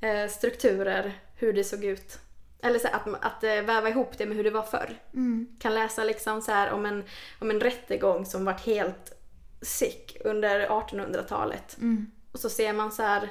eh, 0.00 0.28
strukturer, 0.28 1.12
hur 1.36 1.52
det 1.52 1.64
såg 1.64 1.84
ut. 1.84 2.18
Eller 2.62 2.78
så 2.78 2.88
att, 2.88 3.24
att 3.24 3.44
eh, 3.44 3.62
väva 3.62 3.88
ihop 3.88 4.18
det 4.18 4.26
med 4.26 4.36
hur 4.36 4.44
det 4.44 4.50
var 4.50 4.62
förr. 4.62 4.96
Mm. 5.14 5.56
Kan 5.60 5.74
läsa 5.74 6.04
liksom 6.04 6.42
så 6.42 6.52
här 6.52 6.72
om 6.72 6.86
en, 6.86 7.04
om 7.38 7.50
en 7.50 7.60
rättegång 7.60 8.26
som 8.26 8.44
varit 8.44 8.60
helt 8.60 9.19
sick 9.62 10.16
under 10.24 10.68
1800-talet. 10.68 11.76
Mm. 11.78 12.10
Och 12.32 12.40
så 12.40 12.50
ser 12.50 12.72
man 12.72 12.92
så 12.92 13.02
här, 13.02 13.28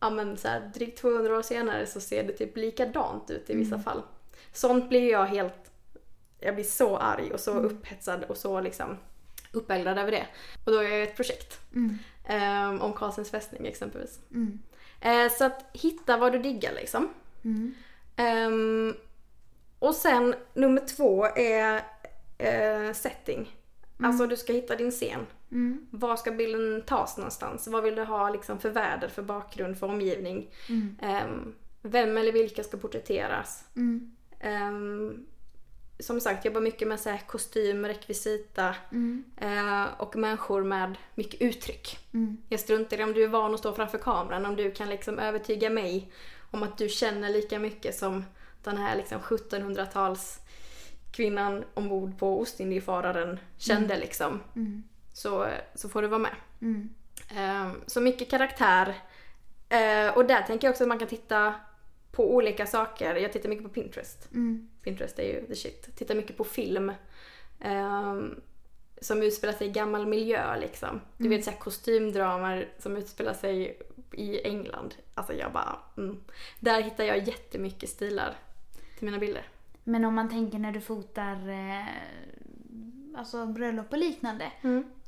ja 0.00 0.10
men 0.10 0.36
så 0.36 0.48
här, 0.48 0.70
drygt 0.74 0.98
200 0.98 1.38
år 1.38 1.42
senare 1.42 1.86
så 1.86 2.00
ser 2.00 2.24
det 2.24 2.32
typ 2.32 2.56
likadant 2.56 3.30
ut 3.30 3.50
i 3.50 3.56
vissa 3.56 3.78
fall. 3.78 4.02
Sånt 4.52 4.88
blir 4.88 5.10
jag 5.10 5.24
helt, 5.24 5.70
jag 6.38 6.54
blir 6.54 6.64
så 6.64 6.96
arg 6.96 7.32
och 7.32 7.40
så 7.40 7.50
upphetsad 7.50 8.24
och 8.24 8.36
så 8.36 8.60
liksom 8.60 8.96
uppeldad 9.52 9.98
över 9.98 10.10
det. 10.10 10.26
Och 10.64 10.72
då 10.72 10.78
är 10.78 10.88
jag 10.88 11.02
ett 11.02 11.16
projekt. 11.16 11.60
Mm. 11.74 11.98
Ehm, 12.24 12.80
om 12.80 12.92
Karlsens 12.92 13.30
fästning 13.30 13.66
exempelvis. 13.66 14.20
Mm. 14.30 14.58
Eh, 15.00 15.32
så 15.32 15.44
att 15.44 15.64
hitta 15.72 16.16
vad 16.16 16.32
du 16.32 16.38
diggar 16.38 16.72
liksom. 16.72 17.08
Mm. 17.44 17.74
Ehm, 18.16 18.94
och 19.78 19.94
sen 19.94 20.34
nummer 20.54 20.80
två 20.96 21.26
är 21.26 21.82
eh, 22.38 22.92
setting. 22.92 23.56
Alltså 23.98 24.26
du 24.26 24.36
ska 24.36 24.52
hitta 24.52 24.76
din 24.76 24.90
scen. 24.90 25.26
Mm. 25.52 25.86
Var 25.90 26.16
ska 26.16 26.30
bilden 26.30 26.82
tas 26.86 27.16
någonstans? 27.16 27.68
Vad 27.68 27.82
vill 27.82 27.94
du 27.94 28.04
ha 28.04 28.30
liksom 28.30 28.58
för 28.58 28.70
väder, 28.70 29.08
för 29.08 29.22
bakgrund, 29.22 29.78
för 29.78 29.86
omgivning? 29.86 30.50
Mm. 30.68 30.96
Ehm, 31.02 31.54
vem 31.82 32.16
eller 32.16 32.32
vilka 32.32 32.64
ska 32.64 32.76
porträtteras? 32.76 33.64
Mm. 33.76 34.16
Ehm, 34.40 35.26
som 35.98 36.20
sagt, 36.20 36.44
jobbar 36.44 36.60
mycket 36.60 36.88
med 36.88 37.00
så 37.00 37.10
här, 37.10 37.18
kostym, 37.26 37.86
rekvisita 37.86 38.74
Mm. 38.92 39.24
eh, 39.36 40.00
och 40.00 40.16
människor 40.16 40.62
med 40.64 40.94
mycket 41.14 41.40
uttryck. 41.40 41.98
Mm. 42.14 42.36
Jag 42.48 42.60
struntar 42.60 43.00
i 43.00 43.04
om 43.04 43.12
du 43.12 43.24
är 43.24 43.28
van 43.28 43.54
att 43.54 43.60
stå 43.60 43.72
framför 43.72 43.98
kameran, 43.98 44.46
om 44.46 44.56
du 44.56 44.70
kan 44.70 44.88
liksom 44.88 45.18
övertyga 45.18 45.70
mig 45.70 46.12
om 46.50 46.62
att 46.62 46.78
du 46.78 46.88
känner 46.88 47.28
lika 47.30 47.58
mycket 47.58 47.94
som 47.94 48.24
den 48.62 48.76
här 48.76 48.96
liksom 48.96 49.20
1700-tals 49.20 50.40
kvinnan 51.14 51.64
ombord 51.74 52.18
på 52.18 52.40
Ostindiefararen 52.40 53.38
kände 53.56 53.98
liksom. 53.98 54.40
Mm. 54.56 54.82
Så, 55.12 55.46
så 55.74 55.88
får 55.88 56.02
du 56.02 56.08
vara 56.08 56.18
med. 56.18 56.34
Mm. 56.60 56.88
Ehm, 57.36 57.80
så 57.86 58.00
mycket 58.00 58.30
karaktär. 58.30 58.94
Eh, 59.68 60.16
och 60.16 60.24
där 60.24 60.42
tänker 60.42 60.66
jag 60.66 60.72
också 60.72 60.84
att 60.84 60.88
man 60.88 60.98
kan 60.98 61.08
titta 61.08 61.54
på 62.12 62.34
olika 62.34 62.66
saker. 62.66 63.14
Jag 63.14 63.32
tittar 63.32 63.48
mycket 63.48 63.64
på 63.64 63.70
Pinterest. 63.70 64.28
Mm. 64.32 64.68
Pinterest 64.82 65.18
är 65.18 65.22
ju 65.22 65.46
the 65.46 65.54
shit. 65.54 65.96
Tittar 65.96 66.14
mycket 66.14 66.36
på 66.36 66.44
film. 66.44 66.92
ehm, 67.60 68.40
som 69.00 69.22
utspelar 69.22 69.54
sig 69.54 69.66
i 69.66 69.70
gammal 69.70 70.06
miljö 70.06 70.56
liksom. 70.56 71.00
Du 71.16 71.28
vet 71.28 71.44
såhär 71.44 71.58
kostymdramer 71.58 72.68
som 72.78 72.96
utspelar 72.96 73.34
sig 73.34 73.78
i 74.12 74.46
England. 74.46 74.94
Alltså 75.14 75.32
jag 75.32 75.52
bara, 75.52 75.78
mm. 75.96 76.20
Där 76.60 76.82
hittar 76.82 77.04
jag 77.04 77.28
jättemycket 77.28 77.90
stilar 77.90 78.34
till 78.98 79.04
mina 79.04 79.18
bilder. 79.18 79.48
Men 79.84 80.04
om 80.04 80.14
man 80.14 80.28
tänker 80.28 80.58
när 80.58 80.72
du 80.72 80.80
fotar 80.80 81.48
eh, 81.48 81.86
alltså 83.14 83.46
bröllop 83.46 83.92
och 83.92 83.98
liknande. 83.98 84.52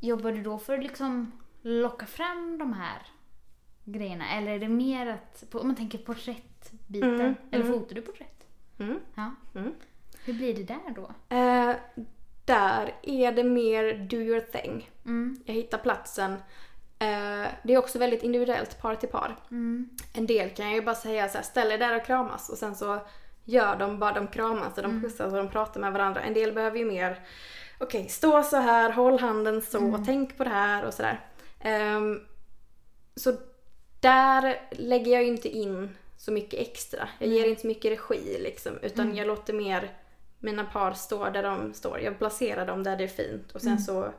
Jobbar 0.00 0.32
du 0.32 0.42
då 0.42 0.58
för 0.58 0.78
att 0.78 0.82
liksom 0.82 1.32
locka 1.62 2.06
fram 2.06 2.58
de 2.58 2.72
här 2.72 3.02
grejerna? 3.84 4.30
Eller 4.30 4.52
är 4.52 4.58
det 4.58 4.68
mer 4.68 5.06
att, 5.06 5.54
om 5.54 5.66
man 5.66 5.76
tänker 5.76 5.98
porträttbiten, 5.98 7.20
Mm, 7.20 7.34
eller 7.50 7.64
mm. 7.64 7.78
fotar 7.78 7.94
du 7.94 8.02
porträtt? 8.02 8.46
Mm. 8.78 9.00
Ja. 9.14 9.30
Mm. 9.54 9.72
Hur 10.24 10.32
blir 10.32 10.54
det 10.54 10.62
där 10.62 10.94
då? 10.94 11.36
Eh, 11.36 11.76
där 12.44 12.94
är 13.02 13.32
det 13.32 13.44
mer 13.44 14.06
do 14.10 14.16
your 14.16 14.40
thing. 14.40 14.90
Mm. 15.04 15.36
Jag 15.44 15.54
hittar 15.54 15.78
platsen. 15.78 16.32
Eh, 16.98 17.46
det 17.62 17.74
är 17.74 17.78
också 17.78 17.98
väldigt 17.98 18.22
individuellt, 18.22 18.80
par 18.80 18.94
till 18.94 19.08
par. 19.08 19.36
Mm. 19.50 19.88
En 20.14 20.26
del 20.26 20.50
kan 20.50 20.66
jag 20.66 20.74
ju 20.74 20.82
bara 20.82 20.94
säga 20.94 21.28
så 21.28 21.38
här, 21.38 21.44
ställ 21.44 21.72
er 21.72 21.78
där 21.78 21.96
och 21.96 22.06
kramas 22.06 22.48
och 22.48 22.58
sen 22.58 22.74
så 22.74 23.00
gör 23.46 23.76
de 23.76 23.98
bara, 23.98 24.12
de 24.12 24.26
kramas 24.26 24.76
och 24.76 24.82
de 24.82 25.02
pussas 25.02 25.32
och 25.32 25.38
de 25.38 25.48
pratar 25.48 25.80
med 25.80 25.92
varandra. 25.92 26.22
En 26.22 26.34
del 26.34 26.52
behöver 26.52 26.78
ju 26.78 26.84
mer, 26.84 27.20
okej 27.78 28.08
stå 28.08 28.42
så 28.42 28.56
här, 28.56 28.90
håll 28.90 29.20
handen 29.20 29.62
så, 29.62 30.02
tänk 30.06 30.36
på 30.36 30.44
det 30.44 30.50
här 30.50 30.84
och 30.84 30.94
sådär. 30.94 31.20
Ehm, 31.60 32.20
så 33.16 33.32
där 34.00 34.60
lägger 34.70 35.12
jag 35.12 35.22
ju 35.22 35.28
inte 35.28 35.48
in 35.48 35.90
så 36.16 36.32
mycket 36.32 36.60
extra. 36.60 37.08
Jag 37.18 37.28
ger 37.28 37.48
inte 37.48 37.60
så 37.60 37.66
mycket 37.66 37.92
regi 37.92 38.38
liksom, 38.42 38.72
utan 38.82 39.16
jag 39.16 39.26
låter 39.26 39.52
mer 39.52 39.92
mina 40.38 40.64
par 40.64 40.92
stå 40.92 41.30
där 41.30 41.42
de 41.42 41.74
står. 41.74 42.00
Jag 42.00 42.18
placerar 42.18 42.66
dem 42.66 42.82
där 42.82 42.96
det 42.96 43.04
är 43.04 43.08
fint 43.08 43.52
och 43.52 43.62
sen 43.62 43.78
så 43.78 44.12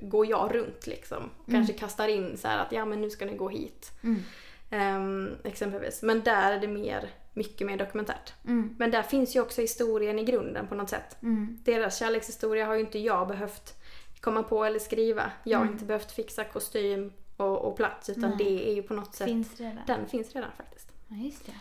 går 0.00 0.26
jag 0.26 0.54
runt 0.54 0.86
liksom. 0.86 1.30
Kanske 1.50 1.72
kastar 1.72 2.08
in 2.08 2.38
så 2.38 2.48
här 2.48 2.58
att 2.58 2.72
ja 2.72 2.84
men 2.84 3.00
nu 3.00 3.10
ska 3.10 3.26
ni 3.26 3.36
gå 3.36 3.48
hit. 3.48 3.90
Mm. 4.02 4.22
Ehm, 4.70 5.36
exempelvis. 5.44 6.02
Men 6.02 6.20
där 6.20 6.52
är 6.52 6.60
det 6.60 6.68
mer, 6.68 7.10
mycket 7.32 7.66
mer 7.66 7.76
dokumentärt. 7.76 8.32
Mm. 8.44 8.74
Men 8.78 8.90
där 8.90 9.02
finns 9.02 9.36
ju 9.36 9.40
också 9.40 9.60
historien 9.60 10.18
i 10.18 10.24
grunden 10.24 10.66
på 10.66 10.74
något 10.74 10.88
sätt. 10.90 11.16
Mm. 11.22 11.58
Deras 11.64 11.98
kärlekshistoria 11.98 12.66
har 12.66 12.74
ju 12.74 12.80
inte 12.80 12.98
jag 12.98 13.28
behövt 13.28 13.74
komma 14.20 14.42
på 14.42 14.64
eller 14.64 14.78
skriva. 14.78 15.30
Jag 15.44 15.58
har 15.58 15.66
inte 15.66 15.84
behövt 15.84 16.12
fixa 16.12 16.44
kostym 16.44 17.12
och, 17.36 17.58
och 17.58 17.76
plats 17.76 18.08
utan 18.08 18.24
Mm. 18.24 18.36
Nej. 18.38 18.46
det 18.54 18.70
är 18.70 18.74
ju 18.74 18.82
på 18.82 18.94
något 18.94 19.14
sätt, 19.14 19.26
Finns 19.26 19.60
redan. 19.60 19.78
den 19.86 20.06
finns 20.06 20.34
redan 20.34 20.50
faktiskt. 20.56 20.88
Ja, 21.08 21.16
just 21.16 21.46
det. 21.46 21.52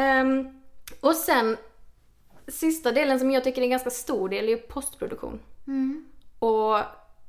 Ehm, 0.00 0.60
och 1.00 1.14
sen 1.14 1.56
sista 2.48 2.92
delen 2.92 3.18
som 3.20 3.30
jag 3.30 3.44
tycker 3.44 3.60
är 3.60 3.64
en 3.64 3.70
ganska 3.70 3.90
stor 3.90 4.28
del 4.28 4.44
är 4.44 4.48
ju 4.48 4.56
postproduktion. 4.56 5.40
Mm. 5.66 6.06
Och 6.38 6.78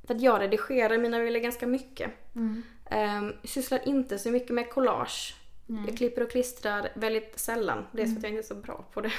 för 0.07 0.15
att 0.15 0.21
jag 0.21 0.41
redigerar 0.41 0.97
mina 0.97 1.19
bilder 1.19 1.39
ganska 1.39 1.67
mycket. 1.67 2.11
Mm. 2.35 2.63
Um, 2.91 3.33
sysslar 3.43 3.87
inte 3.87 4.19
så 4.19 4.29
mycket 4.31 4.49
med 4.51 4.69
collage. 4.69 5.35
Nej. 5.69 5.83
Jag 5.87 5.97
klipper 5.97 6.23
och 6.23 6.31
klistrar 6.31 6.89
väldigt 6.95 7.39
sällan. 7.39 7.87
Dels 7.91 8.11
för 8.11 8.17
att 8.17 8.23
jag 8.23 8.31
inte 8.31 8.41
är 8.41 8.47
så 8.47 8.55
bra 8.55 8.85
på 8.93 9.01
det. 9.01 9.11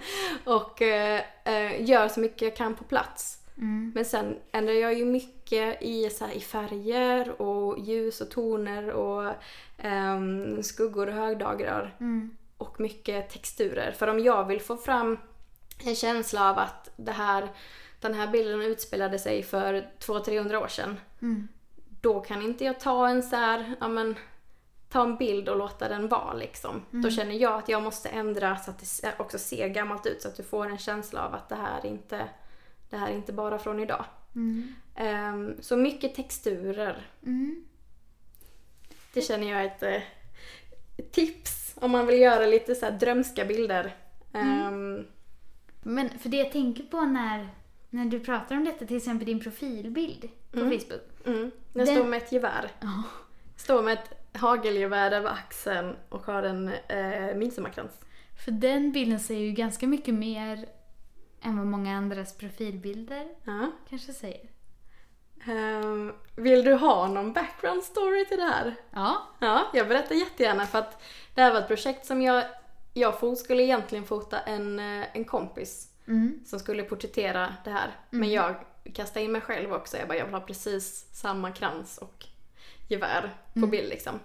och 0.44 0.82
eh, 0.82 1.20
eh, 1.44 1.84
gör 1.84 2.08
så 2.08 2.20
mycket 2.20 2.42
jag 2.42 2.56
kan 2.56 2.74
på 2.74 2.84
plats. 2.84 3.44
Mm. 3.56 3.92
Men 3.94 4.04
sen 4.04 4.36
ändrar 4.52 4.74
jag 4.74 4.94
ju 4.94 5.04
mycket 5.04 5.82
i, 5.82 6.10
så 6.10 6.24
här, 6.24 6.32
i 6.32 6.40
färger 6.40 7.42
och 7.42 7.78
ljus 7.78 8.20
och 8.20 8.30
toner 8.30 8.90
och 8.90 9.32
ehm, 9.78 10.62
skuggor 10.62 11.06
och 11.06 11.14
högdagrar. 11.14 11.96
Mm. 12.00 12.36
Och 12.58 12.80
mycket 12.80 13.30
texturer. 13.30 13.92
För 13.92 14.06
om 14.06 14.20
jag 14.20 14.44
vill 14.44 14.60
få 14.60 14.76
fram 14.76 15.18
en 15.84 15.94
känsla 15.94 16.50
av 16.50 16.58
att 16.58 16.90
det 16.96 17.12
här, 17.12 17.48
den 18.00 18.14
här 18.14 18.26
bilden 18.26 18.62
utspelade 18.62 19.18
sig 19.18 19.42
för 19.42 19.90
200-300 20.00 20.56
år 20.62 20.68
sedan. 20.68 20.96
Mm. 21.22 21.48
Då 22.00 22.20
kan 22.20 22.42
inte 22.42 22.64
jag 22.64 22.80
ta 22.80 23.08
en 23.08 23.22
så 23.22 23.36
här, 23.36 23.74
ja 23.80 23.88
men, 23.88 24.14
ta 24.88 25.02
en 25.02 25.16
bild 25.16 25.48
och 25.48 25.56
låta 25.58 25.88
den 25.88 26.08
vara 26.08 26.32
liksom. 26.34 26.82
Då 26.90 27.10
känner 27.10 27.34
jag 27.34 27.52
att 27.58 27.68
jag 27.68 27.82
måste 27.82 28.08
ändra 28.08 28.56
så 28.56 28.70
att 28.70 28.78
det 29.02 29.14
också 29.18 29.38
ser 29.38 29.68
gammalt 29.68 30.06
ut 30.06 30.22
så 30.22 30.28
att 30.28 30.36
du 30.36 30.42
får 30.42 30.66
en 30.66 30.78
känsla 30.78 31.26
av 31.26 31.34
att 31.34 31.48
det 31.48 31.54
här 31.54 31.86
inte, 31.86 32.28
det 32.90 32.96
här 32.96 33.08
är 33.10 33.14
inte 33.14 33.32
bara 33.32 33.58
från 33.58 33.80
idag. 33.80 34.04
Mm. 34.34 34.74
Ehm, 34.96 35.54
så 35.60 35.76
mycket 35.76 36.14
texturer. 36.14 37.06
Mm. 37.22 37.64
Det 39.14 39.20
känner 39.22 39.50
jag 39.50 39.60
är 39.60 39.64
ett, 39.66 39.82
eh, 39.82 40.02
tips 41.12 41.74
om 41.80 41.90
man 41.90 42.06
vill 42.06 42.20
göra 42.20 42.46
lite 42.46 42.74
så 42.74 42.84
här 42.86 42.92
drömska 42.92 43.44
bilder. 43.44 43.96
Ehm, 44.32 45.06
Men 45.82 46.18
för 46.18 46.28
det 46.28 46.36
jag 46.36 46.52
tänker 46.52 46.82
på 46.82 47.00
när, 47.00 47.48
när 47.90 48.04
du 48.04 48.20
pratar 48.20 48.56
om 48.56 48.64
detta, 48.64 48.86
till 48.86 48.96
exempel 48.96 49.26
din 49.26 49.40
profilbild 49.40 50.28
på 50.52 50.58
Facebook. 50.58 51.26
mm. 51.26 51.50
Jag 51.72 51.86
Den- 51.86 51.96
står 51.96 52.04
med 52.04 52.22
ett 52.22 52.32
gevär. 52.32 52.70
Ja. 52.80 53.02
Står 53.56 53.82
med 53.82 53.92
ett 53.94 54.23
hagelgevär 54.34 55.10
över 55.12 55.30
axeln 55.30 55.96
och 56.08 56.26
har 56.26 56.42
en 56.42 56.68
eh, 56.88 57.34
midsommarkrans. 57.36 57.92
För 58.44 58.50
den 58.50 58.92
bilden 58.92 59.20
säger 59.20 59.40
ju 59.40 59.52
ganska 59.52 59.86
mycket 59.86 60.14
mer 60.14 60.66
än 61.42 61.56
vad 61.58 61.66
många 61.66 61.96
andras 61.96 62.36
profilbilder 62.36 63.28
Ja. 63.44 63.70
kanske 63.90 64.12
säger. 64.12 64.48
Ehm, 65.46 66.12
vill 66.36 66.64
du 66.64 66.74
ha 66.74 67.08
någon 67.08 67.32
background 67.32 67.82
story 67.84 68.24
till 68.24 68.36
det 68.38 68.44
här? 68.44 68.74
Ja. 68.90 69.22
Ja, 69.38 69.70
jag 69.74 69.88
berättar 69.88 70.14
jättegärna 70.14 70.66
för 70.66 70.78
att 70.78 71.02
det 71.34 71.42
här 71.42 71.52
var 71.52 71.60
ett 71.60 71.68
projekt 71.68 72.06
som 72.06 72.22
jag, 72.22 72.44
jag 72.94 73.20
fot, 73.20 73.38
skulle 73.38 73.62
egentligen 73.62 74.04
fota 74.04 74.40
en, 74.40 74.78
eh, 74.78 75.06
en 75.12 75.24
kompis 75.24 75.90
Mm. 76.06 76.40
som 76.46 76.58
skulle 76.58 76.82
porträttera 76.82 77.54
det 77.64 77.70
här. 77.70 77.90
Men 78.10 78.30
jag 78.32 78.54
kastade 78.94 79.24
in 79.24 79.32
mig 79.32 79.40
själv 79.40 79.72
också. 79.72 79.96
Jag 79.96 80.08
bara, 80.08 80.18
jag 80.18 80.24
vill 80.24 80.34
ha 80.34 80.40
precis 80.40 81.08
samma 81.12 81.50
krans 81.52 81.98
och 81.98 82.26
gevär 82.88 83.34
på 83.54 83.66
bild 83.66 83.88
liksom. 83.88 84.20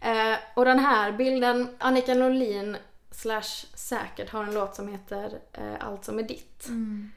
Eh, 0.00 0.38
och 0.54 0.64
den 0.64 0.78
här 0.78 1.12
bilden, 1.12 1.68
Annika 1.78 2.14
Norlin 2.14 2.76
slash 3.10 3.66
säkert 3.74 4.30
har 4.30 4.44
en 4.44 4.54
låt 4.54 4.74
som 4.74 4.88
heter 4.88 5.38
eh, 5.52 5.74
Allt 5.80 6.04
som 6.04 6.18
är 6.18 6.22
ditt. 6.22 6.68
Mm. 6.68 7.10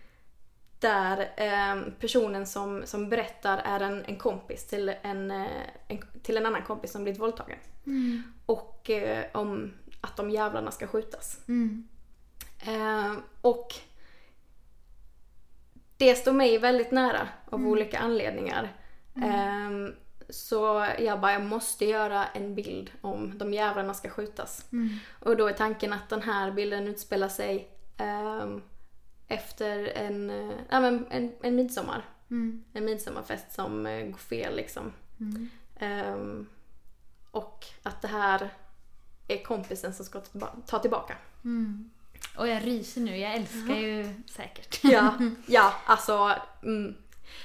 Där 0.80 1.32
eh, 1.38 1.94
personen 2.00 2.46
som, 2.48 2.84
som 2.86 3.10
berättar 3.10 3.58
är 3.58 3.80
en, 3.80 4.06
en 4.06 4.16
kompis 4.16 4.68
till 4.68 4.94
en, 5.02 5.32
eh, 5.32 5.48
en, 5.88 6.04
till 6.24 6.38
en 6.38 6.46
annan 6.46 6.64
kompis 6.64 6.92
som 6.92 7.04
blivit 7.04 7.22
våldtagen. 7.22 7.58
Mm. 7.86 8.24
Och 8.46 8.89
eh, 8.89 9.26
om 9.34 9.74
att 10.02 10.18
de 10.18 10.30
jävlarna 10.30 10.72
ska 10.72 10.88
skjutas. 10.88 11.39
Mm. 11.48 11.88
Eh, 12.60 13.14
och 13.42 13.76
det 15.98 16.16
står 16.16 16.34
mig 16.34 16.58
väldigt 16.58 16.92
nära 16.92 17.28
av 17.50 17.68
olika 17.68 18.00
anledningar. 18.00 18.74
Eh, 20.32 20.34
så 20.34 20.88
jag 21.00 21.20
bara, 21.20 21.34
jag 21.34 21.42
måste 21.46 21.86
göra 21.86 22.26
en 22.28 22.56
bild 22.56 22.92
om 23.02 23.38
de 23.38 23.54
jävlarna 23.54 23.94
ska 23.94 24.10
skjutas. 24.10 24.66
Mm. 24.72 24.90
Och 25.20 25.38
då 25.38 25.48
är 25.48 25.54
tanken 25.54 25.94
att 25.94 26.10
den 26.10 26.22
här 26.22 26.52
bilden 26.52 26.88
utspelar 26.88 27.30
sig 27.30 27.70
ehm, 27.98 28.62
efter 29.28 29.86
en, 29.86 30.30
eh, 30.30 30.56
ja, 30.70 30.80
men 30.80 31.06
en, 31.10 31.34
en 31.42 31.56
midsommar. 31.56 32.06
Mm. 32.30 32.64
En 32.74 32.86
midsommarfest 32.86 33.52
som 33.52 33.86
eh, 33.86 34.06
går 34.06 34.18
fel 34.18 34.56
liksom. 34.56 34.94
Mm. 35.20 35.50
Ehm, 35.80 36.48
och 37.32 37.66
att 37.84 38.02
det 38.02 38.08
här 38.08 38.50
är 39.28 39.44
kompisen 39.44 39.94
som 39.94 40.06
ska 40.06 40.20
ta 40.20 40.26
tillba- 40.26 40.56
ta 40.66 40.80
tillbaka. 40.80 41.18
Mm. 41.44 41.90
Och 42.38 42.48
jag 42.48 42.68
ryser 42.68 43.02
nu, 43.02 43.18
jag 43.18 43.34
älskar 43.36 43.76
ju 43.76 44.14
säkert. 44.28 44.84
Ja, 44.84 45.18
ja 45.46 45.74
alltså. 45.86 46.36
Mm. 46.64 46.96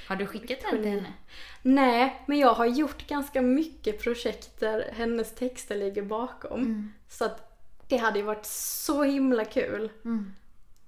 Har 0.07 0.15
du 0.15 0.25
skickat 0.27 0.59
den 0.61 0.81
till 0.81 0.91
henne? 0.91 1.13
Nej, 1.61 2.23
men 2.25 2.39
jag 2.39 2.53
har 2.53 2.65
gjort 2.65 3.07
ganska 3.07 3.41
mycket 3.41 4.01
projekt 4.03 4.59
där 4.59 4.91
hennes 4.93 5.35
texter 5.35 5.75
ligger 5.75 6.01
bakom. 6.01 6.59
Mm. 6.61 6.93
Så 7.09 7.25
att 7.25 7.43
det 7.87 7.97
hade 7.97 8.19
ju 8.19 8.25
varit 8.25 8.45
så 8.45 9.03
himla 9.03 9.45
kul 9.45 9.89
Mm. 10.05 10.33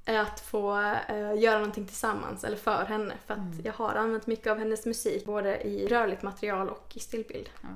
att 0.05 0.39
få 0.39 0.75
eh, 1.07 1.33
göra 1.41 1.57
någonting 1.57 1.85
tillsammans, 1.85 2.43
eller 2.43 2.57
för 2.57 2.85
henne. 2.85 3.13
För 3.25 3.33
att 3.33 3.39
Mm. 3.39 3.61
jag 3.63 3.73
har 3.73 3.95
använt 3.95 4.27
mycket 4.27 4.47
av 4.47 4.57
hennes 4.59 4.85
musik, 4.85 5.25
både 5.25 5.61
i 5.67 5.87
rörligt 5.87 6.21
material 6.23 6.69
och 6.69 6.91
i 6.93 6.99
stillbild. 6.99 7.49
Ja, 7.61 7.67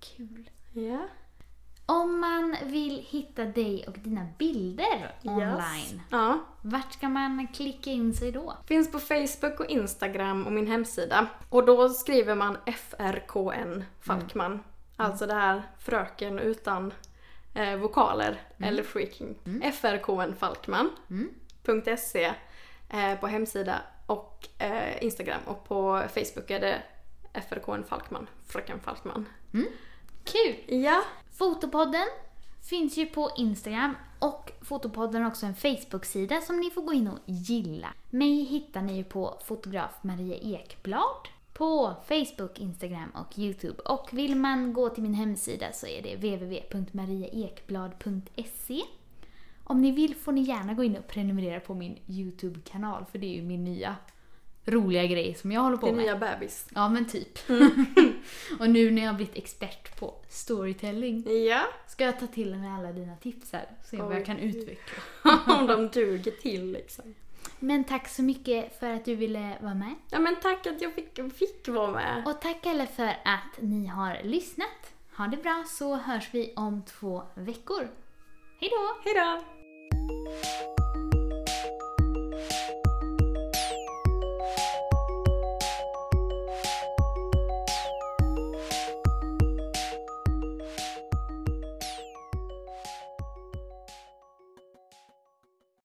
kul. 0.00 0.50
Ja. 0.72 1.08
Om 1.90 2.20
man 2.20 2.56
vill 2.64 3.06
hitta 3.08 3.44
dig 3.44 3.84
och 3.88 3.98
dina 3.98 4.26
bilder 4.38 5.14
online, 5.22 6.02
Ja. 6.10 6.38
vart 6.62 6.92
ska 6.92 7.08
man 7.08 7.46
klicka 7.54 7.90
in 7.90 8.14
sig 8.14 8.32
då? 8.32 8.56
Finns 8.66 8.92
på 8.92 8.98
Facebook 8.98 9.60
och 9.60 9.66
Instagram 9.66 10.46
och 10.46 10.52
min 10.52 10.66
hemsida. 10.66 11.26
Och 11.48 11.66
då 11.66 11.88
skriver 11.88 12.34
man 12.34 12.56
FRKN 12.66 13.84
Falkman. 14.00 14.60
Alltså 14.96 15.26
det 15.26 15.34
här 15.34 15.62
fröken 15.78 16.38
utan 16.38 16.92
eh, 17.54 17.76
vokaler 17.76 18.40
eller 18.58 18.82
freaking. 18.82 19.34
FRKN 19.72 20.34
Falkman. 20.38 20.90
Mm. 21.10 21.28
.se 21.98 22.24
eh, 22.88 23.20
på 23.20 23.26
hemsida 23.26 23.82
och 24.06 24.48
eh, 24.58 25.04
Instagram 25.04 25.40
och 25.46 25.64
på 25.68 26.02
Facebook 26.14 26.50
är 26.50 26.60
det 26.60 26.82
FRKN 27.48 27.82
Falkman, 27.88 28.26
Fröken 28.46 28.80
Falkman. 28.80 29.26
Kul! 30.32 30.80
Ja, 30.82 31.02
Fotopodden 31.32 32.06
finns 32.68 32.96
ju 32.96 33.06
på 33.06 33.30
Instagram 33.36 33.96
och 34.18 34.52
Fotopodden 34.62 35.22
har 35.22 35.30
också 35.30 35.46
en 35.46 35.54
Facebook-sida 35.54 36.40
som 36.40 36.60
ni 36.60 36.70
får 36.70 36.82
gå 36.82 36.92
in 36.92 37.08
och 37.08 37.18
gilla. 37.26 37.88
Mig 38.10 38.44
hittar 38.44 38.82
ni 38.82 38.96
ju 38.96 39.04
på 39.04 39.38
fotograf 39.44 39.90
Maria 40.02 40.36
Ekblad 40.36 41.28
på 41.52 41.94
Facebook, 42.08 42.60
Instagram 42.60 43.10
och 43.10 43.38
Youtube. 43.38 43.82
Och 43.82 44.08
vill 44.12 44.36
man 44.36 44.72
gå 44.72 44.88
till 44.88 45.02
min 45.02 45.14
hemsida 45.14 45.66
så 45.72 45.86
är 45.86 46.02
det 46.02 46.16
www.mariaekblad.se. 46.16 48.80
Om 49.64 49.80
ni 49.80 49.90
vill 49.90 50.16
får 50.16 50.32
ni 50.32 50.40
gärna 50.40 50.74
gå 50.74 50.84
in 50.84 50.96
och 50.96 51.08
prenumerera 51.08 51.60
på 51.60 51.74
min 51.74 51.98
Youtube-kanal 52.06 53.04
för 53.12 53.18
det 53.18 53.26
är 53.26 53.34
ju 53.34 53.42
min 53.42 53.64
nya 53.64 53.96
roliga 54.66 55.06
grej 55.06 55.34
som 55.34 55.52
jag 55.52 55.60
håller 55.60 55.76
på 55.76 55.86
är 55.86 55.92
med. 55.92 56.04
nya 56.04 56.16
bebis. 56.16 56.66
Ja 56.74 56.88
men 56.88 57.08
typ. 57.08 57.38
och 58.58 58.70
nu 58.70 58.90
när 58.90 59.02
jag 59.02 59.08
har 59.08 59.16
blivit 59.16 59.36
expert 59.36 60.00
på 60.00 60.14
storytelling 60.28 61.44
Ja, 61.48 61.62
ska 61.88 62.04
jag 62.04 62.20
ta 62.20 62.26
till 62.26 62.56
mig 62.56 62.70
alla 62.70 62.92
dina 62.92 63.16
tips 63.16 63.52
här. 63.52 63.66
Se 63.90 63.96
vad 63.96 64.16
jag 64.16 64.26
kan 64.26 64.38
utveckla. 64.38 65.02
om 65.46 65.66
de 65.66 65.88
duger 65.88 66.30
till 66.30 66.72
liksom. 66.72 67.14
Men 67.58 67.84
tack 67.84 68.08
så 68.08 68.22
mycket 68.22 68.78
för 68.78 68.90
att 68.90 69.04
du 69.04 69.14
ville 69.14 69.58
vara 69.60 69.74
med. 69.74 69.94
Ja 70.10 70.18
men 70.18 70.36
tack 70.36 70.66
att 70.66 70.82
jag 70.82 70.94
fick, 70.94 71.34
fick 71.34 71.68
vara 71.68 71.92
med. 71.92 72.22
Och 72.26 72.40
tack 72.40 72.66
alla 72.66 72.86
för 72.86 73.08
att 73.24 73.58
ni 73.60 73.86
har 73.86 74.20
lyssnat. 74.24 74.94
Ha 75.16 75.26
det 75.26 75.36
bra 75.36 75.64
så 75.68 75.96
hörs 75.96 76.28
vi 76.32 76.52
om 76.56 76.82
två 76.82 77.22
veckor. 77.34 77.88
Hej 78.60 78.70
då! 78.70 79.10
Hejdå! 79.10 80.79